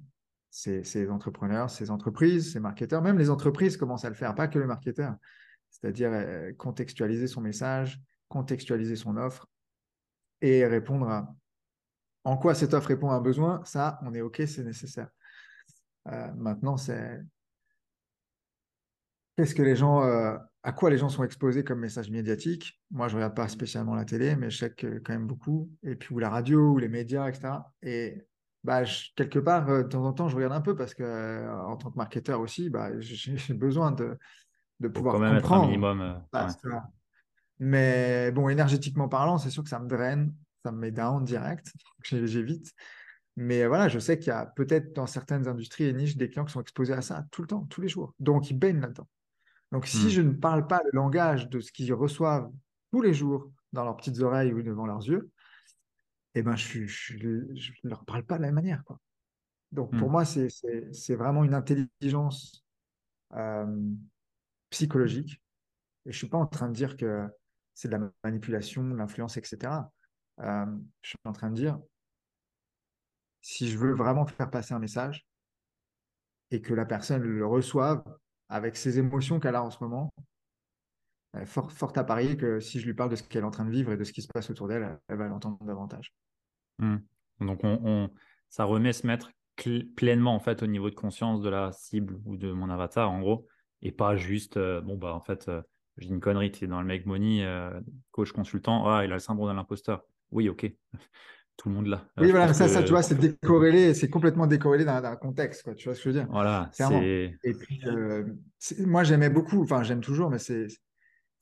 Ces, 0.51 1.09
entrepreneurs, 1.11 1.71
ces 1.71 1.91
entreprises, 1.91 2.53
ces 2.53 2.61
marketeurs, 2.61 3.03
même 3.03 3.19
les 3.19 3.31
entreprises 3.31 3.77
commencent 3.77 4.05
à 4.05 4.09
le 4.09 4.17
faire, 4.17 4.35
pas 4.35 4.49
que 4.49 4.59
les 4.59 4.67
marketeurs. 4.67 5.15
C'est-à-dire 5.71 6.11
euh, 6.13 6.53
contextualiser 6.55 7.29
son 7.29 7.41
message, 7.41 8.01
contextualiser 8.29 8.97
son 8.97 9.17
offre 9.17 9.47
et 10.41 10.67
répondre 10.67 11.09
à 11.09 11.35
en 12.25 12.37
quoi 12.37 12.55
cette 12.55 12.75
offre 12.75 12.89
répond 12.89 13.11
à 13.11 13.15
un 13.15 13.21
besoin. 13.21 13.63
Ça, 13.65 13.99
on 14.03 14.13
est 14.13 14.21
OK, 14.21 14.43
c'est 14.47 14.65
nécessaire. 14.65 15.09
Euh, 16.09 16.33
maintenant, 16.37 16.77
c'est 16.77 17.21
qu'est-ce 19.41 19.55
que 19.55 19.63
les 19.63 19.77
gens 19.77 20.03
à 20.63 20.73
quoi 20.73 20.91
les 20.91 20.99
gens 20.99 21.09
sont 21.09 21.25
exposés 21.25 21.65
comme 21.65 21.81
message 21.81 22.11
médiatique? 22.11 22.81
Moi, 22.91 23.09
je 23.09 23.15
ne 23.15 23.19
regarde 23.19 23.35
pas 23.35 23.49
spécialement 23.49 23.95
la 23.95 24.05
télé, 24.05 24.37
mais 24.37 24.51
je 24.51 24.59
sais 24.59 24.71
que 24.71 24.99
quand 24.99 25.13
même 25.13 25.27
beaucoup. 25.27 25.71
Et 25.83 25.95
puis, 25.97 26.15
ou 26.15 26.19
la 26.19 26.29
radio, 26.29 26.73
ou 26.73 26.79
les 26.79 26.89
médias, 26.89 27.29
etc. 27.29 27.55
Et 27.83 28.27
bah, 28.63 28.83
quelque 29.17 29.39
part, 29.39 29.69
euh, 29.71 29.83
de 29.85 29.89
temps 29.89 30.05
en 30.05 30.13
temps, 30.13 30.29
je 30.29 30.37
regarde 30.37 30.53
un 30.53 30.61
peu 30.61 30.77
parce 30.77 30.93
que, 30.93 31.03
euh, 31.03 31.51
en 31.65 31.77
tant 31.77 31.91
que 31.91 31.97
marketeur 31.97 32.41
aussi, 32.41 32.69
bah, 32.69 32.91
j'ai 33.01 33.55
besoin 33.55 33.91
de, 33.93 34.19
de 34.81 34.89
pouvoir 34.89 35.15
quand 35.15 35.21
même 35.21 35.37
comprendre. 35.37 35.65
un 35.65 35.67
minimum. 35.67 36.01
Euh, 36.03 36.15
bah, 36.31 36.49
mais 37.59 38.31
bon, 38.33 38.49
énergétiquement 38.49 39.09
parlant, 39.09 39.39
c'est 39.39 39.51
sûr 39.51 39.63
que 39.63 39.69
ça 39.69 39.79
me 39.79 39.89
draine, 39.89 40.35
ça 40.63 40.73
me 40.73 40.79
met 40.79 40.91
down 40.91 41.25
direct. 41.25 41.73
J'évite. 42.03 42.73
Mais 43.37 43.67
voilà, 43.67 43.89
je 43.89 43.99
sais 43.99 44.19
qu'il 44.19 44.29
y 44.29 44.33
a 44.33 44.45
peut-être 44.45 44.95
dans 44.95 45.07
certaines 45.07 45.49
industries 45.49 45.85
et 45.85 45.93
niches 45.95 46.17
des 46.17 46.29
clients 46.29 46.45
qui 46.45 46.53
sont 46.53 46.61
exposés 46.61 46.93
à 46.93 47.01
ça 47.01 47.25
tout 47.31 47.41
le 47.41 47.49
temps, 47.49 47.65
tous 47.71 47.81
les 47.81 47.89
jours. 47.89 48.15
Donc, 48.19 48.51
ils 48.51 48.59
baignent 48.59 48.81
là-dedans. 48.81 49.07
Donc, 49.73 49.87
si 49.87 50.07
hmm. 50.07 50.11
je 50.11 50.23
ne 50.23 50.33
parle 50.33 50.67
pas 50.67 50.81
le 50.85 50.91
langage 50.93 51.49
de 51.49 51.61
ce 51.61 51.73
qu'ils 51.73 51.93
reçoivent 51.95 52.51
tous 52.91 53.03
les 53.03 53.15
jours 53.15 53.51
dans 53.73 53.85
leurs 53.85 53.97
petites 53.97 54.21
oreilles 54.21 54.53
ou 54.53 54.63
devant 54.63 54.87
leurs 54.87 55.07
yeux, 55.07 55.31
eh 56.35 56.43
ben, 56.43 56.57
je 56.57 56.81
ne 57.25 57.89
leur 57.89 58.05
parle 58.05 58.25
pas 58.25 58.37
de 58.37 58.43
la 58.43 58.49
même 58.49 58.57
manière. 58.57 58.85
Quoi. 58.85 58.99
Donc, 59.73 59.97
pour 59.97 60.09
hmm. 60.09 60.13
moi, 60.13 60.25
c'est 60.25 61.15
vraiment 61.15 61.45
une 61.45 61.55
intelligence 61.55 62.65
euh, 63.35 63.93
psychologique. 64.71 65.41
Et 66.07 66.13
je 66.13 66.17
ne 66.17 66.19
suis 66.19 66.29
pas 66.29 66.39
en 66.39 66.47
train 66.47 66.69
de 66.69 66.75
dire 66.75 66.97
que 66.97 67.29
c'est 67.75 67.89
de 67.89 67.97
la 67.97 68.11
manipulation, 68.25 68.83
de 68.83 68.97
l'influence, 68.97 69.37
etc. 69.37 69.73
Euh, 70.41 70.67
je 71.03 71.09
suis 71.11 71.19
en 71.25 71.33
train 71.33 71.51
de 71.51 71.57
dire, 71.57 71.79
si 73.41 73.69
je 73.69 73.79
veux 73.79 73.93
vraiment 73.93 74.27
faire 74.27 74.51
passer 74.51 74.75
un 74.75 74.79
message 74.79 75.27
et 76.51 76.61
que 76.61 76.75
la 76.75 76.85
personne 76.85 77.23
le 77.23 77.47
reçoive 77.47 78.03
avec 78.51 78.77
ses 78.77 78.99
émotions 78.99 79.41
qu'elle 79.41 79.55
a 79.55 79.63
en 79.63 79.71
ce 79.71 79.83
moment, 79.83 80.13
fort, 81.47 81.73
fort 81.73 81.93
à 81.97 82.05
parier 82.05 82.37
que 82.37 82.61
si 82.61 82.81
je 82.81 82.87
lui 82.87 82.95
parle 82.95 83.11
de 83.11 83.17
ce 83.17 83.23
qu'elle 83.23 83.43
est 83.43 83.47
en 83.47 83.51
train 83.51 83.65
de 83.65 83.71
vivre 83.71 83.93
et 83.93 83.97
de 83.97 84.05
ce 84.05 84.13
qui 84.13 84.21
se 84.21 84.29
passe 84.29 84.51
autour 84.51 84.69
d'elle, 84.69 84.99
elle 85.09 85.17
va 85.17 85.29
l'entendre 85.29 85.65
davantage. 85.65 86.13
Hmm. 86.79 86.99
Donc, 87.41 87.61
on, 87.63 88.11
ça 88.51 88.65
remet 88.65 88.93
se 88.93 89.07
mettre 89.07 89.31
pleinement 89.97 90.35
en 90.35 90.41
fait 90.41 90.63
au 90.63 90.67
niveau 90.67 90.91
de 90.91 90.95
conscience 90.95 91.43
de 91.43 91.49
la 91.49 91.73
cible 91.73 92.19
ou 92.25 92.37
de 92.37 92.51
mon 92.53 92.71
avatar, 92.71 93.11
en 93.11 93.21
gros, 93.21 93.47
et 93.83 93.93
pas 93.93 94.17
juste, 94.17 94.57
euh, 94.57 94.81
bon, 94.81 94.97
bah 94.97 95.15
en 95.15 95.21
fait, 95.21 95.49
euh, 95.49 95.63
j'ai 95.97 96.09
une 96.09 96.21
connerie, 96.21 96.51
tu 96.51 96.65
es 96.65 96.69
dans 96.69 96.81
le 96.81 96.87
make 96.87 97.07
money, 97.07 97.45
euh, 97.45 97.81
coach 98.11 98.33
consultant, 98.33 98.89
ah, 98.89 99.05
il 99.05 99.13
a 99.13 99.15
le 99.15 99.21
syndrome 99.21 99.51
de 99.51 99.55
l'imposteur. 99.55 100.03
Oui, 100.31 100.49
ok. 100.49 100.73
Tout 101.61 101.69
le 101.69 101.75
monde 101.75 101.89
là. 101.89 102.07
Oui, 102.17 102.31
voilà, 102.31 102.55
ça, 102.55 102.69
ça, 102.69 102.83
tu 102.83 102.91
vois, 102.91 103.03
c'est 103.03 103.19
décorrélé, 103.19 103.93
c'est 103.93 104.09
complètement 104.09 104.47
décorrélé 104.47 104.87
dans, 104.87 104.95
un 104.95 105.17
contexte, 105.17 105.63
quoi, 105.63 105.75
tu 105.75 105.89
vois 105.89 105.95
ce 105.95 106.01
que 106.01 106.11
je 106.11 106.17
veux 106.17 106.25
dire 106.25 106.29
Voilà. 106.33 106.71
Et 106.81 107.53
puis, 107.53 107.83
euh, 107.87 108.25
moi, 108.79 109.05
j'aimais 109.05 109.29
beaucoup, 109.29 109.63
enfin, 109.63 109.83
j'aime 109.83 110.01
toujours, 110.01 110.31
mais 110.31 110.39
c'est 110.39 110.69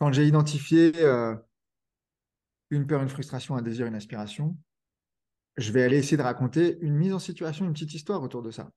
quand 0.00 0.10
j'ai 0.10 0.26
identifié 0.26 0.92
euh, 0.96 1.36
une 2.70 2.86
peur, 2.86 3.00
une 3.00 3.08
frustration, 3.08 3.54
un 3.54 3.62
désir, 3.62 3.86
une 3.86 3.94
aspiration, 3.94 4.56
je 5.56 5.70
vais 5.70 5.84
aller 5.84 5.98
essayer 5.98 6.16
de 6.16 6.22
raconter 6.22 6.78
une 6.80 6.96
mise 6.96 7.12
en 7.12 7.20
situation, 7.20 7.64
une 7.64 7.72
petite 7.72 7.94
histoire 7.94 8.20
autour 8.20 8.42
de 8.42 8.50
ça. 8.50 8.70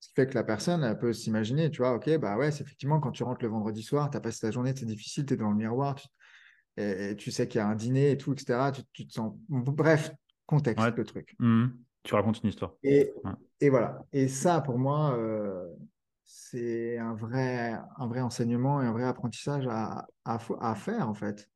Ce 0.00 0.08
qui 0.08 0.14
fait 0.14 0.26
que 0.26 0.34
la 0.34 0.44
personne, 0.44 0.82
elle 0.82 0.98
peut 0.98 1.12
s'imaginer, 1.12 1.70
tu 1.70 1.82
vois, 1.82 1.94
ok, 1.94 2.18
bah 2.18 2.36
ouais, 2.36 2.50
c'est 2.50 2.64
effectivement, 2.64 2.98
quand 2.98 3.12
tu 3.12 3.22
rentres 3.22 3.42
le 3.42 3.48
vendredi 3.48 3.82
soir, 3.84 4.10
tu 4.10 4.16
as 4.16 4.20
passé 4.20 4.40
ta 4.40 4.50
journée, 4.50 4.74
c'est 4.76 4.86
difficile, 4.86 5.24
tu 5.24 5.34
es 5.34 5.36
dans 5.36 5.50
le 5.50 5.56
miroir, 5.56 5.94
tu, 5.94 6.08
et, 6.76 7.14
tu 7.16 7.30
sais 7.30 7.46
qu'il 7.46 7.60
y 7.60 7.62
a 7.62 7.68
un 7.68 7.76
dîner 7.76 8.10
et 8.10 8.18
tout, 8.18 8.32
etc. 8.32 8.72
Tu, 8.74 8.82
tu 8.92 9.06
te 9.06 9.12
sens. 9.12 9.34
Bref, 9.48 10.10
contexte, 10.46 10.96
le 10.96 11.04
truc. 11.04 11.34
Mmh. 11.38 11.66
Tu 12.04 12.14
racontes 12.14 12.42
une 12.42 12.50
histoire. 12.50 12.74
Et, 12.82 13.12
et 13.60 13.70
voilà. 13.70 14.04
Et 14.12 14.28
ça, 14.28 14.60
pour 14.60 14.78
moi, 14.78 15.16
euh, 15.16 15.66
c'est 16.24 16.98
un 16.98 17.14
vrai, 17.14 17.78
un 17.96 18.06
vrai 18.06 18.20
enseignement 18.20 18.82
et 18.82 18.86
un 18.86 18.92
vrai 18.92 19.04
apprentissage 19.04 19.66
à, 19.66 20.06
à, 20.26 20.38
à 20.60 20.74
faire, 20.74 21.08
en 21.08 21.14
fait. 21.14 21.48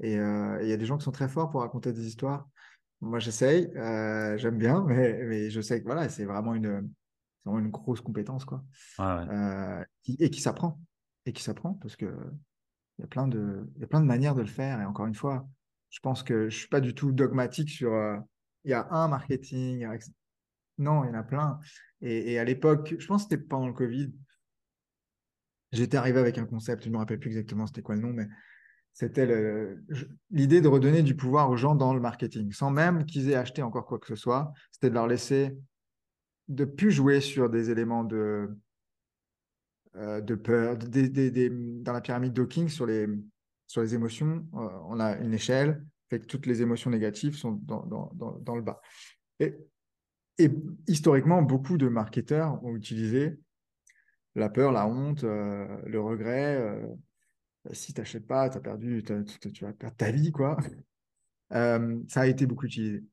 Et 0.00 0.18
euh, 0.18 0.58
il 0.60 0.68
y 0.68 0.72
a 0.72 0.76
des 0.76 0.86
gens 0.86 0.98
qui 0.98 1.04
sont 1.04 1.12
très 1.12 1.28
forts 1.28 1.50
pour 1.50 1.60
raconter 1.60 1.92
des 1.92 2.04
histoires. 2.04 2.48
Moi, 3.00 3.20
j'essaye, 3.20 3.70
euh, 3.76 4.36
j'aime 4.38 4.58
bien, 4.58 4.84
mais, 4.88 5.22
mais, 5.24 5.50
je 5.50 5.60
sais 5.60 5.80
que 5.80 5.86
voilà, 5.86 6.08
c'est 6.08 6.24
vraiment 6.24 6.54
une, 6.54 6.90
vraiment 7.44 7.60
une 7.60 7.70
grosse 7.70 8.00
compétence, 8.00 8.44
quoi. 8.44 8.64
et 8.98 10.30
qui 10.30 10.40
s'apprend. 10.40 10.80
Et 11.26 11.32
qui 11.32 11.44
s'apprend 11.44 11.74
parce 11.74 11.94
que 11.94 12.12
il 12.98 13.02
y, 13.02 13.04
a 13.04 13.06
plein 13.06 13.28
de, 13.28 13.70
il 13.76 13.80
y 13.80 13.84
a 13.84 13.86
plein 13.86 14.00
de 14.00 14.06
manières 14.06 14.34
de 14.34 14.40
le 14.40 14.48
faire. 14.48 14.80
Et 14.80 14.84
encore 14.84 15.06
une 15.06 15.14
fois, 15.14 15.48
je 15.90 16.00
pense 16.00 16.24
que 16.24 16.40
je 16.40 16.56
ne 16.56 16.60
suis 16.60 16.68
pas 16.68 16.80
du 16.80 16.94
tout 16.94 17.12
dogmatique 17.12 17.70
sur 17.70 17.92
il 18.64 18.70
y 18.70 18.74
a 18.74 18.88
un 18.90 19.08
marketing. 19.08 19.86
Non, 20.78 21.04
il 21.04 21.08
y 21.08 21.10
en 21.10 21.14
a 21.14 21.22
plein. 21.22 21.58
Et, 22.00 22.38
à 22.38 22.44
l'époque, 22.44 22.94
je 22.98 23.06
pense 23.06 23.24
que 23.24 23.30
c'était 23.30 23.42
pendant 23.42 23.68
le 23.68 23.72
Covid, 23.72 24.12
j'étais 25.70 25.96
arrivé 25.96 26.18
avec 26.18 26.38
un 26.38 26.46
concept, 26.46 26.82
je 26.82 26.88
ne 26.88 26.94
me 26.94 26.98
rappelle 26.98 27.18
plus 27.18 27.30
exactement 27.30 27.66
c'était 27.66 27.82
quoi 27.82 27.94
le 27.94 28.00
nom, 28.00 28.12
mais 28.12 28.26
c'était 28.92 29.26
l'idée 30.30 30.60
de 30.60 30.68
redonner 30.68 31.02
du 31.02 31.16
pouvoir 31.16 31.48
aux 31.50 31.56
gens 31.56 31.74
dans 31.74 31.94
le 31.94 32.00
marketing, 32.00 32.52
sans 32.52 32.70
même 32.70 33.06
qu'ils 33.06 33.30
aient 33.30 33.36
acheté 33.36 33.62
encore 33.62 33.86
quoi 33.86 33.98
que 33.98 34.06
ce 34.06 34.16
soit. 34.16 34.52
C'était 34.70 34.90
de 34.90 34.94
leur 34.94 35.06
laisser, 35.06 35.56
de 36.48 36.64
plus 36.64 36.90
jouer 36.90 37.20
sur 37.20 37.48
des 37.48 37.70
éléments 37.70 38.04
de, 38.04 38.50
euh, 39.96 40.20
de 40.20 40.34
peur, 40.34 40.76
dans 40.76 41.92
la 41.92 42.00
pyramide 42.00 42.32
Dawkins, 42.32 42.68
sur 42.68 42.86
les, 42.86 43.06
sur 43.66 43.80
les 43.80 43.94
émotions. 43.94 44.46
Euh, 44.54 44.68
on 44.88 45.00
a 45.00 45.16
une 45.18 45.32
échelle, 45.32 45.84
que 46.18 46.26
toutes 46.26 46.46
les 46.46 46.62
émotions 46.62 46.90
négatives 46.90 47.36
sont 47.36 47.52
dans, 47.52 47.86
dans, 47.86 48.38
dans, 48.40 48.56
le 48.56 48.62
bas. 48.62 48.80
Et, 49.40 49.54
et, 50.38 50.50
historiquement, 50.88 51.42
beaucoup 51.42 51.78
de 51.78 51.88
marketeurs 51.88 52.62
ont 52.64 52.74
utilisé 52.74 53.38
la 54.34 54.48
peur, 54.48 54.72
la 54.72 54.86
honte, 54.86 55.24
euh, 55.24 55.66
le 55.86 56.00
regret. 56.00 56.56
Euh, 56.56 56.86
si 57.72 57.92
tu 57.92 58.00
n'achètes 58.00 58.26
pas, 58.26 58.48
tu 58.50 58.58
as 58.58 58.60
perdu, 58.60 59.02
tu 59.02 59.64
vas 59.64 59.72
perdre 59.72 59.96
ta 59.96 60.10
vie. 60.10 60.32
quoi. 60.32 60.56
Euh, 61.54 62.00
ça 62.08 62.22
a 62.22 62.26
été 62.26 62.46
beaucoup 62.46 62.64
utilisé. 62.64 63.04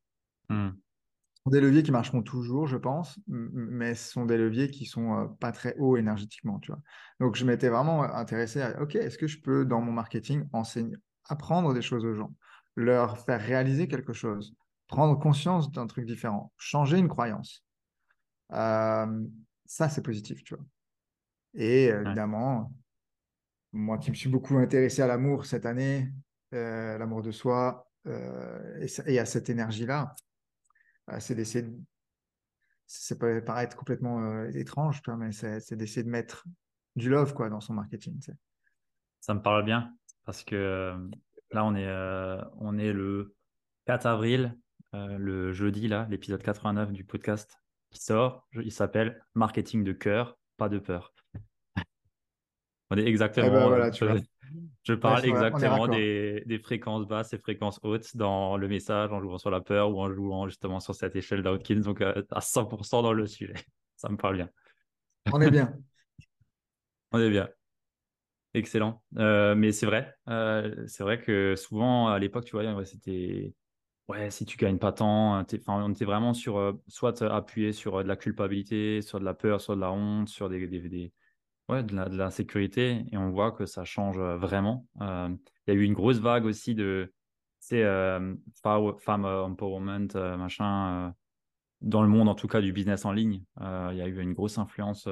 Hmm. 0.48 0.70
Ce 0.70 1.44
sont 1.44 1.50
des 1.50 1.60
leviers 1.60 1.84
qui 1.84 1.92
marcheront 1.92 2.24
toujours, 2.24 2.68
je 2.68 2.78
pense, 2.78 3.20
mais 3.28 3.96
ce 3.96 4.14
sont 4.14 4.26
des 4.26 4.38
leviers 4.38 4.72
qui 4.72 4.86
sont 4.86 5.36
pas 5.42 5.52
très 5.52 5.76
hauts 5.78 5.98
énergétiquement. 5.98 6.58
Tu 6.60 6.72
vois. 6.72 6.82
Donc, 7.20 7.36
je 7.36 7.44
m'étais 7.44 7.68
vraiment 7.68 8.02
intéressé 8.04 8.62
à, 8.62 8.82
OK, 8.82 8.96
est-ce 8.96 9.18
que 9.18 9.28
je 9.28 9.42
peux, 9.42 9.66
dans 9.66 9.82
mon 9.82 9.92
marketing, 9.92 10.48
enseigner, 10.54 10.96
apprendre 11.26 11.74
des 11.74 11.82
choses 11.82 12.06
aux 12.06 12.14
gens? 12.14 12.34
Leur 12.80 13.18
faire 13.18 13.42
réaliser 13.42 13.88
quelque 13.88 14.14
chose, 14.14 14.56
prendre 14.88 15.20
conscience 15.20 15.72
d'un 15.72 15.88
truc 15.88 16.06
différent, 16.06 16.52
changer 16.58 16.98
une 16.98 17.08
croyance. 17.08 17.64
Euh, 18.54 19.26
ça, 19.66 19.90
c'est 19.90 20.02
positif, 20.02 20.44
tu 20.44 20.56
vois. 20.56 20.66
Et 21.56 21.86
évidemment, 21.86 22.72
moi 23.74 23.98
qui 23.98 24.12
me 24.12 24.16
suis 24.16 24.30
beaucoup 24.30 24.58
intéressé 24.58 25.02
à 25.02 25.08
l'amour 25.08 25.46
cette 25.46 25.66
année, 25.66 26.12
euh, 26.54 26.98
l'amour 26.98 27.22
de 27.22 27.32
soi, 27.32 27.88
euh, 28.08 28.88
et, 29.06 29.20
à 29.20 29.26
cette 29.26 29.50
énergie-là, 29.50 30.16
c'est 31.20 31.36
d'essayer 31.36 31.64
de... 31.64 31.76
Ça 32.86 33.16
peut 33.16 33.44
paraître 33.44 33.76
complètement 33.76 34.46
étrange, 34.46 35.02
tu 35.02 35.12
vois, 35.12 35.18
mais 35.18 35.32
c'est 35.32 35.76
d'essayer 35.76 36.04
de 36.04 36.10
mettre 36.10 36.46
du 36.96 37.10
love 37.10 37.34
quoi, 37.34 37.50
dans 37.50 37.60
son 37.60 37.74
marketing. 37.74 38.20
Ça 39.20 39.34
me 39.34 39.42
parle 39.42 39.64
bien 39.64 39.94
parce 40.26 40.44
que 40.44 40.96
Là, 41.52 41.66
on 41.66 41.76
est, 41.76 41.88
euh, 41.88 42.40
on 42.60 42.78
est 42.78 42.94
le 42.94 43.36
4 43.86 44.06
avril, 44.06 44.56
euh, 44.94 45.18
le 45.18 45.52
jeudi, 45.52 45.88
là, 45.88 46.08
l'épisode 46.10 46.44
89 46.44 46.92
du 46.92 47.04
podcast 47.04 47.58
qui 47.90 48.00
sort. 48.02 48.48
Il 48.54 48.72
s'appelle 48.72 49.24
Marketing 49.34 49.84
de 49.84 49.94
cœur, 49.94 50.38
pas 50.58 50.70
de 50.70 50.78
peur. 50.78 51.14
on 52.92 52.98
est 52.98 53.06
exactement. 53.06 53.48
Eh 53.48 53.50
ben, 53.50 53.92
euh, 54.02 54.20
je, 54.84 54.94
parle 54.94 55.26
exactement 55.26 55.88
des, 55.88 56.44
des, 56.46 56.60
fréquences 56.60 57.08
basses 57.08 57.34
et 57.34 57.40
fréquences 57.40 57.80
hautes 57.82 58.16
dans 58.16 58.58
le 58.58 58.68
message 58.68 59.12
en 59.12 59.22
jouant 59.22 59.40
sur 59.40 59.50
la 59.50 59.62
peur 59.62 59.92
ou 59.92 60.00
en 60.00 60.12
jouant 60.14 60.48
justement 60.48 60.80
sur 60.80 60.94
cette 60.94 61.16
échelle 61.16 61.42
d'Hawkins. 61.42 61.82
Donc, 61.82 62.02
à 62.02 62.40
100% 62.40 63.02
dans 63.02 63.14
le 63.14 63.26
sujet. 63.26 63.54
Ça 63.96 64.10
me 64.10 64.18
parle 64.18 64.36
bien. 64.36 64.50
On 65.34 65.42
est 65.42 65.52
bien. 65.52 65.74
on 67.12 67.20
est 67.20 67.30
bien. 67.30 67.50
Excellent. 68.54 69.02
mais 69.12 69.72
c'est 69.72 69.86
vrai. 69.86 70.16
c'est 70.88 71.04
vrai 71.04 71.22
que 71.22 71.56
souvent, 71.56 72.08
à 72.08 72.20
l'époque, 72.20 72.46
tu 72.46 72.52
vois, 72.52 72.86
c'était 72.86 73.54
ouais, 74.08 74.32
si 74.32 74.46
tu 74.46 74.58
gagnes 74.58 74.80
pas 74.80 74.92
tant, 74.92 75.46
on 75.68 75.92
était 75.92 76.06
vraiment 76.06 76.34
sur 76.34 76.80
soit 76.88 77.22
appuyé 77.22 77.72
sur 77.72 78.04
de 78.04 78.08
la 78.08 78.16
culpabilité, 78.16 79.02
sur 79.02 79.20
de 79.20 79.26
la 79.26 79.34
peur, 79.34 79.62
sur 79.62 79.76
de 79.76 79.82
la 79.82 79.92
honte, 79.92 80.30
sur 80.30 80.50
des, 80.50 80.68
des, 80.68 81.14
ouais, 81.70 81.84
de 81.84 81.96
l'insécurité. 82.16 83.06
Et 83.12 83.18
on 83.18 83.30
voit 83.30 83.52
que 83.52 83.66
ça 83.66 83.86
change 83.86 84.18
vraiment. 84.18 84.88
Il 85.00 85.38
y 85.68 85.72
a 85.72 85.74
eu 85.74 85.84
une 85.84 85.94
grosse 85.94 86.18
vague 86.18 86.46
aussi 86.46 86.76
de 86.76 87.14
c'est 87.60 87.84
femme 87.84 89.26
empowerment, 89.26 90.08
machin, 90.38 91.14
dans 91.82 92.02
le 92.02 92.10
monde 92.10 92.28
en 92.28 92.36
tout 92.36 92.48
cas 92.48 92.62
du 92.62 92.74
business 92.74 93.06
en 93.06 93.12
ligne. 93.12 93.44
Il 93.60 93.96
y 93.96 94.02
a 94.02 94.08
eu 94.08 94.20
une 94.20 94.34
grosse 94.34 94.58
influence 94.58 95.08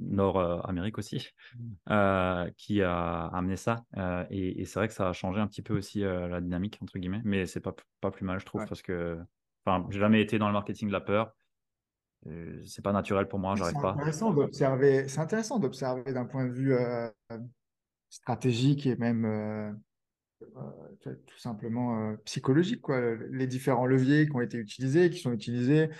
Nord-Amérique 0.00 0.98
aussi, 0.98 1.28
mmh. 1.56 2.50
qui 2.56 2.82
a 2.82 3.26
amené 3.26 3.56
ça. 3.56 3.84
et, 4.30 4.64
c'est 4.64 4.78
vrai 4.78 4.88
que 4.88 4.94
ça 4.94 5.10
a 5.10 5.12
changé 5.12 5.40
un 5.40 5.46
petit 5.46 5.62
peu 5.62 5.76
aussi 5.76 6.00
la 6.00 6.40
dynamique, 6.40 6.78
entre 6.82 6.98
guillemets, 6.98 7.22
mais 7.24 7.46
c'est 7.46 7.60
pas, 7.60 7.74
pas 8.00 8.10
plus 8.10 8.24
mal, 8.24 8.40
je 8.40 8.46
trouve, 8.46 8.64
parce 8.66 8.82
que 8.82 9.18
j'ai 9.90 9.98
jamais 9.98 10.20
été 10.20 10.38
dans 10.38 10.46
le 10.46 10.52
marketing 10.52 10.88
de 10.88 10.92
la 10.92 11.00
peur. 11.00 11.34
C'est 12.64 12.82
pas 12.82 12.92
naturel 12.92 13.28
pour 13.28 13.38
moi, 13.38 13.54
j'arrive 13.54 13.80
pas. 13.80 13.96
C'est 14.12 15.18
intéressant 15.18 15.58
d'observer 15.58 16.12
d'un 16.12 16.24
point 16.24 16.46
de 16.46 16.52
vue 16.52 16.74
stratégique 18.10 18.86
et 18.86 18.96
même 18.96 19.78
tout 21.00 21.38
simplement 21.38 22.16
psychologique, 22.24 22.80
quoi. 22.80 23.00
les 23.30 23.46
différents 23.46 23.86
leviers 23.86 24.26
qui 24.26 24.36
ont 24.36 24.40
été 24.40 24.58
utilisés, 24.58 25.10
qui 25.10 25.18
sont 25.18 25.32
utilisés, 25.32 25.90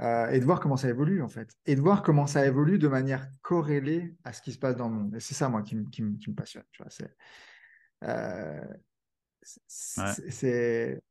euh, 0.00 0.30
et 0.30 0.40
de 0.40 0.44
voir 0.44 0.60
comment 0.60 0.76
ça 0.76 0.88
évolue 0.88 1.22
en 1.22 1.28
fait, 1.28 1.50
et 1.66 1.74
de 1.74 1.80
voir 1.80 2.02
comment 2.02 2.26
ça 2.26 2.46
évolue 2.46 2.78
de 2.78 2.88
manière 2.88 3.28
corrélée 3.42 4.14
à 4.24 4.32
ce 4.32 4.40
qui 4.40 4.52
se 4.52 4.58
passe 4.58 4.76
dans 4.76 4.88
le 4.88 4.94
monde. 4.94 5.14
Et 5.14 5.20
c'est 5.20 5.34
ça 5.34 5.48
moi 5.48 5.62
qui, 5.62 5.76
qui, 5.90 6.02
me 6.02 6.34
passionne. 6.34 6.64
Tu 6.72 6.82
vois, 6.82 6.90
c'est, 6.90 7.14
euh, 8.04 8.64
c'est, 9.42 11.02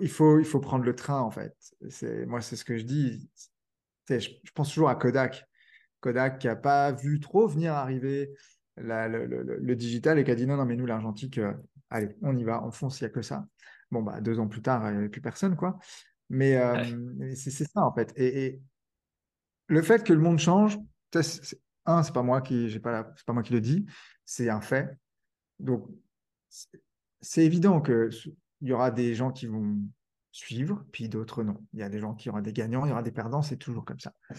il 0.00 0.08
faut, 0.08 0.38
il 0.38 0.44
faut 0.46 0.60
prendre 0.60 0.84
le 0.84 0.94
train 0.94 1.20
en 1.20 1.30
fait. 1.30 1.54
C'est, 1.90 2.24
moi 2.26 2.40
c'est 2.40 2.56
ce 2.56 2.64
que 2.64 2.78
je 2.78 2.84
dis. 2.84 3.30
Je, 4.08 4.18
je, 4.18 4.52
pense 4.54 4.70
toujours 4.70 4.88
à 4.88 4.94
Kodak. 4.94 5.46
Kodak 6.00 6.38
qui 6.38 6.46
n'a 6.46 6.56
pas 6.56 6.92
vu 6.92 7.20
trop 7.20 7.46
venir 7.48 7.74
arriver 7.74 8.32
la, 8.76 9.08
le, 9.08 9.26
le, 9.26 9.76
digital 9.76 10.18
et 10.18 10.24
qui 10.24 10.30
a 10.30 10.34
dit 10.34 10.46
non 10.46 10.56
non 10.56 10.64
mais 10.64 10.76
nous 10.76 10.86
l'argentique, 10.86 11.38
euh, 11.38 11.52
allez 11.90 12.16
on 12.22 12.36
y 12.36 12.44
va, 12.44 12.64
on 12.64 12.70
fonce, 12.70 13.00
il 13.00 13.04
n'y 13.04 13.10
a 13.10 13.10
que 13.10 13.22
ça. 13.22 13.46
Bon 13.90 14.02
bah 14.02 14.20
deux 14.20 14.38
ans 14.38 14.48
plus 14.48 14.62
tard, 14.62 14.88
il 14.88 14.92
n'y 14.92 14.98
avait 14.98 15.08
plus 15.08 15.20
personne 15.20 15.56
quoi. 15.56 15.78
Mais 16.30 16.56
euh, 16.56 17.34
c'est 17.34 17.50
ça, 17.50 17.82
en 17.84 17.92
fait. 17.92 18.12
Et, 18.16 18.60
le 19.68 19.82
fait 19.82 20.02
que 20.02 20.12
le 20.12 20.20
monde 20.20 20.38
change, 20.38 20.78
un, 21.84 22.02
c'est 22.02 22.12
pas 22.12 22.22
moi 22.22 22.40
qui 22.40 22.68
j'ai 22.68 22.80
pas 22.80 23.04
pas 23.26 23.32
moi 23.32 23.42
qui 23.42 23.52
le 23.52 23.60
dis, 23.60 23.86
c'est 24.24 24.48
un 24.48 24.60
fait. 24.60 24.96
Donc 25.58 25.88
c'est 27.20 27.44
évident 27.44 27.80
que 27.80 28.08
il 28.60 28.68
y 28.68 28.72
aura 28.72 28.90
des 28.90 29.14
gens 29.14 29.30
qui 29.30 29.46
vont 29.46 29.78
suivre, 30.32 30.84
puis 30.92 31.08
d'autres 31.08 31.42
non. 31.42 31.56
Il 31.72 31.80
y 31.80 31.82
a 31.82 31.88
des 31.88 31.98
gens 31.98 32.14
qui 32.14 32.30
auront 32.30 32.40
des 32.40 32.52
gagnants, 32.52 32.84
il 32.86 32.88
y 32.88 32.92
aura 32.92 33.02
des 33.02 33.12
perdants, 33.12 33.42
c'est 33.42 33.56
toujours 33.56 33.84
comme 33.84 34.00
ça. 34.00 34.12
Euh, 34.30 34.34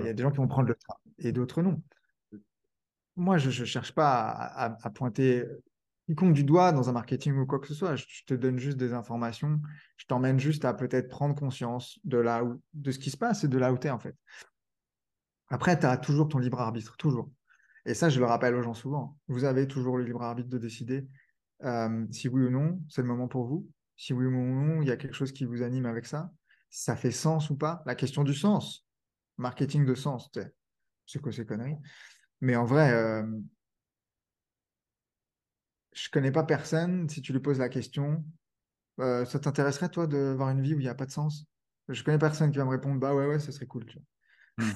il 0.00 0.06
y 0.06 0.08
a 0.08 0.12
mmh. 0.12 0.14
des 0.14 0.22
gens 0.22 0.30
qui 0.30 0.38
vont 0.38 0.48
prendre 0.48 0.68
le 0.68 0.74
train 0.74 0.96
et 1.18 1.32
d'autres 1.32 1.62
non. 1.62 1.82
Moi, 3.16 3.38
je 3.38 3.48
ne 3.48 3.66
cherche 3.66 3.92
pas 3.92 4.30
à, 4.30 4.90
pointer 4.90 5.44
quiconque 6.10 6.34
du 6.34 6.42
doigt 6.42 6.72
dans 6.72 6.88
un 6.88 6.92
marketing 6.92 7.36
ou 7.36 7.46
quoi 7.46 7.60
que 7.60 7.68
ce 7.68 7.74
soit. 7.74 7.94
Je, 7.94 8.04
te 8.26 8.34
donne 8.34 8.58
juste 8.58 8.76
des 8.76 8.92
informations. 8.92 9.60
Je 9.96 10.06
t'emmène 10.06 10.40
juste 10.40 10.64
à 10.64 10.74
peut-être 10.74 11.08
prendre 11.08 11.36
conscience 11.36 12.00
de, 12.02 12.18
là 12.18 12.42
où, 12.42 12.60
de 12.74 12.90
ce 12.90 12.98
qui 12.98 13.10
se 13.10 13.16
passe 13.16 13.44
et 13.44 13.48
de 13.48 13.56
là 13.58 13.72
où 13.72 13.78
tu 13.78 13.86
es 13.86 13.90
en 13.90 14.00
fait. 14.00 14.16
Après, 15.50 15.78
tu 15.78 15.86
as 15.86 15.96
toujours 15.96 16.28
ton 16.28 16.38
libre 16.38 16.60
arbitre, 16.60 16.96
toujours. 16.96 17.30
Et 17.86 17.94
ça, 17.94 18.08
je 18.08 18.18
le 18.18 18.26
rappelle 18.26 18.56
aux 18.56 18.62
gens 18.62 18.74
souvent. 18.74 19.16
Vous 19.28 19.44
avez 19.44 19.68
toujours 19.68 19.98
le 19.98 20.04
libre 20.04 20.22
arbitre 20.22 20.48
de 20.48 20.58
décider 20.58 21.06
euh, 21.62 22.06
si 22.10 22.28
oui 22.28 22.42
ou 22.42 22.50
non, 22.50 22.80
c'est 22.88 23.02
le 23.02 23.08
moment 23.08 23.28
pour 23.28 23.46
vous. 23.46 23.68
Si 23.96 24.12
oui 24.12 24.26
ou 24.26 24.30
non, 24.30 24.82
il 24.82 24.88
y 24.88 24.90
a 24.90 24.96
quelque 24.96 25.14
chose 25.14 25.30
qui 25.30 25.44
vous 25.44 25.62
anime 25.62 25.86
avec 25.86 26.06
ça. 26.06 26.32
Si 26.70 26.82
ça 26.82 26.96
fait 26.96 27.12
sens 27.12 27.50
ou 27.50 27.56
pas? 27.56 27.84
La 27.86 27.94
question 27.94 28.24
du 28.24 28.34
sens. 28.34 28.84
Marketing 29.38 29.84
de 29.84 29.94
sens, 29.94 30.28
c'est 31.06 31.22
quoi 31.22 31.30
ces 31.30 31.46
conneries? 31.46 31.78
Mais 32.40 32.56
en 32.56 32.64
vrai, 32.64 32.92
euh, 32.92 33.22
je 35.92 36.08
connais 36.10 36.32
pas 36.32 36.44
personne, 36.44 37.08
si 37.08 37.22
tu 37.22 37.32
lui 37.32 37.40
poses 37.40 37.58
la 37.58 37.68
question, 37.68 38.24
euh, 39.00 39.24
ça 39.24 39.38
t'intéresserait 39.38 39.88
toi 39.88 40.06
de 40.06 40.34
voir 40.36 40.50
une 40.50 40.62
vie 40.62 40.74
où 40.74 40.80
il 40.80 40.84
n'y 40.84 40.88
a 40.88 40.94
pas 40.94 41.06
de 41.06 41.10
sens? 41.10 41.46
Je 41.88 42.02
connais 42.04 42.18
personne 42.18 42.52
qui 42.52 42.58
va 42.58 42.64
me 42.64 42.70
répondre, 42.70 43.00
bah 43.00 43.14
ouais, 43.14 43.26
ouais, 43.26 43.40
ce 43.40 43.50
serait 43.50 43.66
cool. 43.66 43.84
Hmm. 44.58 44.70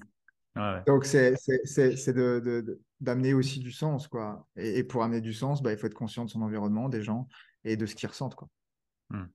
Donc 0.87 1.05
c'est 1.05 1.35
d'amener 3.01 3.35
aussi 3.35 3.61
du 3.61 3.73
sens, 3.73 4.09
quoi. 4.09 4.47
Et, 4.57 4.85
pour 4.85 5.03
amener 5.03 5.21
du 5.21 5.33
sens, 5.33 5.63
bah, 5.63 5.73
il 5.73 5.79
faut 5.79 5.87
être 5.87 5.95
conscient 5.95 6.25
de 6.25 6.31
son 6.31 6.43
environnement, 6.43 6.89
des 6.89 7.03
gens 7.03 7.29
et 7.65 7.77
de 7.77 7.87
ce 7.87 7.95
qu'ils 7.95 8.09
ressentent, 8.09 8.35
quoi. 8.35 8.49
Hmm. 9.11 9.27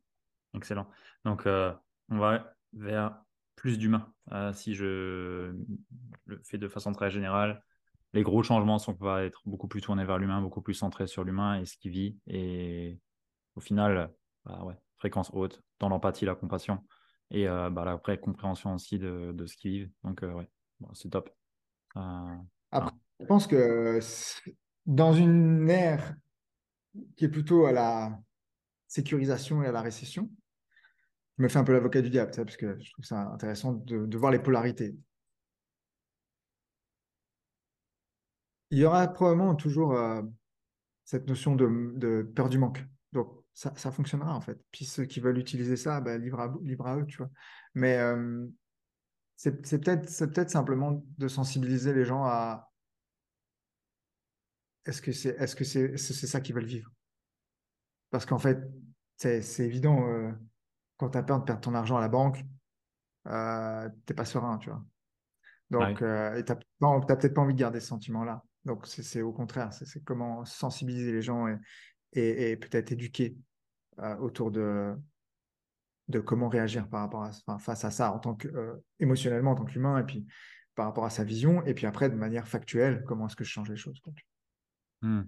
Excellent. 0.55 0.89
Donc 1.25 1.45
euh, 1.45 1.73
on 2.09 2.17
va 2.17 2.55
vers 2.73 3.21
plus 3.55 3.77
d'humain. 3.77 4.11
Euh, 4.31 4.53
si 4.53 4.73
je 4.75 5.53
le 6.25 6.41
fais 6.43 6.57
de 6.57 6.67
façon 6.67 6.91
très 6.93 7.11
générale, 7.11 7.61
les 8.13 8.23
gros 8.23 8.43
changements 8.43 8.79
sont 8.79 8.93
qu'on 8.93 9.05
va 9.05 9.23
être 9.23 9.41
beaucoup 9.45 9.67
plus 9.67 9.81
tournés 9.81 10.05
vers 10.05 10.17
l'humain, 10.17 10.41
beaucoup 10.41 10.61
plus 10.61 10.73
centrés 10.73 11.07
sur 11.07 11.23
l'humain 11.23 11.59
et 11.59 11.65
ce 11.65 11.77
qu'il 11.77 11.91
vit. 11.91 12.17
Et 12.27 12.99
au 13.55 13.61
final, 13.61 14.11
bah 14.45 14.65
fréquence 14.97 15.31
haute, 15.33 15.63
dans 15.79 15.89
l'empathie, 15.89 16.25
la 16.25 16.35
compassion 16.35 16.83
et 17.31 17.47
euh, 17.47 17.69
bah, 17.69 17.85
la 17.85 18.17
compréhension 18.17 18.73
aussi 18.73 18.99
de, 18.99 19.33
ce 19.45 19.55
qu'ils 19.55 19.71
vivent. 19.71 19.91
Donc, 20.03 20.23
euh, 20.23 20.33
ouais, 20.33 20.49
c'est 20.93 21.09
top. 21.09 21.29
Euh, 21.97 22.35
Après, 22.71 22.91
je 23.19 23.25
pense 23.25 23.47
que 23.47 23.99
dans 24.85 25.13
une 25.13 25.69
ère 25.69 26.15
qui 27.15 27.25
est 27.25 27.29
plutôt 27.29 27.65
à 27.65 27.71
la 27.71 28.19
sécurisation 28.87 29.63
et 29.63 29.67
à 29.67 29.71
la 29.71 29.81
récession, 29.81 30.29
je 31.37 31.43
me 31.43 31.47
fais 31.47 31.59
un 31.59 31.63
peu 31.63 31.73
l'avocat 31.73 32.01
du 32.01 32.09
diable, 32.09 32.31
parce 32.35 32.57
que 32.57 32.77
je 32.81 32.91
trouve 32.91 33.05
ça 33.05 33.21
intéressant 33.31 33.73
de 33.73 34.17
voir 34.17 34.31
les 34.31 34.39
polarités. 34.39 34.95
Il 38.71 38.79
y 38.79 38.85
aura 38.85 39.07
probablement 39.07 39.55
toujours 39.55 39.93
euh, 39.93 40.21
cette 41.05 41.27
notion 41.27 41.55
de, 41.55 42.21
peur 42.35 42.49
du 42.49 42.57
manque. 42.57 42.85
Donc, 43.13 43.33
ça, 43.53 43.91
fonctionnera 43.91 44.35
en 44.35 44.41
fait. 44.41 44.59
Puis 44.71 44.85
ceux 44.85 45.05
qui 45.05 45.19
veulent 45.19 45.37
utiliser 45.37 45.75
ça, 45.75 45.99
bah, 46.01 46.17
libre, 46.17 46.39
à, 46.39 46.53
libre 46.61 46.87
à 46.87 46.97
eux, 46.97 47.05
tu 47.05 47.17
vois. 47.17 47.29
Mais 47.73 47.97
euh, 47.97 48.47
c'est 49.35 49.61
peut-être 49.61 50.33
peut 50.33 50.47
simplement 50.47 51.03
de 51.17 51.27
sensibiliser 51.27 51.93
les 51.93 52.05
gens 52.05 52.23
à 52.25 52.71
est-ce 54.85 55.01
que 55.01 55.11
c'est 55.11 55.29
est 55.29 55.45
-ce 55.45 55.97
c'est 55.97 56.27
ça 56.27 56.41
qu'ils 56.41 56.55
veulent 56.55 56.65
vivre? 56.65 56.91
Parce 58.11 58.25
qu'en 58.25 58.39
fait, 58.39 58.59
c'est 59.17 59.59
évident, 59.59 60.07
euh, 60.07 60.31
quand 60.97 61.09
tu 61.09 61.17
as 61.17 61.23
peur 61.23 61.39
de 61.39 61.43
perdre 61.43 61.61
ton 61.61 61.73
argent 61.73 61.97
à 61.97 62.01
la 62.01 62.07
banque, 62.07 62.43
euh, 63.27 63.89
t'es 64.05 64.13
pas 64.13 64.25
serein, 64.25 64.57
tu 64.57 64.69
vois. 64.69 64.83
Donc, 65.69 65.97
tu 65.97 66.03
n'as 66.03 66.41
peut-être 66.41 67.33
pas 67.33 67.41
envie 67.41 67.53
de 67.53 67.59
garder 67.59 67.79
ce 67.79 67.87
sentiment-là. 67.87 68.43
Donc, 68.65 68.85
c'est 68.87 69.21
au 69.21 69.31
contraire, 69.31 69.71
c'est 69.73 70.03
comment 70.03 70.45
sensibiliser 70.45 71.11
les 71.11 71.21
gens 71.21 71.47
et, 72.13 72.57
peut-être 72.57 72.91
éduquer 72.91 73.37
euh, 73.99 74.17
autour 74.17 74.51
de, 74.51 74.95
comment 76.25 76.49
réagir 76.49 76.87
par 76.89 77.01
rapport 77.01 77.23
à, 77.23 77.59
face 77.59 77.85
à 77.85 77.91
ça 77.91 78.11
en 78.11 78.19
tant 78.19 78.35
que, 78.35 78.47
euh, 78.47 78.75
émotionnellement 78.99 79.51
en 79.51 79.55
tant 79.55 79.65
qu'humain 79.65 79.99
et 79.99 80.03
puis 80.03 80.25
par 80.75 80.85
rapport 80.85 81.05
à 81.05 81.09
sa 81.09 81.23
vision 81.23 81.63
et 81.65 81.73
puis 81.73 81.85
après 81.85 82.09
de 82.09 82.15
manière 82.15 82.47
factuelle 82.47 83.03
comment 83.05 83.27
est-ce 83.27 83.35
que 83.35 83.43
je 83.43 83.51
change 83.51 83.69
les 83.69 83.75
choses 83.75 84.01
mmh. 85.01 85.21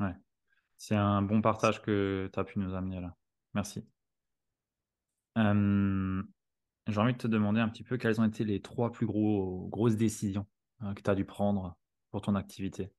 ouais. 0.00 0.14
c'est 0.76 0.96
un 0.96 1.22
bon 1.22 1.40
partage 1.40 1.82
que 1.82 2.28
tu 2.32 2.40
as 2.40 2.44
pu 2.44 2.58
nous 2.58 2.74
amener 2.74 3.00
là 3.00 3.14
merci 3.54 3.86
j'ai 6.88 7.00
envie 7.00 7.12
de 7.12 7.18
te 7.18 7.26
demander 7.26 7.60
un 7.60 7.68
petit 7.68 7.82
peu 7.82 7.96
quelles 7.96 8.20
ont 8.20 8.24
été 8.24 8.44
les 8.44 8.60
trois 8.60 8.90
plus 8.90 9.06
gros, 9.06 9.68
grosses 9.70 9.96
décisions 9.96 10.46
euh, 10.82 10.94
que 10.94 11.02
tu 11.02 11.10
as 11.10 11.14
dû 11.14 11.24
prendre 11.24 11.76
ton 12.20 12.34
activité? 12.34 12.90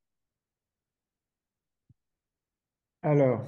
Alors, 3.02 3.46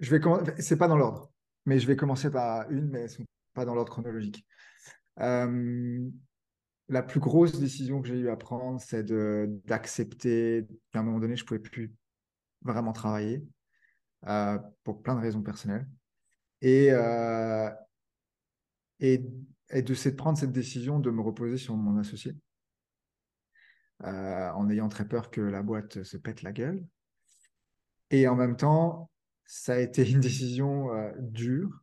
je 0.00 0.10
vais 0.14 0.20
c'est 0.58 0.76
pas 0.76 0.88
dans 0.88 0.96
l'ordre, 0.96 1.32
mais 1.66 1.78
je 1.78 1.86
vais 1.86 1.96
commencer 1.96 2.30
par 2.30 2.70
une, 2.70 2.88
mais 2.90 3.00
elles 3.02 3.10
sont 3.10 3.24
pas 3.54 3.64
dans 3.64 3.74
l'ordre 3.74 3.92
chronologique. 3.92 4.44
La 6.88 7.02
plus 7.02 7.20
grosse 7.20 7.58
décision 7.58 8.02
que 8.02 8.08
j'ai 8.08 8.18
eu 8.18 8.28
à 8.28 8.36
prendre, 8.36 8.80
c'est 8.80 9.04
d'accepter 9.66 10.66
qu'à 10.92 10.98
un 11.00 11.02
moment 11.02 11.20
donné, 11.20 11.36
je 11.36 11.44
pouvais 11.44 11.60
plus 11.60 11.94
vraiment 12.62 12.92
travailler 12.92 13.44
euh, 14.26 14.58
pour 14.84 15.02
plein 15.02 15.14
de 15.16 15.20
raisons 15.20 15.42
personnelles. 15.42 15.88
Et, 16.62 16.88
euh, 16.92 17.70
et, 19.02 19.18
de, 19.18 20.10
prendre 20.10 20.38
cette 20.38 20.52
décision 20.52 21.00
de 21.00 21.10
me 21.10 21.20
reposer 21.20 21.58
sur 21.58 21.76
mon 21.76 21.98
associé, 21.98 22.36
euh, 24.04 24.50
en 24.50 24.70
ayant 24.70 24.88
très 24.88 25.06
peur 25.06 25.30
que 25.30 25.40
la 25.40 25.62
boîte 25.62 26.02
se 26.04 26.16
pète 26.16 26.42
la 26.42 26.52
gueule. 26.52 26.86
Et 28.10 28.28
en 28.28 28.36
même 28.36 28.56
temps, 28.56 29.10
ça 29.44 29.74
a 29.74 29.78
été 29.78 30.08
une 30.08 30.20
décision 30.20 30.94
euh, 30.94 31.12
dure, 31.18 31.82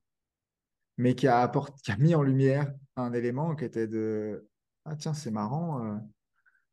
mais 0.97 1.13
qui 1.13 1.27
a, 1.27 1.51
qui 1.83 1.91
a 1.91 1.97
mis 1.97 2.15
en 2.15 2.23
lumière 2.23 2.73
un 2.95 3.13
élément 3.13 3.55
qui 3.55 3.65
était 3.65 3.87
de 3.87 4.47
Ah, 4.85 4.95
tiens, 4.95 5.13
c'est 5.13 5.31
marrant, 5.31 5.85
euh, 5.85 5.97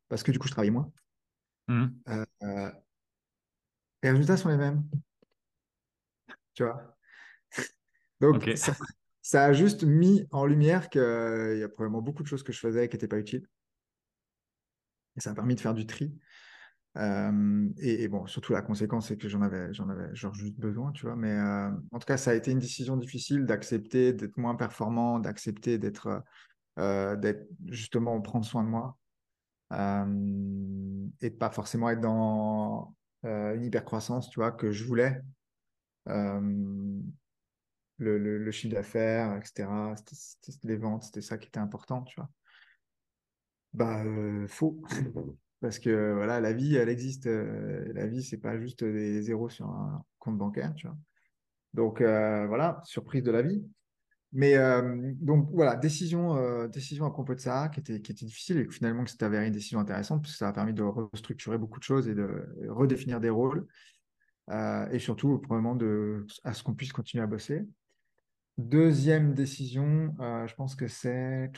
parce 0.07 0.23
que 0.23 0.31
du 0.31 0.39
coup, 0.39 0.47
je 0.47 0.53
travaille 0.53 0.71
moins. 0.71 0.91
Mmh. 1.67 1.87
Les 4.03 4.11
résultats 4.11 4.37
sont 4.37 4.47
les 4.47 4.57
mêmes. 4.57 4.87
Tu 6.53 6.63
vois? 6.63 6.95
Donc, 8.21 8.49
ça, 8.55 8.73
a 9.45 9.53
juste 9.53 9.83
mis 9.83 10.25
en 10.31 10.45
lumière 10.45 10.89
qu'il 10.89 11.01
y 11.01 11.63
a 11.63 11.69
probablement 11.69 12.01
beaucoup 12.01 12.23
de 12.23 12.27
choses 12.27 12.43
que 12.43 12.53
je 12.53 12.59
faisais 12.59 12.87
qui 12.87 12.95
n'étaient 12.95 13.07
pas 13.07 13.19
utiles. 13.19 13.47
Et 15.17 15.21
ça 15.21 15.31
a 15.31 15.33
permis 15.33 15.55
de 15.55 15.59
faire 15.59 15.73
du 15.73 15.85
tri. 15.85 16.13
Euh, 16.97 17.69
et, 17.77 18.07
bon, 18.07 18.25
surtout 18.25 18.53
la 18.53 18.61
conséquence, 18.61 19.07
c'est 19.07 19.17
que 19.17 19.29
j'en 19.29 19.41
avais, 19.41 19.73
j'en 19.73 19.89
avais 19.89 20.09
juste 20.15 20.59
besoin, 20.59 20.91
tu 20.91 21.05
vois. 21.05 21.15
Mais 21.15 21.31
euh, 21.31 21.69
en 21.91 21.99
tout 21.99 22.05
cas, 22.05 22.17
ça 22.17 22.31
a 22.31 22.33
été 22.33 22.51
une 22.51 22.59
décision 22.59 22.97
difficile 22.97 23.45
d'accepter 23.45 24.13
d'être 24.13 24.37
moins 24.37 24.55
performant, 24.55 25.19
d'accepter 25.19 25.77
d'être, 25.77 26.23
euh, 26.79 27.15
d'être 27.15 27.47
justement 27.65 28.19
prendre 28.21 28.45
soin 28.45 28.63
de 28.63 28.69
moi 28.69 28.97
et 31.19 31.29
de 31.29 31.35
pas 31.35 31.49
forcément 31.49 31.89
être 31.89 31.99
dans 31.99 32.95
une 33.23 33.65
hypercroissance, 33.65 34.29
tu 34.29 34.39
vois, 34.39 34.51
que 34.51 34.71
je 34.71 34.85
voulais. 34.85 35.21
Le, 37.99 38.17
le, 38.17 38.51
chiffre 38.51 38.75
d'affaires, 38.75 39.35
etc. 39.37 39.67
C'était, 39.95 40.67
les 40.67 40.77
ventes, 40.77 41.03
c'était 41.03 41.21
ça 41.21 41.37
qui 41.37 41.47
était 41.47 41.59
important, 41.59 42.03
tu 42.03 42.15
vois. 42.19 42.29
Bah, 43.73 44.03
faux. 44.47 44.81
Parce 45.59 45.79
que 45.79 46.13
voilà, 46.13 46.39
la 46.39 46.53
vie, 46.53 46.75
elle 46.75 46.89
existe. 46.89 47.27
Euh, 47.27 47.91
la 47.93 48.05
vie, 48.05 48.23
c'est 48.23 48.37
pas 48.37 48.59
juste 48.59 48.83
des 48.83 49.21
zéros 49.21 49.49
sur 49.49 49.67
un 49.67 50.03
compte 50.19 50.37
bancaire, 50.37 50.73
tu 50.75 50.87
vois. 50.87 50.97
Donc 51.73 52.01
euh, 52.01 52.45
voilà, 52.47 52.79
surprise 52.83 53.23
de 53.23 53.31
la 53.31 53.41
vie. 53.41 53.63
Mais 54.33 54.55
euh, 54.57 55.13
donc 55.15 55.49
voilà, 55.53 55.75
décision, 55.75 56.67
décision 56.67 57.05
à 57.05 57.11
propos 57.11 57.33
de 57.33 57.39
ça 57.39 57.69
qui 57.69 57.79
était, 57.79 58.01
qui 58.01 58.11
était 58.11 58.25
difficile 58.25 58.57
et 58.57 58.67
que 58.67 58.73
finalement 58.73 59.03
que 59.03 59.09
c'était 59.09 59.25
avéré 59.25 59.47
une 59.47 59.53
décision 59.53 59.79
intéressante 59.79 60.21
parce 60.21 60.33
que 60.33 60.37
ça 60.37 60.49
a 60.49 60.53
permis 60.53 60.73
de 60.73 60.83
restructurer 60.83 61.57
beaucoup 61.57 61.79
de 61.79 61.83
choses 61.83 62.09
et 62.09 62.13
de 62.13 62.45
redéfinir 62.67 63.21
des 63.21 63.29
rôles 63.29 63.65
et 64.91 64.99
surtout 64.99 65.39
probablement 65.39 65.75
de, 65.75 66.25
à 66.43 66.53
ce 66.53 66.61
qu'on 66.61 66.73
puisse 66.73 66.91
continuer 66.91 67.23
à 67.23 67.27
bosser. 67.27 67.65
Deuxième 68.57 69.33
décision, 69.33 70.15
je 70.19 70.53
pense 70.55 70.75
que 70.75 70.87
c'est 70.87 71.51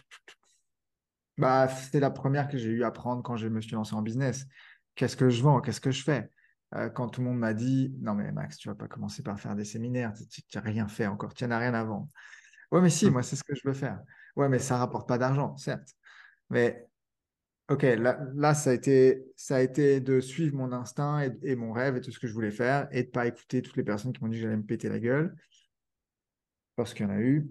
bah, 1.40 1.70
c'est 1.70 2.02
la 2.02 2.12
première 2.12 2.50
que 2.50 2.58
j'ai 2.58 2.70
eu 2.70 2.84
à 2.84 2.92
prendre 2.92 3.24
quand 3.24 3.38
je 3.38 3.48
me 3.48 3.62
suis 3.62 3.72
lancé 3.72 3.96
en 3.96 4.02
business. 4.02 4.46
Qu'est-ce 4.96 5.16
que 5.16 5.30
je 5.30 5.42
vends? 5.42 5.62
Qu'est-ce 5.62 5.80
que 5.80 5.92
je 5.92 6.04
fais? 6.04 6.30
Euh, 6.76 6.90
Quand 6.90 7.08
tout 7.08 7.22
le 7.22 7.28
monde 7.28 7.40
m'a 7.40 7.54
dit 7.54 7.96
Non, 8.02 8.14
mais 8.14 8.32
Max, 8.34 8.58
tu 8.58 8.68
vas 8.68 8.76
pas 8.76 8.90
commencer 8.90 9.24
par 9.24 9.40
faire 9.40 9.56
des 9.56 9.64
séminaires, 9.64 10.14
tu 10.30 10.42
n'as 10.54 10.62
rien 10.62 10.90
fait 10.90 11.08
encore, 11.08 11.34
tu 11.34 11.48
n'as 11.48 11.58
rien 11.58 11.74
à 11.74 11.84
vendre. 11.86 12.10
Ouais, 12.72 12.82
mais 12.82 12.90
si, 12.90 13.08
mmh. 13.08 13.14
moi, 13.14 13.24
c'est 13.24 13.38
ce 13.38 13.46
que 13.46 13.56
je 13.56 13.62
veux 13.66 13.74
faire. 13.74 14.02
Ouais, 14.36 14.50
mais 14.50 14.60
ça 14.60 14.78
rapporte 14.78 15.08
pas 15.08 15.18
d'argent, 15.18 15.56
certes. 15.56 15.96
Mais 16.50 16.86
ok, 17.70 17.84
là, 17.84 18.54
ça, 18.54 18.72
a 18.72 18.74
été, 18.74 19.24
ça 19.38 19.56
a 19.56 19.62
été 19.62 20.02
de 20.02 20.20
suivre 20.20 20.58
mon 20.58 20.74
instinct 20.74 21.22
et, 21.42 21.56
mon 21.56 21.72
rêve 21.72 21.96
et 21.96 22.02
tout 22.02 22.12
ce 22.12 22.20
que 22.20 22.28
je 22.28 22.34
voulais 22.34 22.52
faire 22.52 22.90
et 22.92 23.04
de 23.04 23.10
pas 23.10 23.28
écouter 23.28 23.62
toutes 23.62 23.78
les 23.78 23.84
personnes 23.84 24.12
qui 24.12 24.22
m'ont 24.22 24.30
dit 24.30 24.38
que 24.38 24.44
j'allais 24.44 24.58
me 24.58 24.64
péter 24.64 24.90
la 24.90 25.00
gueule. 25.00 25.36
Parce 26.80 26.94
qu'il 26.94 27.06
y 27.06 27.10
en 27.10 27.12
a 27.12 27.20
eu. 27.20 27.46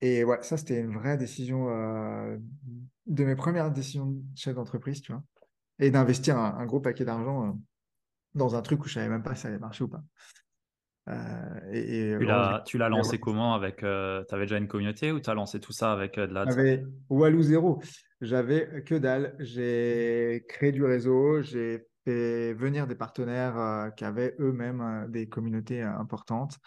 Et 0.00 0.24
ouais, 0.24 0.42
ça, 0.42 0.56
c'était 0.56 0.80
une 0.80 0.94
vraie 0.94 1.16
décision 1.16 1.68
euh, 1.68 2.36
de 3.06 3.24
mes 3.24 3.36
premières 3.36 3.70
décisions 3.70 4.06
de 4.06 4.20
chef 4.34 4.56
d'entreprise, 4.56 5.00
tu 5.00 5.12
vois. 5.12 5.22
Et 5.78 5.92
d'investir 5.92 6.36
un, 6.36 6.66
gros 6.66 6.80
paquet 6.80 7.04
d'argent 7.04 7.46
euh, 7.46 7.52
dans 8.34 8.56
un 8.56 8.62
truc 8.62 8.84
où 8.84 8.88
je 8.88 8.94
savais 8.94 9.08
même 9.08 9.22
pas 9.22 9.36
si 9.36 9.42
ça 9.42 9.48
allait 9.48 9.60
marcher 9.60 9.84
ou 9.84 9.88
pas. 9.88 10.02
Euh, 11.08 11.70
et, 11.72 12.16
tu 12.66 12.78
l'as 12.78 12.88
lancé 12.88 13.20
comment 13.20 13.54
avec 13.54 13.76
Tu 13.76 13.86
avais 13.86 14.44
déjà 14.44 14.58
une 14.58 14.66
communauté 14.66 15.12
ou 15.12 15.20
tu 15.20 15.30
as 15.30 15.34
lancé 15.34 15.60
tout 15.60 15.72
ça 15.72 15.92
avec 15.92 16.16
de 16.16 16.34
la 16.34 16.46
J'avais 16.46 16.84
Walou 17.08 17.42
zéro. 17.42 17.80
J'avais 18.20 18.82
que 18.82 18.96
dalle. 18.96 19.36
J'ai 19.38 20.44
créé 20.48 20.72
du 20.72 20.84
réseau. 20.84 21.42
J'ai 21.42 21.86
fait 22.04 22.54
venir 22.54 22.88
des 22.88 22.96
partenaires 22.96 23.92
qui 23.96 24.04
avaient 24.04 24.34
eux-mêmes 24.40 25.06
des 25.10 25.28
communautés 25.28 25.80
importantes. 25.80 26.58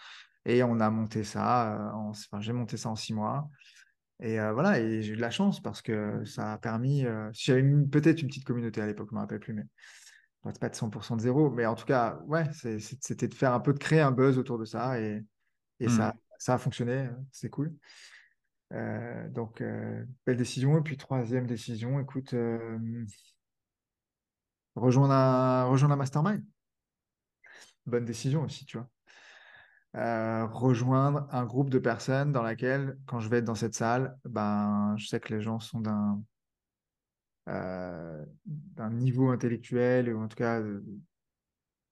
Et 0.48 0.62
on 0.62 0.78
a 0.78 0.90
monté 0.90 1.24
ça, 1.24 1.74
euh, 1.74 1.90
enfin, 1.92 2.40
j'ai 2.40 2.52
monté 2.52 2.76
ça 2.76 2.88
en 2.88 2.94
six 2.94 3.12
mois. 3.12 3.50
Et 4.20 4.38
euh, 4.40 4.52
voilà, 4.52 4.78
et 4.78 5.02
j'ai 5.02 5.12
eu 5.12 5.16
de 5.16 5.20
la 5.20 5.32
chance 5.32 5.60
parce 5.60 5.82
que 5.82 6.24
ça 6.24 6.52
a 6.52 6.58
permis, 6.58 7.04
euh, 7.04 7.28
si 7.32 7.46
j'avais 7.46 7.62
peut-être 7.90 8.22
une 8.22 8.28
petite 8.28 8.44
communauté 8.44 8.80
à 8.80 8.86
l'époque, 8.86 9.08
je 9.10 9.14
ne 9.14 9.16
me 9.16 9.22
rappelle 9.22 9.40
plus, 9.40 9.52
mais 9.52 9.64
pas 10.60 10.68
de 10.68 10.76
100% 10.76 11.16
de 11.16 11.20
zéro, 11.20 11.50
mais 11.50 11.66
en 11.66 11.74
tout 11.74 11.84
cas, 11.84 12.20
ouais, 12.26 12.44
c'était 12.52 13.26
de 13.26 13.34
faire 13.34 13.52
un 13.52 13.58
peu, 13.58 13.74
de 13.74 13.78
créer 13.80 14.00
un 14.00 14.12
buzz 14.12 14.38
autour 14.38 14.56
de 14.58 14.64
ça 14.64 15.00
et, 15.00 15.24
et 15.80 15.88
ça, 15.88 16.10
mmh. 16.10 16.18
ça 16.38 16.54
a 16.54 16.58
fonctionné, 16.58 17.10
c'est 17.32 17.50
cool. 17.50 17.74
donc, 18.70 19.64
belle 20.24 20.36
décision. 20.36 20.78
Et 20.78 20.82
puis, 20.82 20.96
troisième 20.96 21.48
décision, 21.48 21.98
écoute, 21.98 22.36
rejoindre 24.76 25.12
un, 25.12 25.64
rejoindre 25.64 25.94
un 25.94 25.98
mastermind. 25.98 26.44
Bonne 27.84 28.04
décision 28.04 28.44
aussi, 28.44 28.64
tu 28.64 28.78
vois. 28.78 28.88
Euh, 29.96 30.44
rejoindre 30.46 31.26
un 31.30 31.46
groupe 31.46 31.70
de 31.70 31.78
personnes 31.78 32.30
dans 32.30 32.42
laquelle, 32.42 32.98
quand 33.06 33.20
je 33.20 33.30
vais 33.30 33.38
être 33.38 33.46
dans 33.46 33.54
cette 33.54 33.74
salle, 33.74 34.18
ben, 34.26 34.94
je 34.98 35.06
sais 35.06 35.20
que 35.20 35.34
les 35.34 35.40
gens 35.40 35.58
sont 35.58 35.80
d'un 35.80 36.22
euh, 37.48 38.22
d'un 38.44 38.90
niveau 38.90 39.30
intellectuel, 39.30 40.12
ou 40.12 40.20
en 40.20 40.28
tout 40.28 40.36
cas 40.36 40.60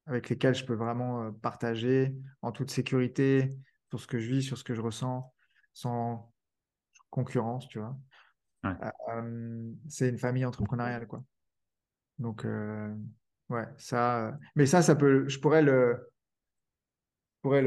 avec 0.07 0.29
lesquels 0.29 0.55
je 0.55 0.67
peux 0.67 0.75
vraiment 0.75 1.23
euh, 1.23 1.31
partager 1.31 2.15
en 2.43 2.53
toute 2.53 2.71
sécurité 2.71 3.57
sur 3.89 4.01
ce 4.01 4.07
que 4.07 4.19
je 4.19 4.29
vis, 4.29 4.43
sur 4.43 4.59
ce 4.59 4.65
que 4.65 4.75
je 4.75 4.83
ressens, 4.83 5.33
sans 5.73 6.31
concurrence, 7.09 7.69
tu 7.69 7.79
vois. 7.79 7.97
c'est 9.89 10.11
une 10.11 10.19
famille 10.19 10.45
entrepreneuriale, 10.45 11.07
quoi. 11.07 11.25
Donc, 12.19 12.47
ouais, 13.49 13.67
ça. 13.79 14.37
Mais 14.57 14.67
ça, 14.67 14.83
ça 14.83 14.95
peut. 14.95 15.27
Je 15.27 15.39
pourrais 15.39 15.63
le 15.63 16.11
pourrais 17.45 17.63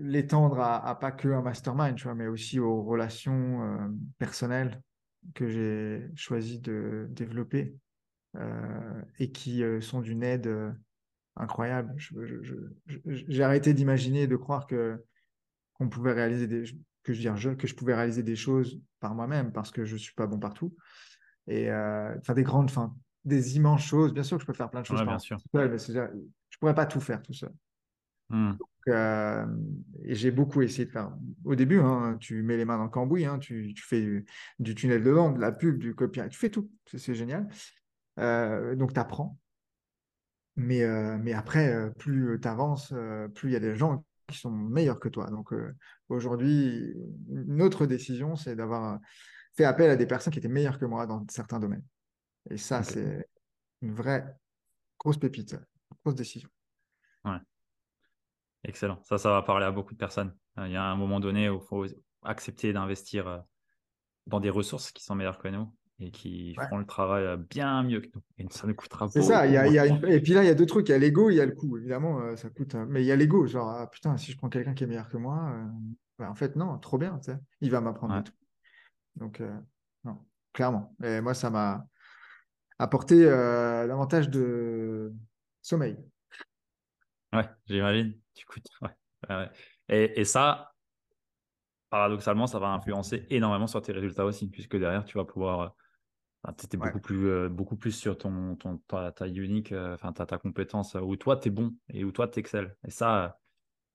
l'étendre 0.00 0.58
à, 0.58 0.98
pas 0.98 1.12
que 1.12 1.28
un 1.28 1.42
mastermind, 1.42 1.96
tu 1.96 2.04
vois, 2.04 2.14
mais 2.14 2.28
aussi 2.28 2.58
aux 2.58 2.82
relations 2.82 3.62
euh, 3.62 3.88
personnelles 4.16 4.80
que 5.34 5.46
j'ai 5.48 6.08
choisi 6.16 6.60
de 6.60 7.06
développer 7.10 7.76
euh, 8.36 9.02
et 9.18 9.32
qui 9.32 9.62
euh, 9.62 9.82
sont 9.82 10.00
d'une 10.00 10.22
aide 10.22 10.74
incroyable. 11.36 11.94
J'ai 13.04 13.42
arrêté 13.42 13.74
d'imaginer 13.74 14.22
et 14.22 14.26
de 14.26 14.36
croire 14.36 14.66
que 14.66 15.04
qu'on 15.74 15.90
pouvait 15.90 16.12
réaliser 16.12 16.46
des 16.46 16.64
que 17.02 17.12
je, 17.12 17.20
dire, 17.20 17.36
je, 17.36 17.50
que 17.50 17.66
je 17.66 17.74
pouvais 17.74 17.94
réaliser 17.94 18.22
des 18.22 18.36
choses 18.36 18.80
par 18.98 19.14
moi-même 19.14 19.52
parce 19.52 19.72
que 19.72 19.84
je 19.84 19.94
suis 19.94 20.14
pas 20.14 20.26
bon 20.26 20.38
partout 20.38 20.74
et 21.48 21.66
faire 21.66 22.34
des 22.34 22.44
grandes, 22.44 22.70
enfin 22.70 22.96
des 23.26 23.56
immenses 23.56 23.84
choses. 23.84 24.14
Bien 24.14 24.22
sûr 24.22 24.38
que 24.38 24.42
je 24.42 24.46
peux 24.46 24.54
faire 24.54 24.70
plein 24.70 24.80
de 24.80 24.86
choses 24.86 25.04
bien 25.04 25.18
sûr. 25.18 25.36
mais 25.52 25.76
je 25.76 26.58
pourrais 26.58 26.74
pas 26.74 26.86
tout 26.86 27.00
faire 27.00 27.20
tout 27.20 27.34
seul. 27.34 27.52
Hmm. 28.34 28.54
Euh, 28.88 29.46
et 30.02 30.16
j'ai 30.16 30.32
beaucoup 30.32 30.60
essayé 30.60 30.86
de 30.86 30.90
faire. 30.90 31.12
Au 31.44 31.54
début, 31.54 31.78
hein, 31.78 32.16
tu 32.18 32.42
mets 32.42 32.56
les 32.56 32.64
mains 32.64 32.76
dans 32.76 32.84
le 32.84 32.90
cambouis, 32.90 33.24
hein, 33.24 33.38
tu, 33.38 33.72
fais 33.76 34.24
du, 34.58 34.74
tunnel 34.74 35.04
de 35.04 35.10
vente, 35.10 35.36
de 35.36 35.40
la 35.40 35.52
pub, 35.52 35.78
du 35.78 35.94
copyright, 35.94 36.32
tu 36.32 36.38
fais 36.38 36.50
tout. 36.50 36.68
C'est 36.86 37.14
génial. 37.14 37.48
Euh, 38.18 38.74
donc, 38.74 38.92
tu 38.92 38.98
apprends. 38.98 39.38
Mais, 40.56 40.82
euh, 40.82 41.16
mais 41.16 41.32
après, 41.32 41.92
plus 41.96 42.40
tu 42.42 42.48
avances, 42.48 42.92
plus 43.36 43.50
il 43.50 43.52
y 43.52 43.56
a 43.56 43.60
des 43.60 43.76
gens 43.76 44.04
qui 44.26 44.36
sont 44.36 44.50
meilleurs 44.50 44.98
que 44.98 45.08
toi. 45.08 45.30
Donc, 45.30 45.54
aujourd'hui, 46.08 46.92
une 47.30 47.62
autre 47.62 47.86
décision, 47.86 48.34
c'est 48.34 48.56
d'avoir 48.56 48.98
fait 49.56 49.64
appel 49.64 49.90
à 49.90 49.96
des 49.96 50.06
personnes 50.06 50.32
qui 50.32 50.40
étaient 50.40 50.48
meilleures 50.48 50.80
que 50.80 50.86
moi 50.86 51.06
dans 51.06 51.24
certains 51.30 51.60
domaines. 51.60 51.84
Et 52.50 52.56
ça, 52.56 52.82
c'est 52.82 53.28
une 53.80 53.94
vraie 53.94 54.26
grosse 54.98 55.18
pépite, 55.18 55.56
grosse 56.04 56.16
décision. 56.16 56.48
Ouais. 57.24 57.38
Excellent. 58.64 58.98
Ça, 59.02 59.18
ça 59.18 59.30
va 59.30 59.42
parler 59.42 59.66
à 59.66 59.70
beaucoup 59.70 59.92
de 59.92 59.98
personnes. 59.98 60.34
Euh, 60.58 60.66
il 60.66 60.72
y 60.72 60.76
a 60.76 60.84
un 60.84 60.96
moment 60.96 61.20
donné 61.20 61.48
où 61.50 61.56
il 61.56 61.66
faut 61.66 61.86
accepter 62.22 62.72
d'investir 62.72 63.28
euh, 63.28 63.38
dans 64.26 64.40
des 64.40 64.50
ressources 64.50 64.90
qui 64.90 65.02
sont 65.04 65.14
meilleures 65.14 65.38
que 65.38 65.48
nous 65.48 65.72
et 66.00 66.10
qui 66.10 66.54
feront 66.54 66.78
le 66.78 66.86
travail 66.86 67.24
euh, 67.24 67.36
bien 67.36 67.82
mieux 67.82 68.00
que 68.00 68.08
nous. 68.14 68.22
Et 68.38 68.46
ça 68.50 68.66
nous 68.66 68.74
coûtera 68.74 69.08
C'est 69.08 69.22
ça. 69.22 69.46
Et 69.46 70.20
puis 70.20 70.32
là, 70.32 70.42
il 70.42 70.46
y 70.46 70.50
a 70.50 70.54
deux 70.54 70.66
trucs. 70.66 70.88
Il 70.88 70.92
y 70.92 70.94
a 70.94 70.98
l'ego, 70.98 71.30
il 71.30 71.36
y 71.36 71.40
a 71.40 71.46
le 71.46 71.52
coût. 71.52 71.76
Évidemment, 71.76 72.36
ça 72.36 72.48
coûte. 72.48 72.74
Mais 72.74 73.02
il 73.02 73.06
y 73.06 73.12
a 73.12 73.16
l'ego. 73.16 73.46
Genre, 73.46 73.68
ah, 73.68 73.86
putain, 73.86 74.16
si 74.16 74.32
je 74.32 74.38
prends 74.38 74.48
quelqu'un 74.48 74.74
qui 74.74 74.84
est 74.84 74.86
meilleur 74.86 75.08
que 75.08 75.18
moi, 75.18 75.54
bah, 76.18 76.30
en 76.30 76.34
fait, 76.34 76.56
non, 76.56 76.78
trop 76.78 76.98
bien. 76.98 77.20
Il 77.60 77.70
va 77.70 77.80
m'apprendre 77.80 78.22
tout. 78.24 78.32
Donc, 79.16 79.42
non, 80.04 80.18
clairement. 80.52 80.96
Et 81.04 81.20
moi, 81.20 81.34
ça 81.34 81.50
m'a 81.50 81.86
apporté 82.78 83.24
l'avantage 83.24 84.30
de 84.30 85.12
sommeil. 85.60 85.96
Ouais, 87.32 87.48
j'imagine. 87.66 88.14
Et, 89.88 90.24
ça, 90.24 90.72
paradoxalement, 91.90 92.46
ça 92.46 92.58
va 92.58 92.68
influencer 92.68 93.26
énormément 93.30 93.66
sur 93.66 93.82
tes 93.82 93.92
résultats 93.92 94.24
aussi, 94.24 94.48
puisque 94.48 94.76
derrière, 94.76 95.04
tu 95.04 95.18
vas 95.18 95.24
pouvoir. 95.24 95.60
Euh, 96.46 96.52
tu 96.58 96.66
étais 96.66 96.76
beaucoup, 96.76 97.00
plus, 97.00 97.26
euh, 97.26 97.48
beaucoup 97.48 97.76
plus 97.76 97.92
sur 97.92 98.18
ton, 98.18 98.56
ton, 98.56 98.78
ta, 98.86 99.26
unique, 99.26 99.72
euh, 99.72 99.94
enfin, 99.94 100.12
ta, 100.12 100.26
ta 100.26 100.38
compétence, 100.38 100.94
où 100.94 101.16
toi, 101.16 101.36
tu 101.38 101.48
es 101.48 101.50
bon 101.50 101.74
et 101.88 102.04
où 102.04 102.12
toi, 102.12 102.28
tu 102.28 102.38
excelles. 102.38 102.76
Et 102.86 102.90
ça, 102.90 103.38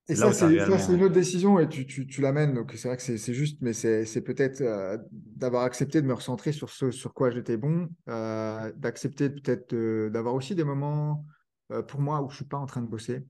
Et 0.10 0.16
ça, 0.16 0.34
c'est 0.34 0.94
une 0.94 1.04
autre 1.04 1.14
décision 1.14 1.60
et 1.60 1.70
tu, 1.70 1.86
tu, 1.86 2.08
tu 2.08 2.22
l'amènes. 2.22 2.56
Donc, 2.56 2.74
c'est 2.76 2.88
vrai 2.88 2.98
que 2.98 3.04
c'est 3.04 3.34
juste, 3.34 3.62
mais 3.62 3.74
c'est 3.74 4.22
peut-être 4.22 4.62
euh, 4.62 4.98
d'avoir 5.12 5.64
accepté 5.64 6.02
de 6.02 6.08
me 6.08 6.14
recentrer 6.14 6.52
sur 6.52 6.72
ce 6.72 6.90
sur 6.90 7.14
quoi 7.14 7.30
j'étais 7.30 7.58
bon, 7.58 7.90
euh, 8.08 8.72
d'accepter 8.76 9.30
peut-être 9.30 9.76
d'avoir 10.10 10.34
aussi 10.34 10.56
des 10.56 10.64
moments 10.64 11.26
euh, 11.72 11.84
pour 11.84 12.02
moi 12.02 12.24
où 12.24 12.30
je 12.32 12.38
suis 12.38 12.46
pas 12.46 12.58
en 12.58 12.66
train 12.66 12.82
de 12.82 12.88
bosser, 12.88 13.24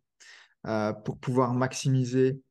pour 1.05 1.18
pouvoir 1.20 1.53
maximiser 1.53 2.41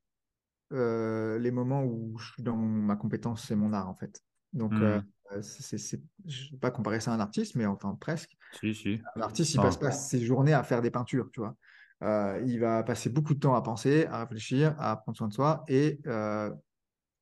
les 0.71 1.51
moments 1.51 1.85
où 1.85 2.19
je 2.19 2.33
suis 2.33 2.43
dans 2.43 2.57
ma 2.57 2.97
compétence 2.97 3.51
et 3.51 3.57
mon 3.57 3.73
art, 3.73 3.89
en 3.89 3.95
fait. 3.95 4.23
Donc, 4.53 4.73
mmh. 4.73 5.03
c'est 5.43 5.79
je 6.27 6.47
ne 6.47 6.51
vais 6.53 6.59
pas 6.59 6.71
comparer 6.71 7.01
ça 7.01 7.13
à 7.13 7.15
un 7.15 7.21
artiste, 7.21 7.55
mais 7.55 7.67
enfin 7.67 7.97
presque. 8.01 8.37
Si, 8.59 8.75
si. 8.75 9.01
Un 9.17 9.21
artiste, 9.21 9.55
il 9.55 9.61
passe 9.61 9.77
pas 9.77 9.91
ses 9.91 10.21
journées 10.21 10.55
à 10.55 10.63
faire 10.63 10.83
des 10.83 10.91
peintures, 10.91 11.31
tu 11.33 11.41
vois. 11.41 11.57
Euh, 12.03 12.41
il 12.47 12.61
va 12.61 12.83
passer 12.85 13.11
beaucoup 13.11 13.35
de 13.35 13.41
temps 13.41 13.55
à 13.55 13.63
penser, 13.63 14.07
à 14.07 14.21
réfléchir, 14.21 14.75
à 14.79 14.97
prendre 14.97 15.17
soin 15.17 15.29
de 15.29 15.33
soi 15.33 15.65
et 15.67 15.99
euh, 16.07 16.55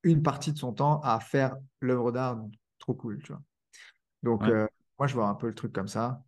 une 0.03 0.21
partie 0.21 0.53
de 0.53 0.57
son 0.57 0.71
temps 0.73 0.99
à 1.01 1.19
faire 1.19 1.57
l'œuvre 1.81 2.11
d'art 2.11 2.39
trop 2.77 2.93
cool. 2.93 3.21
Tu 3.23 3.31
vois. 3.31 3.41
Donc, 4.23 4.43
euh, 4.43 4.67
moi, 4.99 5.07
je 5.07 5.15
vois 5.15 5.27
un 5.27 5.35
peu 5.35 5.47
le 5.47 5.55
truc 5.55 5.73
comme 5.73 5.87
ça. 5.87 6.23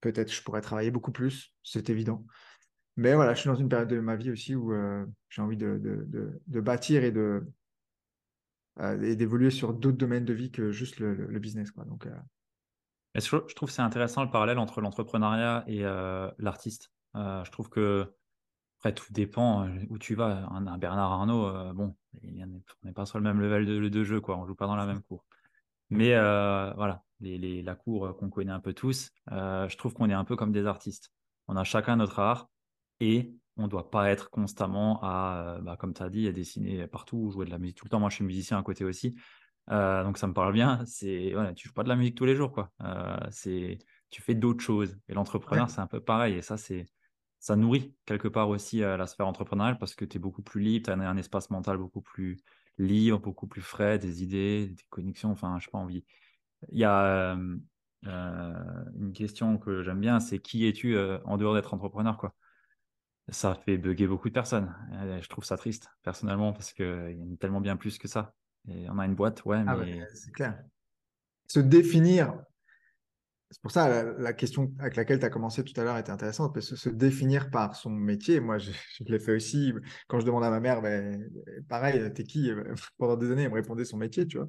Peut-être 0.00 0.32
je 0.32 0.42
pourrais 0.42 0.60
travailler 0.60 0.90
beaucoup 0.90 1.12
plus, 1.12 1.54
c'est 1.62 1.90
évident. 1.90 2.24
Mais 2.96 3.14
voilà, 3.14 3.34
je 3.34 3.40
suis 3.40 3.48
dans 3.48 3.56
une 3.56 3.68
période 3.68 3.88
de 3.88 4.00
ma 4.00 4.16
vie 4.16 4.30
aussi 4.30 4.54
où 4.54 4.72
j'ai 5.28 5.42
envie 5.42 5.56
de, 5.56 5.78
de, 5.78 6.40
de, 6.46 6.60
bâtir 6.60 7.04
et 7.04 7.12
de 7.12 7.44
et 9.02 9.16
d'évoluer 9.16 9.50
sur 9.50 9.72
d'autres 9.72 9.98
domaines 9.98 10.24
de 10.24 10.32
vie 10.32 10.50
que 10.50 10.72
juste 10.72 10.98
le, 10.98 11.14
le 11.14 11.38
business. 11.38 11.70
Quoi. 11.70 11.84
Donc, 11.84 12.06
je, 13.14 13.54
trouve 13.54 13.68
que 13.68 13.74
c'est 13.74 13.82
intéressant 13.82 14.22
le 14.22 14.30
parallèle 14.30 14.58
entre 14.58 14.80
l'entrepreneuriat 14.80 15.64
et 15.66 15.84
euh, 15.84 16.30
l'artiste. 16.38 16.92
Euh, 17.16 17.42
je 17.44 17.50
trouve 17.50 17.68
que, 17.68 18.12
après, 18.78 18.94
tout 18.94 19.12
dépend 19.12 19.66
euh, 19.66 19.78
où 19.88 19.98
tu 19.98 20.14
vas. 20.14 20.46
Un, 20.50 20.78
Bernard 20.78 21.12
Arnault, 21.12 21.74
bon, 21.74 21.96
on 22.22 22.86
n'est 22.86 22.92
pas 22.92 23.06
sur 23.06 23.18
le 23.18 23.24
même 23.24 23.40
level 23.40 23.66
de, 23.66 23.88
de, 23.88 24.04
jeu, 24.04 24.20
quoi. 24.20 24.36
On 24.36 24.46
joue 24.46 24.54
pas 24.54 24.66
dans 24.66 24.76
la 24.76 24.86
même 24.86 25.02
cour. 25.02 25.24
Mais 25.90 26.14
voilà, 26.14 27.02
les, 27.20 27.62
la 27.62 27.74
cour 27.74 28.16
qu'on 28.16 28.30
connaît 28.30 28.52
un 28.52 28.60
peu 28.60 28.72
tous, 28.72 29.10
je 29.30 29.76
trouve 29.76 29.94
qu'on 29.94 30.10
est 30.10 30.14
un 30.14 30.24
peu 30.24 30.36
comme 30.36 30.52
des 30.52 30.66
artistes. 30.66 31.10
On 31.48 31.56
a 31.56 31.64
chacun 31.64 31.96
notre 31.96 32.18
art 32.18 32.48
et 33.00 33.32
on 33.56 33.64
ne 33.64 33.68
doit 33.68 33.90
pas 33.90 34.10
être 34.10 34.30
constamment 34.30 35.00
à, 35.02 35.58
bah, 35.62 35.76
comme 35.76 35.94
tu 35.94 36.02
as 36.02 36.10
dit, 36.10 36.28
à 36.28 36.32
dessiner 36.32 36.86
partout, 36.86 37.30
jouer 37.30 37.46
de 37.46 37.50
la 37.50 37.58
musique 37.58 37.76
tout 37.76 37.86
le 37.86 37.90
temps. 37.90 38.00
Moi, 38.00 38.10
je 38.10 38.16
suis 38.16 38.24
musicien 38.24 38.58
à 38.58 38.62
côté 38.62 38.84
aussi. 38.84 39.16
Euh, 39.70 40.02
donc 40.04 40.18
ça 40.18 40.26
me 40.26 40.32
parle 40.32 40.52
bien. 40.52 40.84
C'est 40.86 41.32
voilà, 41.32 41.52
tu 41.54 41.68
joues 41.68 41.74
pas 41.74 41.82
de 41.82 41.88
la 41.88 41.96
musique 41.96 42.16
tous 42.16 42.24
les 42.24 42.36
jours, 42.36 42.52
quoi. 42.52 42.70
Euh, 42.82 43.18
c'est 43.30 43.78
tu 44.10 44.22
fais 44.22 44.34
d'autres 44.34 44.62
choses. 44.62 44.98
Et 45.08 45.14
l'entrepreneur, 45.14 45.68
c'est 45.70 45.80
un 45.80 45.86
peu 45.86 46.00
pareil. 46.00 46.34
Et 46.34 46.42
ça, 46.42 46.56
c'est 46.56 46.86
ça 47.40 47.56
nourrit 47.56 47.94
quelque 48.06 48.28
part 48.28 48.48
aussi 48.48 48.82
euh, 48.82 48.96
la 48.96 49.06
sphère 49.06 49.26
entrepreneuriale 49.26 49.78
parce 49.78 49.94
que 49.94 50.04
tu 50.04 50.16
es 50.16 50.20
beaucoup 50.20 50.42
plus 50.42 50.60
libre, 50.60 50.86
tu 50.86 50.90
as 50.90 50.94
un, 50.94 51.16
espace 51.16 51.50
mental 51.50 51.76
beaucoup 51.76 52.00
plus 52.00 52.38
libre, 52.78 53.20
beaucoup 53.20 53.46
plus 53.46 53.62
frais, 53.62 53.98
des 53.98 54.22
idées, 54.22 54.68
des 54.68 54.84
connexions. 54.90 55.30
Enfin, 55.30 55.58
je 55.58 55.64
sais 55.64 55.70
pas 55.70 55.78
envie. 55.78 56.04
Il 56.70 56.78
y 56.78 56.84
a 56.84 57.36
une 58.04 59.12
question 59.14 59.58
que 59.58 59.82
j'aime 59.82 60.00
bien, 60.00 60.20
c'est 60.20 60.38
qui 60.38 60.66
es-tu 60.66 60.98
en 61.24 61.36
dehors 61.36 61.54
d'être 61.54 61.74
entrepreneur, 61.74 62.16
quoi? 62.16 62.34
Ça 63.30 63.54
fait 63.54 63.76
bugger 63.76 64.06
beaucoup 64.06 64.28
de 64.28 64.34
personnes. 64.34 64.74
je 65.20 65.28
trouve 65.28 65.44
ça 65.44 65.56
triste, 65.56 65.90
personnellement, 66.02 66.52
parce 66.52 66.72
qu'il 66.72 66.84
y 66.86 67.34
a 67.34 67.36
tellement 67.38 67.60
bien 67.60 67.76
plus 67.76 67.98
que 67.98 68.08
ça 68.08 68.34
on 68.88 68.98
a 68.98 69.04
une 69.04 69.14
boîte, 69.14 69.44
ouais, 69.44 69.62
ah 69.66 69.76
mais. 69.76 70.06
c'est 70.14 70.32
clair. 70.32 70.58
Se 71.46 71.60
définir. 71.60 72.34
C'est 73.50 73.62
pour 73.62 73.70
ça 73.70 74.04
la, 74.18 74.32
question 74.34 74.72
avec 74.78 74.96
laquelle 74.96 75.18
tu 75.18 75.24
as 75.24 75.30
commencé 75.30 75.64
tout 75.64 75.78
à 75.80 75.84
l'heure 75.84 75.96
était 75.96 76.10
intéressante, 76.10 76.52
parce 76.52 76.68
que 76.68 76.76
se 76.76 76.90
définir 76.90 77.50
par 77.50 77.76
son 77.76 77.90
métier, 77.90 78.40
moi 78.40 78.58
je, 78.58 78.70
l'ai 79.06 79.18
fait 79.18 79.34
aussi. 79.34 79.72
Quand 80.06 80.20
je 80.20 80.26
demande 80.26 80.44
à 80.44 80.50
ma 80.50 80.60
mère, 80.60 80.82
ben, 80.82 81.30
pareil, 81.68 82.12
t'es 82.12 82.24
qui? 82.24 82.50
Pendant 82.98 83.16
des 83.16 83.30
années, 83.30 83.44
elle 83.44 83.50
me 83.50 83.54
répondait 83.54 83.84
son 83.84 83.96
métier, 83.96 84.26
tu 84.26 84.38
vois. 84.38 84.48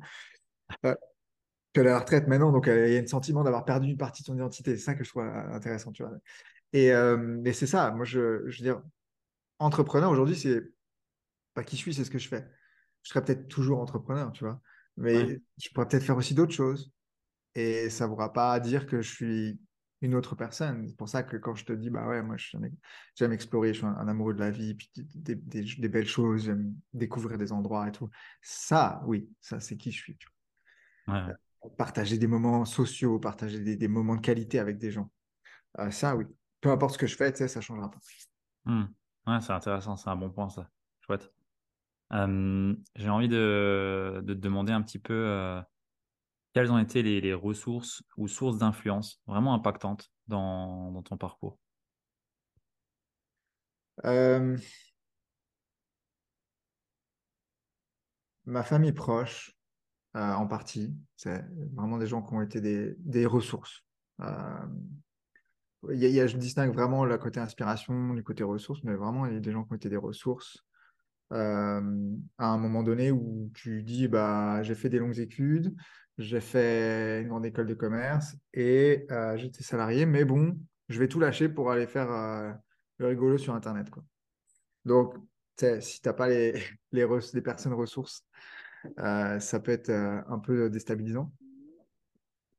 Euh, 0.86 0.96
elle 1.76 1.86
est 1.86 1.90
à 1.90 1.94
la 1.94 2.00
retraite 2.00 2.28
maintenant, 2.28 2.52
donc 2.52 2.66
il 2.68 2.94
y 2.94 2.98
a 2.98 3.02
un 3.02 3.08
sentiment 3.08 3.44
d'avoir 3.44 3.64
perdu 3.64 3.90
une 3.90 3.98
partie 3.98 4.24
de 4.24 4.28
son 4.28 4.36
identité. 4.36 4.76
C'est 4.76 4.84
ça 4.84 4.96
que 4.96 5.04
je 5.04 5.10
trouve 5.10 5.24
intéressant, 5.24 5.92
tu 5.92 6.04
vois. 6.04 6.14
Et, 6.74 6.92
euh, 6.92 7.42
c'est 7.54 7.68
ça, 7.68 7.92
moi 7.92 8.06
je, 8.06 8.48
je 8.48 8.60
veux 8.60 8.64
dire, 8.64 8.82
entrepreneur 9.60 10.12
aujourd'hui, 10.12 10.36
c'est 10.36 10.62
pas 11.54 11.64
qui 11.64 11.78
je 11.78 11.82
suis, 11.82 11.94
c'est 11.94 12.04
ce 12.04 12.12
que 12.12 12.20
je 12.20 12.28
fais 12.28 12.46
je 13.04 13.10
serais 13.10 13.24
peut-être 13.24 13.48
toujours 13.48 13.80
entrepreneur, 13.80 14.32
tu 14.32 14.44
vois. 14.44 14.62
Mais 14.98 15.40
je 15.58 15.70
pourrais 15.70 15.88
peut-être 15.88 16.04
faire 16.04 16.18
aussi 16.18 16.34
d'autres 16.34 16.54
choses. 16.54 16.92
Et 17.60 17.90
ça 17.90 18.06
ne 18.06 18.10
voudra 18.10 18.32
pas 18.32 18.58
dire 18.62 18.88
que 18.88 19.02
je 19.02 19.14
suis 19.14 19.60
une 20.02 20.16
autre 20.16 20.34
personne. 20.36 20.88
C'est 20.88 20.96
pour 20.96 21.10
ça 21.10 21.24
que 21.24 21.36
quand 21.36 21.56
je 21.56 21.66
te 21.66 21.74
dis, 21.74 21.90
bah 21.90 22.08
ouais, 22.08 22.24
moi 22.24 22.38
j'aime 22.38 23.34
explorer, 23.34 23.74
je 23.74 23.80
suis 23.80 23.86
un, 23.86 24.08
amoureux 24.08 24.34
de 24.34 24.40
la 24.40 24.50
vie, 24.50 24.76
puis 24.76 24.90
des, 24.96 25.36
des, 25.36 25.90
belles 25.90 26.08
choses, 26.08 26.46
j'aime 26.46 26.74
découvrir 26.94 27.38
des 27.38 27.52
endroits 27.52 27.90
et 27.90 27.92
tout. 27.92 28.10
Ça, 28.42 29.02
oui, 29.06 29.30
ça 29.42 29.60
c'est 29.60 29.76
qui 29.76 29.92
je 29.92 29.98
suis. 29.98 30.16
Tu 30.16 30.28
vois. 31.08 31.18
Euh, 31.18 31.34
partager 31.78 32.18
des 32.18 32.28
moments 32.28 32.64
sociaux, 32.64 33.20
partager 33.20 33.60
des, 33.60 33.88
moments 33.90 34.16
de 34.16 34.22
qualité 34.22 34.60
avec 34.60 34.78
des 34.78 34.92
gens. 34.92 35.12
Euh, 35.80 35.92
ça, 35.92 36.16
oui. 36.16 36.26
Peu 36.62 36.72
importe 36.72 36.94
ce 36.94 36.98
que 36.98 37.08
je 37.08 37.18
fais, 37.18 37.36
ça 37.36 37.60
ne 37.60 37.62
changera 37.62 37.92
pas. 37.92 38.00
Mmh. 38.66 38.86
Ouais, 39.28 39.42
c'est 39.42 39.52
intéressant, 39.52 39.98
c'est 39.98 40.10
un 40.10 40.16
bon 40.16 40.30
point 40.30 40.50
ça. 40.50 40.70
Chouette 41.02 41.30
j'ai 42.12 43.10
envie 43.10 43.30
de, 43.30 44.24
te 44.26 44.32
demander 44.32 44.74
un 44.74 44.82
petit 44.82 44.98
peu 44.98 45.14
euh, 45.14 45.62
quelles 46.54 46.72
ont 46.72 46.80
été 46.80 47.04
les, 47.04 47.34
ressources 47.34 48.04
ou 48.18 48.28
sources 48.28 48.58
d'influence 48.58 49.22
vraiment 49.28 49.54
impactantes 49.54 50.12
dans, 50.28 51.02
ton 51.04 51.18
parcours? 51.18 51.60
ma 58.46 58.64
famille 58.64 58.94
proche, 58.94 59.56
euh, 60.16 60.32
en 60.34 60.48
partie, 60.48 60.96
c'est 61.16 61.46
vraiment 61.74 61.98
des 61.98 62.08
gens 62.08 62.24
qui 62.24 62.34
ont 62.34 62.42
été 62.42 62.62
des, 62.62 63.26
ressources. 63.26 63.84
Il 65.92 65.98
y 65.98 66.20
a, 66.20 66.28
je 66.28 66.38
distingue 66.38 66.74
vraiment 66.74 67.06
le 67.06 67.18
côté 67.18 67.40
inspiration 67.40 68.14
du 68.14 68.24
côté 68.24 68.44
ressources, 68.44 68.84
mais 68.84 68.96
vraiment, 68.96 69.26
il 69.26 69.34
y 69.34 69.38
a 69.38 69.40
des 69.40 69.52
gens 69.52 69.64
qui 69.64 69.74
ont 69.74 69.76
été 69.76 69.90
des 69.90 69.98
ressources. 69.98 70.58
Euh, 71.32 71.82
à 72.40 72.48
un 72.48 72.58
moment 72.58 72.82
donné 72.82 73.12
où 73.12 73.52
tu 73.54 73.84
dis 73.84 74.08
bah, 74.08 74.64
j'ai 74.64 74.74
fait 74.74 74.90
des 74.90 74.98
longues 74.98 75.20
études, 75.20 75.76
j'ai 76.20 76.42
fait 76.42 77.22
une 77.22 77.30
grande 77.30 77.46
école 77.46 77.66
de 77.66 77.74
commerce 77.74 78.36
et 78.54 79.08
euh, 79.12 79.38
j'étais 79.38 79.64
salarié, 79.64 80.06
mais 80.06 80.26
bon, 80.26 80.58
je 80.90 81.00
vais 81.00 81.08
tout 81.08 81.20
lâcher 81.20 81.50
pour 81.50 81.72
aller 81.72 81.88
faire 81.88 82.12
euh, 82.12 82.52
le 82.98 83.08
rigolo 83.08 83.38
sur 83.38 83.56
Internet. 83.56 83.90
Quoi. 83.90 84.04
Donc, 84.86 85.16
si 85.58 86.02
tu 86.02 86.08
n'as 86.08 86.14
pas 86.14 86.28
les, 86.28 86.62
les, 86.92 87.42
personnes 87.42 87.74
ressources, 87.74 88.24
ça 88.98 89.60
peut 89.60 89.72
être 89.72 89.90
un 89.90 90.40
peu 90.40 90.70
déstabilisant. 90.70 91.34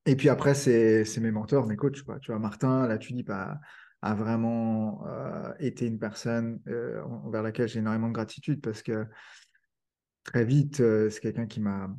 Et 0.06 0.16
puis 0.16 0.28
après, 0.28 0.54
c'est 0.54 1.04
mes 1.20 1.30
mentors, 1.30 1.66
mes 1.66 1.76
coachs. 1.76 2.02
Quoi. 2.02 2.18
Tu 2.18 2.32
vois, 2.32 2.40
Martin, 2.40 2.86
là, 2.88 2.98
tu 2.98 3.12
dis, 3.12 3.22
bah, 3.22 3.60
a 4.02 4.14
vraiment 4.14 5.04
euh, 5.06 5.52
été 5.58 5.86
une 5.86 5.98
personne 5.98 6.60
euh, 6.68 7.02
envers 7.02 7.42
laquelle 7.42 7.68
j'ai 7.68 7.80
énormément 7.80 8.08
de 8.08 8.14
gratitude 8.14 8.60
parce 8.60 8.82
que 8.82 9.06
très 10.24 10.44
vite, 10.44 10.80
euh, 10.80 11.10
c'est 11.10 11.20
quelqu'un 11.20 11.46
qui 11.46 11.60
m'a 11.60 11.94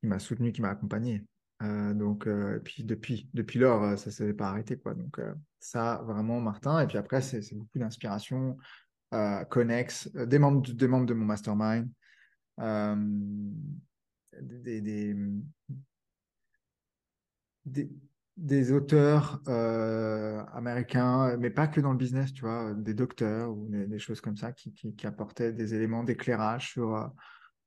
qui 0.00 0.06
m'a 0.06 0.18
soutenu, 0.18 0.52
qui 0.52 0.62
m'a 0.62 0.70
accompagné. 0.70 1.24
donc, 1.60 2.26
et 2.26 2.60
puis 2.64 2.84
depuis, 2.84 3.28
depuis 3.34 3.58
lors, 3.58 3.98
ça 3.98 4.06
ne 4.06 4.12
s'est 4.12 4.32
pas 4.32 4.48
arrêté. 4.48 4.78
Quoi. 4.78 4.94
Donc, 4.94 5.20
ça, 5.58 6.02
vraiment, 6.06 6.40
Martin. 6.40 6.80
Et 6.80 6.86
puis 6.86 6.98
après, 6.98 7.20
c'est 7.20 7.54
beaucoup 7.54 7.78
d'inspiration, 7.78 8.56
Connex, 9.50 10.10
des 10.12 10.38
membres, 10.38 10.62
des 10.72 10.88
membres 10.88 11.06
de 11.06 11.14
mon 11.14 11.26
mastermind, 11.26 11.88
des, 18.36 18.72
auteurs 18.72 19.40
euh, 19.48 20.42
américains, 20.52 21.36
mais 21.36 21.50
pas 21.50 21.68
que 21.68 21.80
dans 21.80 21.92
le 21.92 21.98
business, 21.98 22.32
tu 22.32 22.42
vois, 22.42 22.74
des 22.74 22.94
docteurs 22.94 23.50
ou 23.50 23.68
des, 23.68 23.98
choses 23.98 24.20
comme 24.20 24.36
ça 24.36 24.52
qui, 24.52 24.94
apportaient 25.04 25.52
des 25.52 25.74
éléments 25.74 26.04
d'éclairage 26.04 26.72
sur 26.72 26.96
euh, 26.96 27.06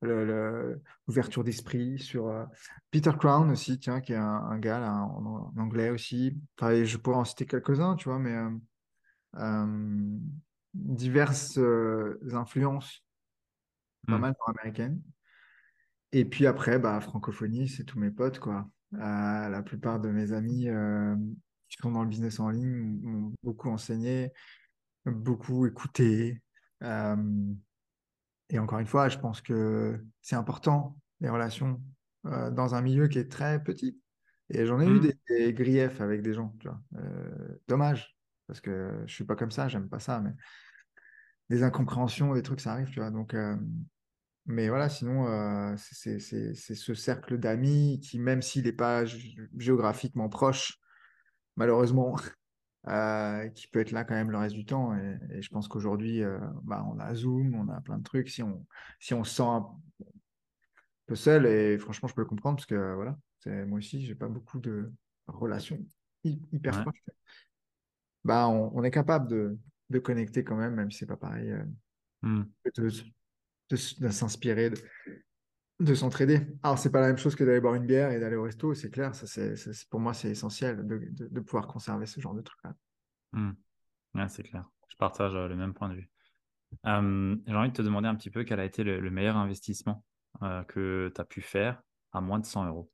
l'ouverture 0.04 1.44
d'esprit, 1.44 2.00
sur 2.00 2.28
euh, 2.28 2.46
Peter 2.92 3.12
Crown 3.18 3.50
aussi, 3.52 3.80
tiens, 3.80 4.02
qui 4.02 4.14
est 4.14 4.18
un, 4.18 4.58
gars 4.60 4.82
en, 4.82 5.54
anglais 5.58 5.90
aussi. 5.90 6.38
Enfin, 6.58 6.84
je 6.84 6.98
pourrais 6.98 7.18
en 7.18 7.26
citer 7.26 7.46
quelques-uns, 7.46 7.96
tu 7.96 8.10
vois, 8.10 8.20
mais 8.20 8.38
diverses 10.74 11.60
influences, 12.32 13.04
pas 14.08 14.18
mmh. 14.18 14.22
mal 14.22 14.36
américaines. 14.48 15.02
Et 16.12 16.26
puis 16.26 16.46
après, 16.46 16.78
bah, 16.78 17.00
francophonie, 17.02 17.68
c'est 17.68 17.84
tous 17.84 18.00
mes 18.00 18.12
potes, 18.12 18.40
quoi 18.40 18.68
la 18.98 19.62
plupart 19.64 20.00
de 20.00 20.10
mes 20.10 20.32
amis 20.32 20.70
euh, 20.70 21.16
qui 21.70 21.78
sont 21.82 21.92
dans 21.92 22.04
le 22.04 22.10
business 22.10 22.40
en 22.40 22.50
ligne 22.50 23.00
m'ont 23.02 23.34
beaucoup 23.44 23.70
enseigné, 23.70 24.32
beaucoup 25.06 25.66
écouté. 25.66 26.42
Euh, 26.84 27.16
et 28.54 28.60
encore 28.60 28.80
une 28.80 28.88
fois, 28.88 29.10
je 29.10 29.18
pense 29.18 29.42
que 29.42 30.00
c'est 30.22 30.36
important, 30.36 30.98
les 31.20 31.30
relations, 31.30 31.82
euh, 32.26 32.52
dans 32.52 32.76
un 32.76 32.82
milieu 32.82 33.08
qui 33.08 33.20
est 33.20 33.30
très 33.30 33.62
petit. 33.62 34.00
Et 34.50 34.66
j'en 34.66 34.80
ai 34.80 34.86
eu 34.86 35.00
mmh. 35.00 35.12
des, 35.30 35.54
griefs 35.54 36.00
avec 36.00 36.22
des 36.22 36.34
gens, 36.34 36.56
tu 36.60 36.68
vois. 36.68 36.80
dommage, 37.68 38.16
parce 38.48 38.62
que 38.62 39.04
je 39.08 39.14
suis 39.14 39.24
pas 39.24 39.36
comme 39.36 39.52
ça, 39.52 39.68
j'aime 39.68 39.90
pas 39.90 40.00
ça, 40.00 40.22
mais 40.22 40.32
des 41.50 41.64
incompréhensions, 41.64 42.34
des 42.34 42.44
trucs, 42.44 42.62
ça 42.62 42.74
arrive, 42.74 42.90
tu 42.90 43.00
vois. 43.00 43.10
Donc, 43.10 43.36
mais 44.46 44.70
voilà, 44.70 44.90
sinon, 44.90 45.76
c'est 45.78 46.20
ce 46.20 46.94
cercle 46.94 47.40
d'amis 47.40 48.00
qui, 48.04 48.20
même 48.20 48.42
s'il 48.42 48.66
n'est 48.66 48.74
pas 48.74 49.06
géographiquement 49.58 50.30
proche, 50.30 50.80
malheureusement, 51.56 52.16
qui 53.56 53.68
peut 53.68 53.80
être 53.80 53.92
là 53.92 54.04
quand 54.04 54.16
même 54.16 54.32
le 54.32 54.38
reste 54.38 54.56
du 54.56 54.66
temps. 54.66 54.96
Et, 54.96 55.42
je 55.42 55.50
pense 55.50 55.68
qu'aujourd'hui, 55.68 56.22
bah, 56.64 56.86
on 56.90 57.00
a 57.00 57.14
Zoom, 57.16 57.56
on 57.56 57.70
a 57.70 57.82
plein 57.82 57.98
de 57.98 58.04
trucs. 58.04 58.30
Si 58.30 58.44
on, 58.44 58.66
si 59.00 59.14
on 59.14 59.24
se 59.24 59.36
sent 59.36 59.44
un 59.44 59.66
peu 61.06 61.16
seul, 61.16 61.46
et 61.46 61.78
franchement, 61.78 62.08
je 62.08 62.14
peux 62.14 62.22
le 62.22 62.28
comprendre 62.28 62.58
parce 62.58 62.66
que 62.66 62.94
voilà, 62.96 63.18
moi 63.66 63.78
aussi, 63.78 64.06
j'ai 64.06 64.16
pas 64.16 64.28
beaucoup 64.28 64.60
de 64.60 64.92
relations 65.28 65.80
hyper 66.24 66.82
proches. 66.82 67.04
Bah, 68.24 68.48
on, 68.48 68.84
est 68.84 68.92
capable 68.92 69.28
de, 69.28 69.58
de, 69.90 70.00
connecter 70.00 70.44
quand 70.46 70.56
même, 70.56 70.76
même 70.76 70.92
si 70.92 71.00
c'est 71.00 71.06
pas 71.06 71.18
pareil. 71.18 71.54
Mmh. 72.22 72.44
De, 72.76 72.90
de, 73.70 74.10
s'inspirer, 74.10 74.72
de, 75.84 75.90
de 75.90 75.96
s'entraider. 75.96 76.42
Alors, 76.64 76.78
c'est 76.78 76.92
pas 76.92 77.02
la 77.02 77.08
même 77.08 77.18
chose 77.18 77.36
que 77.36 77.44
d'aller 77.44 77.60
boire 77.60 77.76
une 77.76 77.86
bière 77.86 78.12
et 78.12 78.20
d'aller 78.20 78.36
au 78.36 78.44
resto, 78.44 78.74
c'est 78.74 78.90
clair. 78.90 79.14
Ça, 79.16 79.28
c'est, 79.28 79.56
pour 79.90 80.00
moi, 80.00 80.14
c'est 80.14 80.30
essentiel 80.30 80.86
de, 80.86 81.08
de, 81.12 81.40
pouvoir 81.40 81.68
conserver 81.68 82.06
ce 82.06 82.20
genre 82.20 82.34
de 82.34 82.42
trucs-là. 82.42 82.74
Mmh. 83.34 84.28
c'est 84.28 84.44
clair. 84.44 84.70
Je 84.90 84.96
partage 84.98 85.36
euh, 85.36 85.48
le 85.48 85.56
même 85.56 85.74
point 85.74 85.90
de 85.90 85.96
vue. 85.96 86.10
j'ai 86.84 87.56
envie 87.56 87.70
de 87.70 87.74
te 87.74 87.82
demander 87.82 88.08
un 88.08 88.16
petit 88.16 88.30
peu 88.30 88.44
quel 88.44 88.60
a 88.60 88.66
été 88.66 88.84
le, 88.84 89.10
meilleur 89.10 89.38
investissement 89.38 90.04
euh, 90.42 90.64
que 90.64 91.12
tu 91.14 91.22
as 91.22 91.26
pu 91.26 91.42
faire 91.42 91.82
à 92.12 92.22
moins 92.22 92.40
de 92.40 92.46
100 92.46 92.68
euros. 92.68 92.92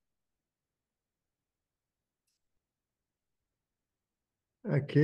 Ok. 4.63 4.97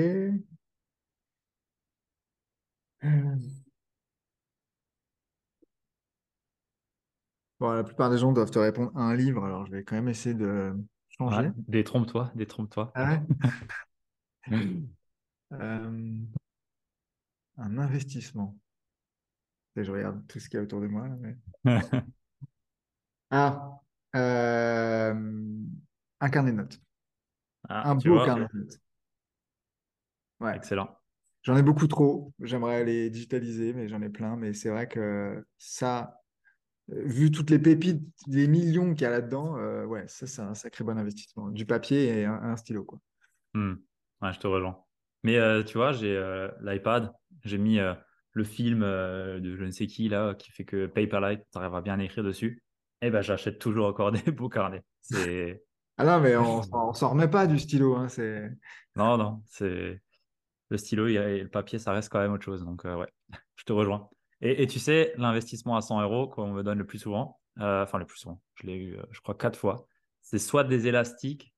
Bon, 7.65 7.73
la 7.73 7.83
plupart 7.83 8.09
des 8.09 8.17
gens 8.17 8.31
doivent 8.31 8.51
te 8.51 8.59
répondre 8.59 8.91
à 8.95 9.01
un 9.01 9.15
livre, 9.15 9.43
alors 9.45 9.65
je 9.65 9.71
vais 9.71 9.83
quand 9.83 9.95
même 9.95 10.09
essayer 10.09 10.35
de 10.35 10.73
changer. 11.17 11.51
détrompe-toi, 11.67 12.31
détrompe-toi. 12.35 12.91
Ah 12.95 13.21
euh, 14.51 16.17
un 17.57 17.77
investissement. 17.77 18.57
je 19.75 19.91
regarde 19.91 20.25
tout 20.27 20.39
ce 20.39 20.49
qu'il 20.49 20.57
y 20.57 20.59
a 20.59 20.63
autour 20.63 20.81
de 20.81 20.87
moi. 20.87 21.07
ah, 23.31 23.79
euh, 24.15 25.13
un 26.19 26.29
carnet 26.29 26.51
de 26.51 26.57
notes. 26.57 26.81
Ah, 27.67 27.89
un 27.89 27.95
beau 27.95 28.23
carnet 28.23 28.47
de 28.53 28.59
notes. 28.59 28.79
Ouais. 30.39 30.55
Excellent. 30.55 30.95
J'en 31.43 31.55
ai 31.55 31.63
beaucoup 31.63 31.87
trop. 31.87 32.33
J'aimerais 32.39 32.83
les 32.83 33.09
digitaliser, 33.09 33.73
mais 33.73 33.87
j'en 33.87 34.01
ai 34.01 34.09
plein. 34.09 34.35
Mais 34.35 34.53
c'est 34.53 34.69
vrai 34.69 34.87
que 34.87 35.45
ça, 35.57 36.24
vu 36.87 37.31
toutes 37.31 37.49
les 37.49 37.59
pépites, 37.59 38.01
les 38.27 38.47
millions 38.47 38.93
qu'il 38.93 39.03
y 39.03 39.05
a 39.05 39.09
là-dedans, 39.09 39.57
euh, 39.57 39.85
ouais, 39.85 40.07
ça, 40.07 40.27
c'est 40.27 40.41
un 40.41 40.53
sacré 40.53 40.83
bon 40.83 40.97
investissement. 40.97 41.49
Du 41.49 41.65
papier 41.65 42.19
et 42.19 42.25
un, 42.25 42.55
stylo, 42.55 42.83
quoi. 42.83 42.99
Hmm. 43.53 43.75
Ouais, 44.21 44.33
je 44.33 44.39
te 44.39 44.47
rejoins. 44.47 44.83
Mais 45.23 45.37
euh, 45.37 45.63
tu 45.63 45.77
vois, 45.77 45.91
j'ai 45.91 46.15
l'iPad, 46.61 47.11
j'ai 47.43 47.57
mis 47.57 47.79
le 48.31 48.43
film 48.43 48.81
de 48.81 49.55
je 49.57 49.63
ne 49.63 49.71
sais 49.71 49.87
qui, 49.87 50.09
là, 50.09 50.35
qui 50.35 50.51
fait 50.51 50.65
que 50.65 50.85
Paperlight, 50.85 51.41
tu 51.51 51.57
arriveras 51.57 51.81
bien 51.81 51.99
à 51.99 52.03
écrire 52.03 52.23
dessus. 52.23 52.63
Et 53.01 53.07
eh 53.07 53.11
ben, 53.11 53.21
j'achète 53.21 53.59
toujours 53.59 53.87
encore 53.87 54.11
des 54.11 54.31
beaux 54.31 54.49
carnets. 54.49 54.83
C'est... 55.01 55.63
ah 55.97 56.05
non, 56.05 56.19
mais 56.19 56.35
on, 56.37 56.61
on 56.71 56.93
s'en 56.93 57.09
remet 57.09 57.27
pas 57.27 57.47
du 57.47 57.59
stylo. 57.59 57.95
Hein, 57.95 58.09
c'est... 58.09 58.49
Non, 58.95 59.17
non, 59.17 59.41
c'est 59.45 59.99
le 60.69 60.77
stylo 60.77 61.07
et 61.07 61.41
le 61.41 61.49
papier, 61.49 61.79
ça 61.79 61.91
reste 61.91 62.09
quand 62.09 62.19
même 62.19 62.33
autre 62.33 62.43
chose. 62.43 62.63
Donc, 62.63 62.85
euh, 62.85 62.95
ouais, 62.95 63.09
je 63.55 63.63
te 63.63 63.73
rejoins. 63.73 64.09
Et, 64.47 64.67
tu 64.67 64.79
sais, 64.79 65.13
l'investissement 65.17 65.75
à 65.75 65.81
100 65.81 66.01
euros 66.01 66.27
qu'on 66.27 66.51
me 66.51 66.63
donne 66.63 66.77
le 66.77 66.85
plus 66.85 66.99
souvent, 66.99 67.39
euh, 67.59 67.83
enfin 67.83 67.97
le 67.97 68.05
plus 68.05 68.19
souvent, 68.19 68.41
je 68.55 68.67
l'ai 68.67 68.75
eu, 68.75 68.97
euh, 68.97 69.03
je 69.11 69.19
crois, 69.21 69.35
quatre 69.35 69.57
fois, 69.57 69.87
c'est 70.21 70.39
soit 70.39 70.63
des 70.63 70.87
élastiques 70.87 71.53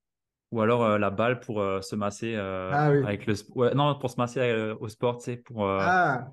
ou 0.51 0.61
alors 0.61 0.97
la 0.97 1.09
balle 1.09 1.41
pour 1.41 1.61
se 1.83 1.93
masser 1.97 2.35
ah 2.37 2.85
avec 2.85 3.25
le 3.25 3.33
ouais, 3.55 3.75
non 3.75 3.99
pour 3.99 4.09
se 4.09 4.15
masser 4.15 4.73
au 4.79 4.87
sport 4.87 5.17
tu 5.17 5.25
sais 5.25 5.35
pour 5.35 5.67
ah. 5.67 6.31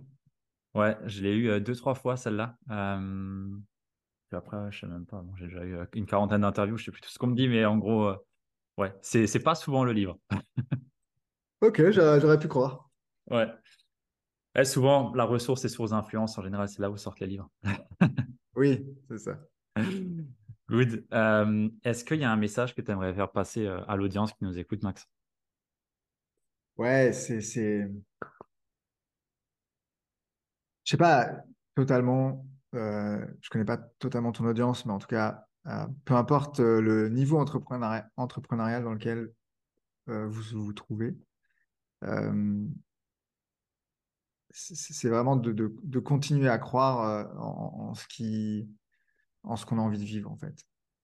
ouais 0.76 0.96
je 1.06 1.20
l'ai 1.20 1.34
eu 1.34 1.60
deux 1.60 1.74
trois 1.74 1.96
fois 1.96 2.16
celle-là 2.16 2.56
puis 2.68 4.36
après 4.36 4.70
je 4.70 4.78
sais 4.78 4.86
même 4.86 5.04
pas 5.04 5.24
j'ai 5.36 5.46
déjà 5.46 5.64
eu 5.64 5.78
une 5.94 6.06
quarantaine 6.06 6.42
d'interviews 6.42 6.76
je 6.76 6.84
sais 6.84 6.90
plus 6.92 7.00
tout 7.00 7.10
ce 7.10 7.18
qu'on 7.18 7.26
me 7.26 7.34
dit 7.34 7.48
mais 7.48 7.64
en 7.64 7.76
gros 7.76 8.14
ouais 8.78 8.94
c'est 9.02 9.26
c'est 9.26 9.42
pas 9.42 9.56
souvent 9.56 9.82
le 9.82 9.90
livre 9.90 10.16
Ok, 11.64 11.80
j'aurais 11.90 12.38
pu 12.38 12.46
croire. 12.46 12.90
Ouais. 13.30 13.46
Souvent, 14.62 15.12
la 15.14 15.24
ressource 15.24 15.64
est 15.64 15.68
source 15.68 15.90
d'influence. 15.90 16.38
En 16.38 16.42
général, 16.42 16.68
c'est 16.68 16.80
là 16.80 16.90
où 16.90 16.96
sortent 16.96 17.18
les 17.18 17.26
livres. 17.26 17.50
oui, 18.54 18.86
c'est 19.08 19.18
ça. 19.18 19.38
Good. 20.68 21.04
Euh, 21.12 21.68
est-ce 21.82 22.04
qu'il 22.04 22.20
y 22.20 22.24
a 22.24 22.30
un 22.30 22.36
message 22.36 22.74
que 22.74 22.80
tu 22.80 22.90
aimerais 22.90 23.12
faire 23.12 23.30
passer 23.30 23.66
euh, 23.66 23.84
à 23.86 23.96
l'audience 23.96 24.32
qui 24.32 24.44
nous 24.44 24.58
écoute, 24.58 24.82
Max? 24.82 25.08
Ouais, 26.76 27.12
c'est. 27.12 27.40
Je 27.40 27.90
sais 30.84 30.96
pas 30.96 31.42
totalement. 31.74 32.46
Euh, 32.74 33.24
je 33.40 33.50
connais 33.50 33.64
pas 33.64 33.76
totalement 33.76 34.32
ton 34.32 34.44
audience, 34.46 34.86
mais 34.86 34.92
en 34.92 34.98
tout 34.98 35.06
cas, 35.06 35.46
euh, 35.66 35.86
peu 36.04 36.14
importe 36.14 36.60
le 36.60 37.08
niveau 37.08 37.38
entrepreneurial, 37.38 38.10
entrepreneurial 38.16 38.84
dans 38.84 38.92
lequel 38.92 39.32
vous 40.06 40.42
vous 40.52 40.72
trouvez, 40.74 41.16
c'est 44.54 45.08
vraiment 45.08 45.36
de, 45.36 45.98
continuer 45.98 46.48
à 46.48 46.58
croire 46.58 47.02
euh, 47.02 47.24
en, 47.38 47.94
ce 47.94 48.06
qui, 48.06 48.68
en 49.42 49.56
ce 49.56 49.66
qu'on 49.66 49.78
a 49.78 49.82
envie 49.82 49.98
de 49.98 50.04
vivre 50.04 50.30
en 50.30 50.36
fait. 50.36 50.54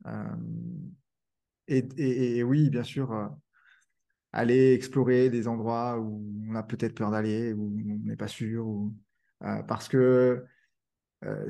Euh, 0.06 0.36
et, 1.66 2.42
oui, 2.42 2.70
bien 2.70 2.82
sûr, 2.82 3.30
aller 4.32 4.72
explorer 4.74 5.30
des 5.30 5.46
endroits 5.46 5.98
où 6.00 6.24
on 6.48 6.54
a 6.54 6.62
peut-être 6.62 6.94
peur 6.94 7.10
d'aller, 7.10 7.52
où 7.52 7.66
on 7.66 8.06
n'est 8.06 8.16
pas 8.16 8.28
sûr, 8.28 8.66
ou, 8.66 8.96
parce 9.38 9.88
que 9.88 10.44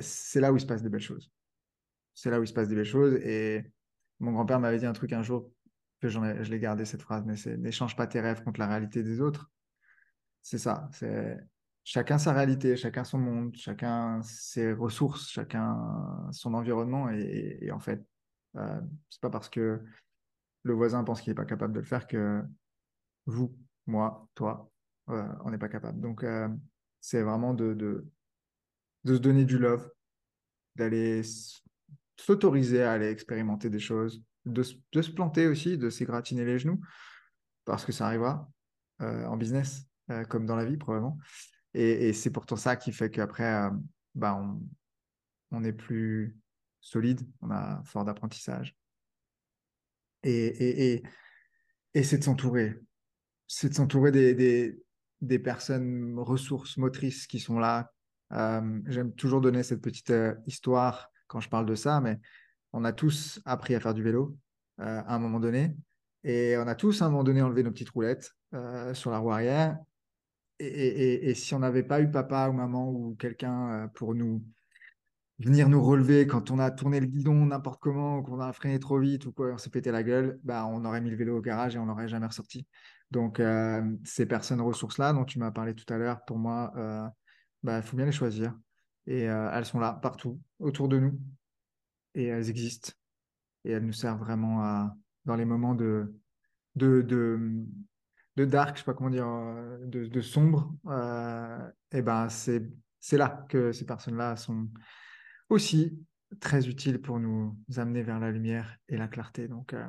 c'est 0.00 0.40
là 0.40 0.52
où 0.52 0.56
il 0.56 0.60
se 0.60 0.66
passe 0.66 0.82
des 0.82 0.90
belles 0.90 1.00
choses. 1.00 1.30
C'est 2.12 2.30
là 2.30 2.38
où 2.38 2.42
il 2.42 2.48
se 2.48 2.52
passe 2.52 2.68
des 2.68 2.74
belles 2.74 2.84
choses. 2.84 3.14
Et 3.14 3.64
mon 4.18 4.32
grand-père 4.32 4.60
m'avait 4.60 4.78
dit 4.78 4.84
un 4.84 4.92
truc 4.92 5.14
un 5.14 5.22
jour 5.22 5.50
que 6.00 6.08
je 6.08 6.50
l'ai 6.50 6.60
gardé 6.60 6.84
cette 6.84 7.02
phrase, 7.02 7.24
mais 7.24 7.36
c'est 7.36 7.56
n'échange 7.56 7.96
pas 7.96 8.06
tes 8.06 8.20
rêves 8.20 8.42
contre 8.42 8.60
la 8.60 8.66
réalité 8.66 9.02
des 9.02 9.20
autres. 9.22 9.50
C'est 10.42 10.58
ça. 10.58 10.88
C'est 10.92 11.38
chacun 11.90 12.18
sa 12.18 12.32
réalité, 12.32 12.76
chacun 12.76 13.02
son 13.02 13.18
monde, 13.18 13.56
chacun 13.56 14.22
ses 14.22 14.72
ressources, 14.72 15.28
chacun 15.28 15.76
son 16.30 16.54
environnement. 16.54 17.10
Et, 17.10 17.68
en 17.72 17.80
fait, 17.80 18.00
euh, 18.54 18.80
c'est 19.08 19.20
pas 19.20 19.28
parce 19.28 19.48
que 19.48 19.82
le 20.62 20.72
voisin 20.72 21.02
pense 21.02 21.20
qu'il 21.20 21.32
n'est 21.32 21.34
pas 21.34 21.44
capable 21.44 21.72
de 21.72 21.80
le 21.80 21.84
faire 21.84 22.06
que 22.06 22.44
vous, 23.26 23.56
moi, 23.88 24.28
toi, 24.36 24.70
euh, 25.08 25.26
on 25.44 25.50
n'est 25.50 25.58
pas 25.58 25.68
capable. 25.68 26.00
Donc, 26.00 26.22
euh, 26.22 26.48
c'est 27.00 27.22
vraiment 27.22 27.54
de, 27.54 28.06
se 29.04 29.12
donner 29.14 29.44
du 29.44 29.58
love, 29.58 29.90
d'aller 30.76 31.22
s'autoriser 32.16 32.84
à 32.84 32.92
aller 32.92 33.10
expérimenter 33.10 33.68
des 33.68 33.80
choses, 33.80 34.22
de, 34.44 34.62
de 34.92 35.02
se 35.02 35.10
planter 35.10 35.48
aussi, 35.48 35.76
de 35.76 35.90
s'égratiner 35.90 36.44
les 36.44 36.60
genoux, 36.60 36.80
parce 37.64 37.84
que 37.84 37.90
ça 37.90 38.06
arrivera 38.06 38.48
en 39.00 39.36
business. 39.36 39.90
Euh, 40.10 40.24
comme 40.24 40.46
dans 40.46 40.56
la 40.56 40.64
vie 40.64 40.76
probablement. 40.76 41.18
Et, 41.74 42.12
c'est 42.12 42.30
pourtant 42.30 42.56
ça 42.56 42.76
qui 42.76 42.92
fait 42.92 43.10
qu'après, 43.10 43.54
euh, 43.54 43.70
bah, 44.14 44.40
on, 45.50 45.64
est 45.64 45.72
plus 45.72 46.36
solide, 46.80 47.20
on 47.40 47.50
a 47.50 47.82
fort 47.84 48.04
d'apprentissage. 48.04 48.76
Et, 50.22 50.94
et, 50.94 51.02
et 51.94 52.02
c'est 52.02 52.18
de 52.18 52.24
s'entourer. 52.24 52.78
C'est 53.46 53.68
de 53.68 53.74
s'entourer 53.74 54.12
des, 54.12 54.82
des, 55.20 55.38
personnes 55.38 56.18
ressources 56.18 56.76
motrices 56.76 57.26
qui 57.26 57.38
sont 57.38 57.58
là. 57.58 57.92
Euh, 58.32 58.80
j'aime 58.86 59.12
toujours 59.14 59.40
donner 59.40 59.62
cette 59.62 59.80
petite 59.80 60.12
histoire 60.46 61.10
quand 61.26 61.40
je 61.40 61.48
parle 61.48 61.66
de 61.66 61.74
ça, 61.74 62.00
mais 62.00 62.18
on 62.72 62.84
a 62.84 62.92
tous 62.92 63.40
appris 63.44 63.74
à 63.74 63.80
faire 63.80 63.94
du 63.94 64.02
vélo 64.02 64.36
à 64.78 65.14
un 65.14 65.18
moment 65.18 65.40
donné. 65.40 65.76
Et 66.24 66.56
on 66.58 66.66
a 66.66 66.74
tous 66.74 67.02
à 67.02 67.06
un 67.06 67.10
moment 67.10 67.24
donné 67.24 67.42
enlevé 67.42 67.62
nos 67.62 67.70
petites 67.70 67.90
roulettes 67.90 68.34
sur 68.92 69.10
la 69.10 69.18
roue 69.18 69.32
arrière 69.32 69.78
et, 70.60 71.34
si 71.34 71.54
on 71.54 71.60
n'avait 71.60 71.82
pas 71.82 72.00
eu 72.00 72.10
papa 72.10 72.48
ou 72.48 72.52
maman 72.52 72.90
ou 72.90 73.14
quelqu'un 73.18 73.70
euh, 73.70 73.88
pour 73.88 74.14
nous 74.14 74.44
venir 75.38 75.68
nous 75.68 75.82
relever 75.82 76.26
quand 76.26 76.50
on 76.50 76.58
a 76.58 76.70
tourné 76.70 77.00
le 77.00 77.06
guidon 77.06 77.46
n'importe 77.46 77.80
comment, 77.80 78.22
qu'on 78.22 78.40
a 78.40 78.52
freiné 78.52 78.78
trop 78.78 78.98
vite 78.98 79.24
ou 79.26 79.32
quoi, 79.32 79.52
on 79.54 79.58
s'est 79.58 79.70
pété 79.70 79.90
la 79.90 80.02
gueule, 80.02 80.38
bah, 80.44 80.66
on 80.66 80.84
aurait 80.84 81.00
mis 81.00 81.10
le 81.10 81.16
vélo 81.16 81.38
au 81.38 81.40
garage 81.40 81.76
et 81.76 81.78
on 81.78 81.86
l'aurait 81.86 82.08
jamais 82.08 82.26
ressorti. 82.26 82.66
Donc, 83.10 83.40
euh, 83.40 83.82
ces 84.04 84.26
personnes 84.26 84.60
ressources-là 84.60 85.12
dont 85.12 85.24
tu 85.24 85.38
m'as 85.38 85.50
parlé 85.50 85.74
tout 85.74 85.90
à 85.92 85.96
l'heure, 85.96 86.24
pour 86.26 86.38
moi, 86.38 86.72
il 86.76 86.80
euh, 86.80 87.06
bah, 87.62 87.82
faut 87.82 87.96
bien 87.96 88.06
les 88.06 88.12
choisir. 88.12 88.54
Et 89.06 89.22
elles 89.22 89.64
sont 89.64 89.80
là, 89.80 89.94
partout, 89.94 90.40
autour 90.60 90.86
de 90.86 90.98
nous. 90.98 91.18
Et 92.14 92.26
elles 92.26 92.48
existent. 92.48 92.92
Et 93.64 93.72
elles 93.72 93.84
nous 93.84 93.94
servent 93.94 94.20
vraiment 94.20 94.88
dans 95.24 95.34
les 95.34 95.44
moments 95.44 95.74
de, 95.74 96.14
de 98.40 98.50
dark, 98.50 98.76
je 98.76 98.80
sais 98.80 98.84
pas 98.84 98.94
comment 98.94 99.10
dire, 99.10 99.26
euh, 99.26 99.78
de, 99.86 100.20
sombre, 100.20 100.74
euh, 100.86 101.70
et 101.92 102.02
ben 102.02 102.28
c'est 102.28 102.62
c'est 102.98 103.16
là 103.16 103.46
que 103.48 103.72
ces 103.72 103.86
personnes-là 103.86 104.36
sont 104.36 104.68
aussi 105.48 105.98
très 106.38 106.68
utiles 106.68 107.00
pour 107.00 107.18
nous 107.18 107.56
amener 107.76 108.02
vers 108.02 108.20
la 108.20 108.30
lumière 108.30 108.76
et 108.88 108.96
la 108.96 109.08
clarté. 109.08 109.48
Donc, 109.48 109.72
euh, 109.72 109.86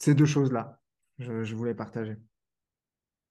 ces 0.00 0.14
deux 0.14 0.26
choses-là, 0.26 0.80
je, 1.18 1.54
voulais 1.54 1.74
partager. 1.74 2.16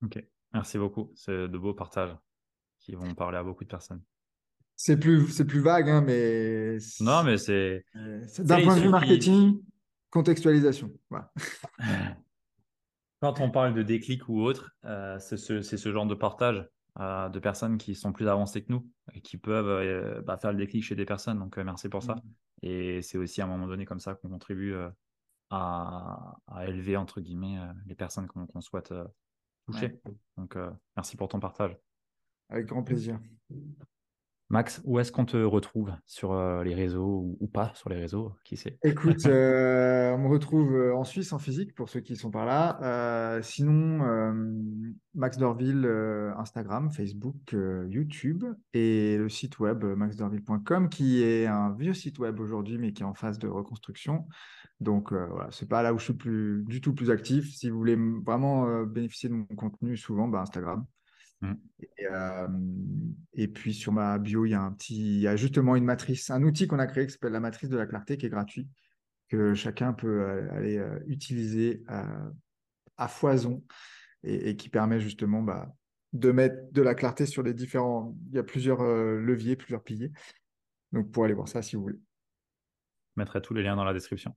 Ok, 0.03 0.23
merci 0.53 0.77
beaucoup. 0.77 1.11
C'est 1.15 1.49
de 1.49 1.57
beaux 1.57 1.73
partages 1.73 2.15
qui 2.79 2.95
vont 2.95 3.13
parler 3.13 3.37
à 3.37 3.43
beaucoup 3.43 3.65
de 3.65 3.69
personnes. 3.69 4.01
C'est 4.75 4.97
plus, 4.97 5.27
c'est 5.29 5.45
plus 5.45 5.59
vague, 5.59 5.89
hein, 5.89 6.01
mais. 6.01 6.77
Non, 7.01 7.23
mais 7.23 7.37
c'est. 7.37 7.83
D'un 7.93 8.63
point 8.63 8.75
de 8.77 8.81
vue 8.81 8.89
marketing, 8.89 9.61
contextualisation. 10.09 10.91
Quand 13.19 13.39
on 13.39 13.49
parle 13.49 13.73
de 13.73 13.81
déclic 13.81 14.27
ou 14.29 14.41
autre, 14.41 14.75
euh, 14.85 15.17
c'est 15.19 15.37
ce, 15.37 15.91
genre 15.91 16.05
de 16.05 16.13
partage 16.13 16.67
euh, 16.99 17.29
de 17.29 17.39
personnes 17.39 17.77
qui 17.77 17.95
sont 17.95 18.13
plus 18.13 18.27
avancées 18.27 18.63
que 18.63 18.71
nous 18.71 18.87
et 19.13 19.21
qui 19.21 19.37
peuvent 19.37 19.67
euh, 19.67 20.21
bah, 20.21 20.37
faire 20.37 20.51
le 20.51 20.57
déclic 20.57 20.83
chez 20.83 20.95
des 20.95 21.05
personnes. 21.05 21.39
Donc, 21.39 21.57
merci 21.57 21.89
pour 21.89 22.03
ça. 22.03 22.15
Mm. 22.15 22.21
Et 22.63 23.01
c'est 23.01 23.17
aussi 23.17 23.41
à 23.41 23.45
un 23.45 23.47
moment 23.47 23.67
donné 23.67 23.85
comme 23.85 23.99
ça 23.99 24.15
qu'on 24.15 24.29
contribue 24.29 24.75
à, 25.49 26.35
élever, 26.67 26.97
entre 26.97 27.21
guillemets, 27.21 27.57
les 27.85 27.95
personnes 27.95 28.27
qu'on 28.27 28.61
souhaite 28.61 28.93
toucher. 29.65 29.99
Donc, 30.37 30.57
merci 30.95 31.17
pour 31.17 31.27
ton 31.27 31.39
partage. 31.39 31.77
Avec 32.49 32.65
grand 32.65 32.83
plaisir. 32.83 33.19
Max, 34.49 34.81
où 34.85 34.97
est-ce 34.97 35.11
qu'on 35.11 35.25
te 35.25 35.35
retrouve 35.35 35.91
sur 36.05 36.31
euh, 36.31 36.63
les 36.63 36.73
réseaux 36.73 37.35
ou, 37.39 37.47
pas 37.47 37.73
sur 37.75 37.89
les 37.89 37.97
réseaux 37.97 38.33
Qui 38.45 38.55
sait? 38.55 38.77
Écoute, 38.81 39.25
euh, 39.25 40.13
on 40.13 40.19
me 40.19 40.27
retrouve 40.29 40.73
euh, 40.73 40.95
en 40.95 41.03
Suisse 41.03 41.33
en 41.33 41.39
physique 41.39 41.75
pour 41.75 41.89
ceux 41.89 41.99
qui 41.99 42.15
sont 42.15 42.31
par 42.31 42.45
là. 42.45 43.41
sinon, 43.43 44.33
Max 45.15 45.37
Dorville, 45.37 45.85
Instagram, 46.37 46.91
Facebook, 46.91 47.55
YouTube 47.89 48.45
et 48.73 49.17
le 49.17 49.27
site 49.27 49.59
web 49.59 49.83
maxdorville.com 49.83 50.89
qui 50.89 51.23
est 51.23 51.45
un 51.45 51.73
vieux 51.73 51.93
site 51.93 52.19
web 52.19 52.39
aujourd'hui 52.39 52.77
mais 52.77 52.93
qui 52.93 53.03
est 53.03 53.05
en 53.05 53.13
phase 53.13 53.39
de 53.39 53.47
reconstruction. 53.47 54.27
Donc 54.79 55.11
voilà, 55.11 55.49
c'est 55.51 55.67
pas 55.67 55.81
là 55.81 55.93
où 55.93 55.99
je 55.99 56.05
suis 56.05 56.13
plus, 56.13 56.63
du 56.67 56.79
tout 56.79 56.93
plus 56.93 57.11
actif. 57.11 57.53
Si 57.53 57.69
vous 57.69 57.77
voulez 57.77 57.97
vraiment 58.25 58.83
bénéficier 58.83 59.27
de 59.27 59.33
mon 59.33 59.45
contenu, 59.45 59.97
souvent, 59.97 60.27
bah, 60.27 60.39
Instagram. 60.41 60.85
Mm. 61.41 61.53
Euh, 62.11 62.47
et, 63.33 63.47
puis 63.47 63.73
sur 63.73 63.91
ma 63.91 64.17
bio, 64.17 64.45
il 64.45 64.51
y 64.51 64.53
a 64.53 64.61
un 64.61 64.71
petit, 64.71 64.95
il 64.95 65.19
y 65.19 65.27
a 65.27 65.35
justement 65.35 65.75
une 65.75 65.83
matrice, 65.83 66.29
un 66.29 66.43
outil 66.43 66.67
qu'on 66.67 66.79
a 66.79 66.87
créé 66.87 67.05
qui 67.05 67.13
s'appelle 67.13 67.33
la 67.33 67.39
matrice 67.39 67.69
de 67.69 67.77
la 67.77 67.85
clarté, 67.85 68.17
qui 68.17 68.25
est 68.25 68.29
gratuit, 68.29 68.67
que 69.29 69.53
chacun 69.53 69.93
peut 69.93 70.21
euh, 70.21 70.51
aller 70.51 70.77
euh, 70.77 70.99
utiliser 71.07 71.83
à 72.97 73.07
foison 73.07 73.63
et, 74.23 74.55
qui 74.55 74.69
permet 74.69 74.99
justement 74.99 75.43
bah, 75.43 75.71
de 76.13 76.31
mettre 76.31 76.55
de 76.71 76.81
la 76.81 76.95
clarté 76.95 77.25
sur 77.25 77.43
les 77.43 77.53
différents. 77.53 78.15
Il 78.29 78.35
y 78.35 78.39
a 78.39 78.43
plusieurs 78.43 78.83
leviers, 78.83 79.55
plusieurs 79.55 79.83
piliers. 79.83 80.11
Donc 80.91 81.11
pour 81.11 81.25
aller 81.25 81.35
voir 81.35 81.47
ça 81.47 81.61
si 81.61 81.75
vous 81.75 81.83
voulez. 81.83 81.99
Je 83.15 83.21
mettrai 83.21 83.41
tous 83.41 83.53
les 83.53 83.61
liens 83.61 83.75
dans 83.75 83.83
la 83.83 83.93
description. 83.93 84.35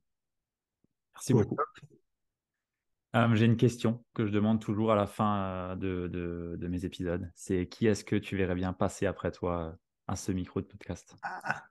Merci 1.14 1.32
beaucoup. 1.32 1.56
Euh, 3.16 3.34
j'ai 3.34 3.46
une 3.46 3.56
question 3.56 4.04
que 4.14 4.24
je 4.26 4.30
demande 4.30 4.60
toujours 4.60 4.92
à 4.92 4.94
la 4.94 5.06
fin 5.06 5.74
euh, 5.82 6.56
de, 6.56 6.66
mes 6.68 6.84
épisodes. 6.84 7.30
C'est 7.34 7.66
qui 7.68 7.86
est-ce 7.86 8.04
que 8.04 8.16
tu 8.16 8.36
verrais 8.36 8.54
bien 8.54 8.72
passer 8.72 9.06
après 9.06 9.32
toi 9.32 9.76
à 10.06 10.16
ce 10.16 10.30
micro 10.32 10.60
de 10.60 10.66
podcast? 10.66 11.16
Ah. 11.22 11.64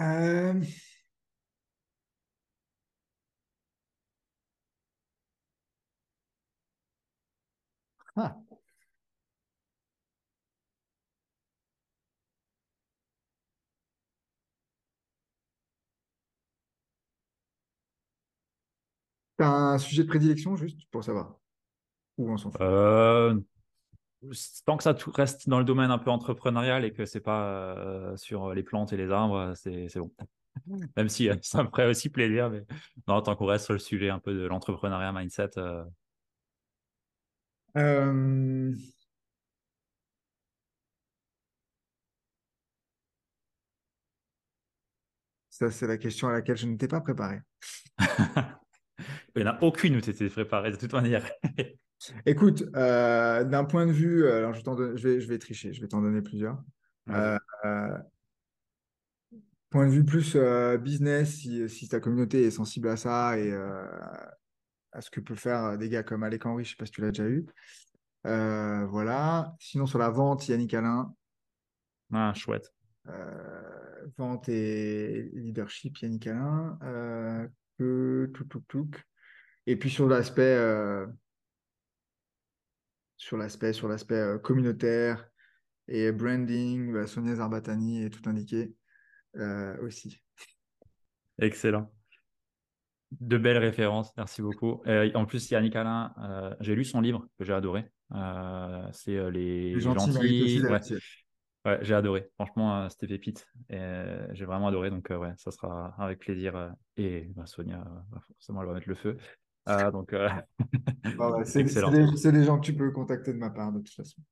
Euh... 0.00 0.62
Ah. 8.16 8.47
T'as 19.38 19.48
un 19.48 19.78
sujet 19.78 20.02
de 20.02 20.08
prédilection, 20.08 20.56
juste 20.56 20.80
pour 20.90 21.04
savoir 21.04 21.36
Où 22.18 22.30
on 22.30 22.36
s'en 22.36 22.50
fout? 22.50 22.60
Euh, 22.60 23.38
Tant 24.66 24.76
que 24.76 24.82
ça 24.82 24.96
reste 25.14 25.48
dans 25.48 25.60
le 25.60 25.64
domaine 25.64 25.92
un 25.92 25.98
peu 25.98 26.10
entrepreneurial 26.10 26.84
et 26.84 26.92
que 26.92 27.06
c'est 27.06 27.20
pas 27.20 27.74
euh, 27.76 28.16
sur 28.16 28.52
les 28.52 28.64
plantes 28.64 28.92
et 28.92 28.96
les 28.96 29.10
arbres, 29.12 29.52
c'est 29.54 29.88
bon. 29.96 30.12
Même 30.96 31.08
si 31.08 31.30
euh, 31.30 31.36
ça 31.40 31.62
me 31.62 31.68
ferait 31.68 31.88
aussi 31.88 32.08
plaisir, 32.08 32.50
mais 32.50 32.64
non, 33.06 33.22
tant 33.22 33.36
qu'on 33.36 33.46
reste 33.46 33.66
sur 33.66 33.74
le 33.74 33.78
sujet 33.78 34.10
un 34.10 34.18
peu 34.18 34.34
de 34.34 34.44
l'entrepreneuriat 34.46 35.12
mindset. 35.12 35.50
Ça, 45.50 45.70
c'est 45.70 45.86
la 45.86 45.98
question 45.98 46.28
à 46.28 46.32
laquelle 46.32 46.56
je 46.56 46.66
n'étais 46.66 46.88
pas 46.88 47.00
préparé. 47.02 47.40
Il 49.36 49.42
n'y 49.42 49.48
en 49.48 49.52
a 49.52 49.62
aucune 49.62 49.96
où 49.96 50.00
tu 50.00 50.10
étais 50.10 50.28
préparé 50.28 50.70
de 50.70 50.76
toute 50.76 50.92
manière. 50.92 51.28
Écoute, 52.26 52.64
euh, 52.76 53.44
d'un 53.44 53.64
point 53.64 53.86
de 53.86 53.92
vue, 53.92 54.24
euh, 54.24 54.38
alors 54.38 54.54
je, 54.54 54.62
vais, 54.62 55.20
je, 55.20 55.28
vais, 55.28 55.38
tricher, 55.38 55.72
je 55.72 55.80
vais 55.80 55.88
t'en 55.88 56.00
donner 56.00 56.22
plusieurs. 56.22 56.62
Euh, 57.10 57.38
point 59.70 59.86
de 59.86 59.92
vue 59.92 60.04
plus 60.04 60.36
business, 60.80 61.36
si, 61.36 61.88
ta 61.88 62.00
communauté 62.00 62.44
est 62.44 62.50
sensible 62.50 62.88
à 62.88 62.96
ça 62.96 63.38
et 63.38 63.52
à 63.52 65.00
ce 65.00 65.10
que 65.10 65.20
peut 65.20 65.34
faire 65.34 65.76
des 65.76 65.88
gars 65.88 66.02
comme 66.02 66.22
Alec 66.22 66.46
Henry, 66.46 66.64
je 66.64 66.70
ne 66.70 66.72
sais 66.72 66.76
pas 66.76 66.86
si 66.86 66.92
tu 66.92 67.00
l'as 67.00 67.10
déjà 67.10 67.28
eu. 67.28 67.46
voilà. 68.24 69.54
Sinon, 69.58 69.86
sur 69.86 69.98
la 69.98 70.10
vente, 70.10 70.46
Yannick 70.48 70.74
Alain. 70.74 71.12
Ah, 72.12 72.32
chouette. 72.34 72.72
vente 74.16 74.48
et 74.48 75.30
leadership, 75.34 75.98
Yannick 75.98 76.28
Alain. 76.28 76.78
Tout, 77.78 78.44
tout, 78.44 78.62
tout. 78.68 78.90
Et 79.66 79.76
puis 79.76 79.90
sur 79.90 80.08
l'aspect 80.08 80.56
euh, 80.56 81.06
sur 83.16 83.36
l'aspect 83.36 83.72
sur 83.72 83.88
l'aspect 83.88 84.14
euh, 84.14 84.38
communautaire 84.38 85.28
et 85.88 86.12
branding, 86.12 86.92
bah, 86.92 87.06
Sonia 87.06 87.36
Zarbatani 87.36 88.04
est 88.04 88.10
tout 88.10 88.28
indiqué 88.28 88.74
euh, 89.36 89.76
aussi. 89.82 90.20
Excellent. 91.40 91.92
De 93.20 93.38
belles 93.38 93.58
références, 93.58 94.12
merci 94.18 94.42
beaucoup. 94.42 94.82
en 94.86 95.24
plus, 95.24 95.50
Yannick 95.50 95.76
Alain, 95.76 96.12
j'ai 96.60 96.74
lu 96.74 96.84
son 96.84 97.00
livre 97.00 97.26
que 97.38 97.44
j'ai 97.44 97.54
adoré. 97.54 97.90
c'est 98.92 99.30
Les, 99.30 99.80
Gentils. 99.80 100.60
Ouais. 100.62 100.80
J'ai 101.82 101.94
adoré. 101.94 102.30
Franchement, 102.34 102.88
c'était 102.88 103.06
pépite. 103.06 103.46
j'ai 103.70 104.44
vraiment 104.44 104.68
adoré. 104.68 104.90
Donc, 104.90 105.08
ouais, 105.10 105.32
ça 105.36 105.50
sera 105.50 105.94
avec 105.98 106.18
plaisir. 106.18 106.74
Et 106.96 107.30
bah, 107.36 107.46
Sonia, 107.46 107.84
bah, 108.10 108.20
forcément, 108.26 108.62
elle 108.62 108.68
va 108.68 108.74
mettre 108.74 108.88
le 108.88 108.94
feu. 108.94 109.16
Ah, 109.70 109.90
donc, 109.90 110.14
euh, 110.14 110.30
c'est 111.44 112.32
des, 112.32 112.44
gens 112.44 112.58
que 112.58 112.64
tu 112.64 112.74
peux 112.74 112.90
contacter 112.90 113.34
de 113.34 113.38
ma 113.38 113.50
part, 113.50 113.70
de 113.70 113.80
toute 113.80 113.94
façon. 113.94 114.22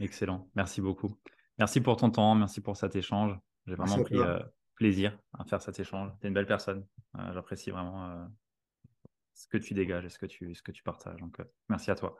Excellent. 0.00 0.48
Merci 0.54 0.80
beaucoup. 0.80 1.14
Merci 1.58 1.82
pour 1.82 1.96
ton 1.96 2.10
temps. 2.10 2.34
Merci 2.34 2.62
pour 2.62 2.78
cet 2.78 2.96
échange. 2.96 3.38
J'ai 3.66 3.74
vraiment 3.74 4.02
pris 4.02 4.16
euh, 4.16 4.38
plaisir 4.74 5.18
à 5.38 5.44
faire 5.44 5.60
cet 5.60 5.78
échange. 5.78 6.12
Tu 6.20 6.26
es 6.26 6.28
une 6.28 6.34
belle 6.34 6.46
personne. 6.46 6.86
Euh, 7.18 7.32
j'apprécie 7.34 7.70
vraiment 7.70 8.26
ce 9.34 9.46
que 9.48 9.58
tu 9.58 9.74
dégages 9.74 10.06
et 10.06 10.08
ce 10.08 10.18
que 10.18 10.26
tu, 10.26 10.54
ce 10.54 10.62
que 10.62 10.72
tu 10.72 10.82
partages. 10.82 11.20
Donc, 11.20 11.42
merci 11.68 11.90
à 11.90 11.94
toi. 11.94 12.16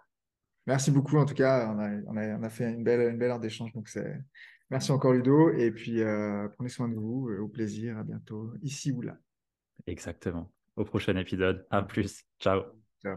Merci 0.66 0.90
beaucoup. 0.90 1.16
En 1.16 1.24
tout 1.24 1.34
cas, 1.34 1.72
on 1.72 1.78
a, 1.78 1.88
on 2.08 2.16
a, 2.18 2.38
on 2.38 2.42
a 2.42 2.50
fait 2.50 2.70
une 2.70 2.84
belle, 2.84 3.10
une 3.10 3.16
belle 3.16 3.30
heure 3.30 3.40
d'échange. 3.40 3.72
Donc, 3.72 3.88
c'est... 3.88 4.20
Merci 4.70 4.92
encore, 4.92 5.12
Ludo. 5.12 5.50
Et 5.50 5.70
puis, 5.70 6.00
prenez 6.54 6.68
soin 6.68 6.88
de 6.88 6.94
vous. 6.94 7.28
Au 7.40 7.48
plaisir. 7.48 7.98
À 7.98 8.02
bientôt, 8.02 8.52
ici 8.62 8.92
ou 8.92 9.02
là. 9.02 9.16
Exactement 9.86 10.50
au 10.76 10.84
prochain 10.84 11.16
épisode. 11.16 11.66
À 11.70 11.82
plus. 11.82 12.24
Ciao. 12.38 12.62
Ciao. 13.02 13.16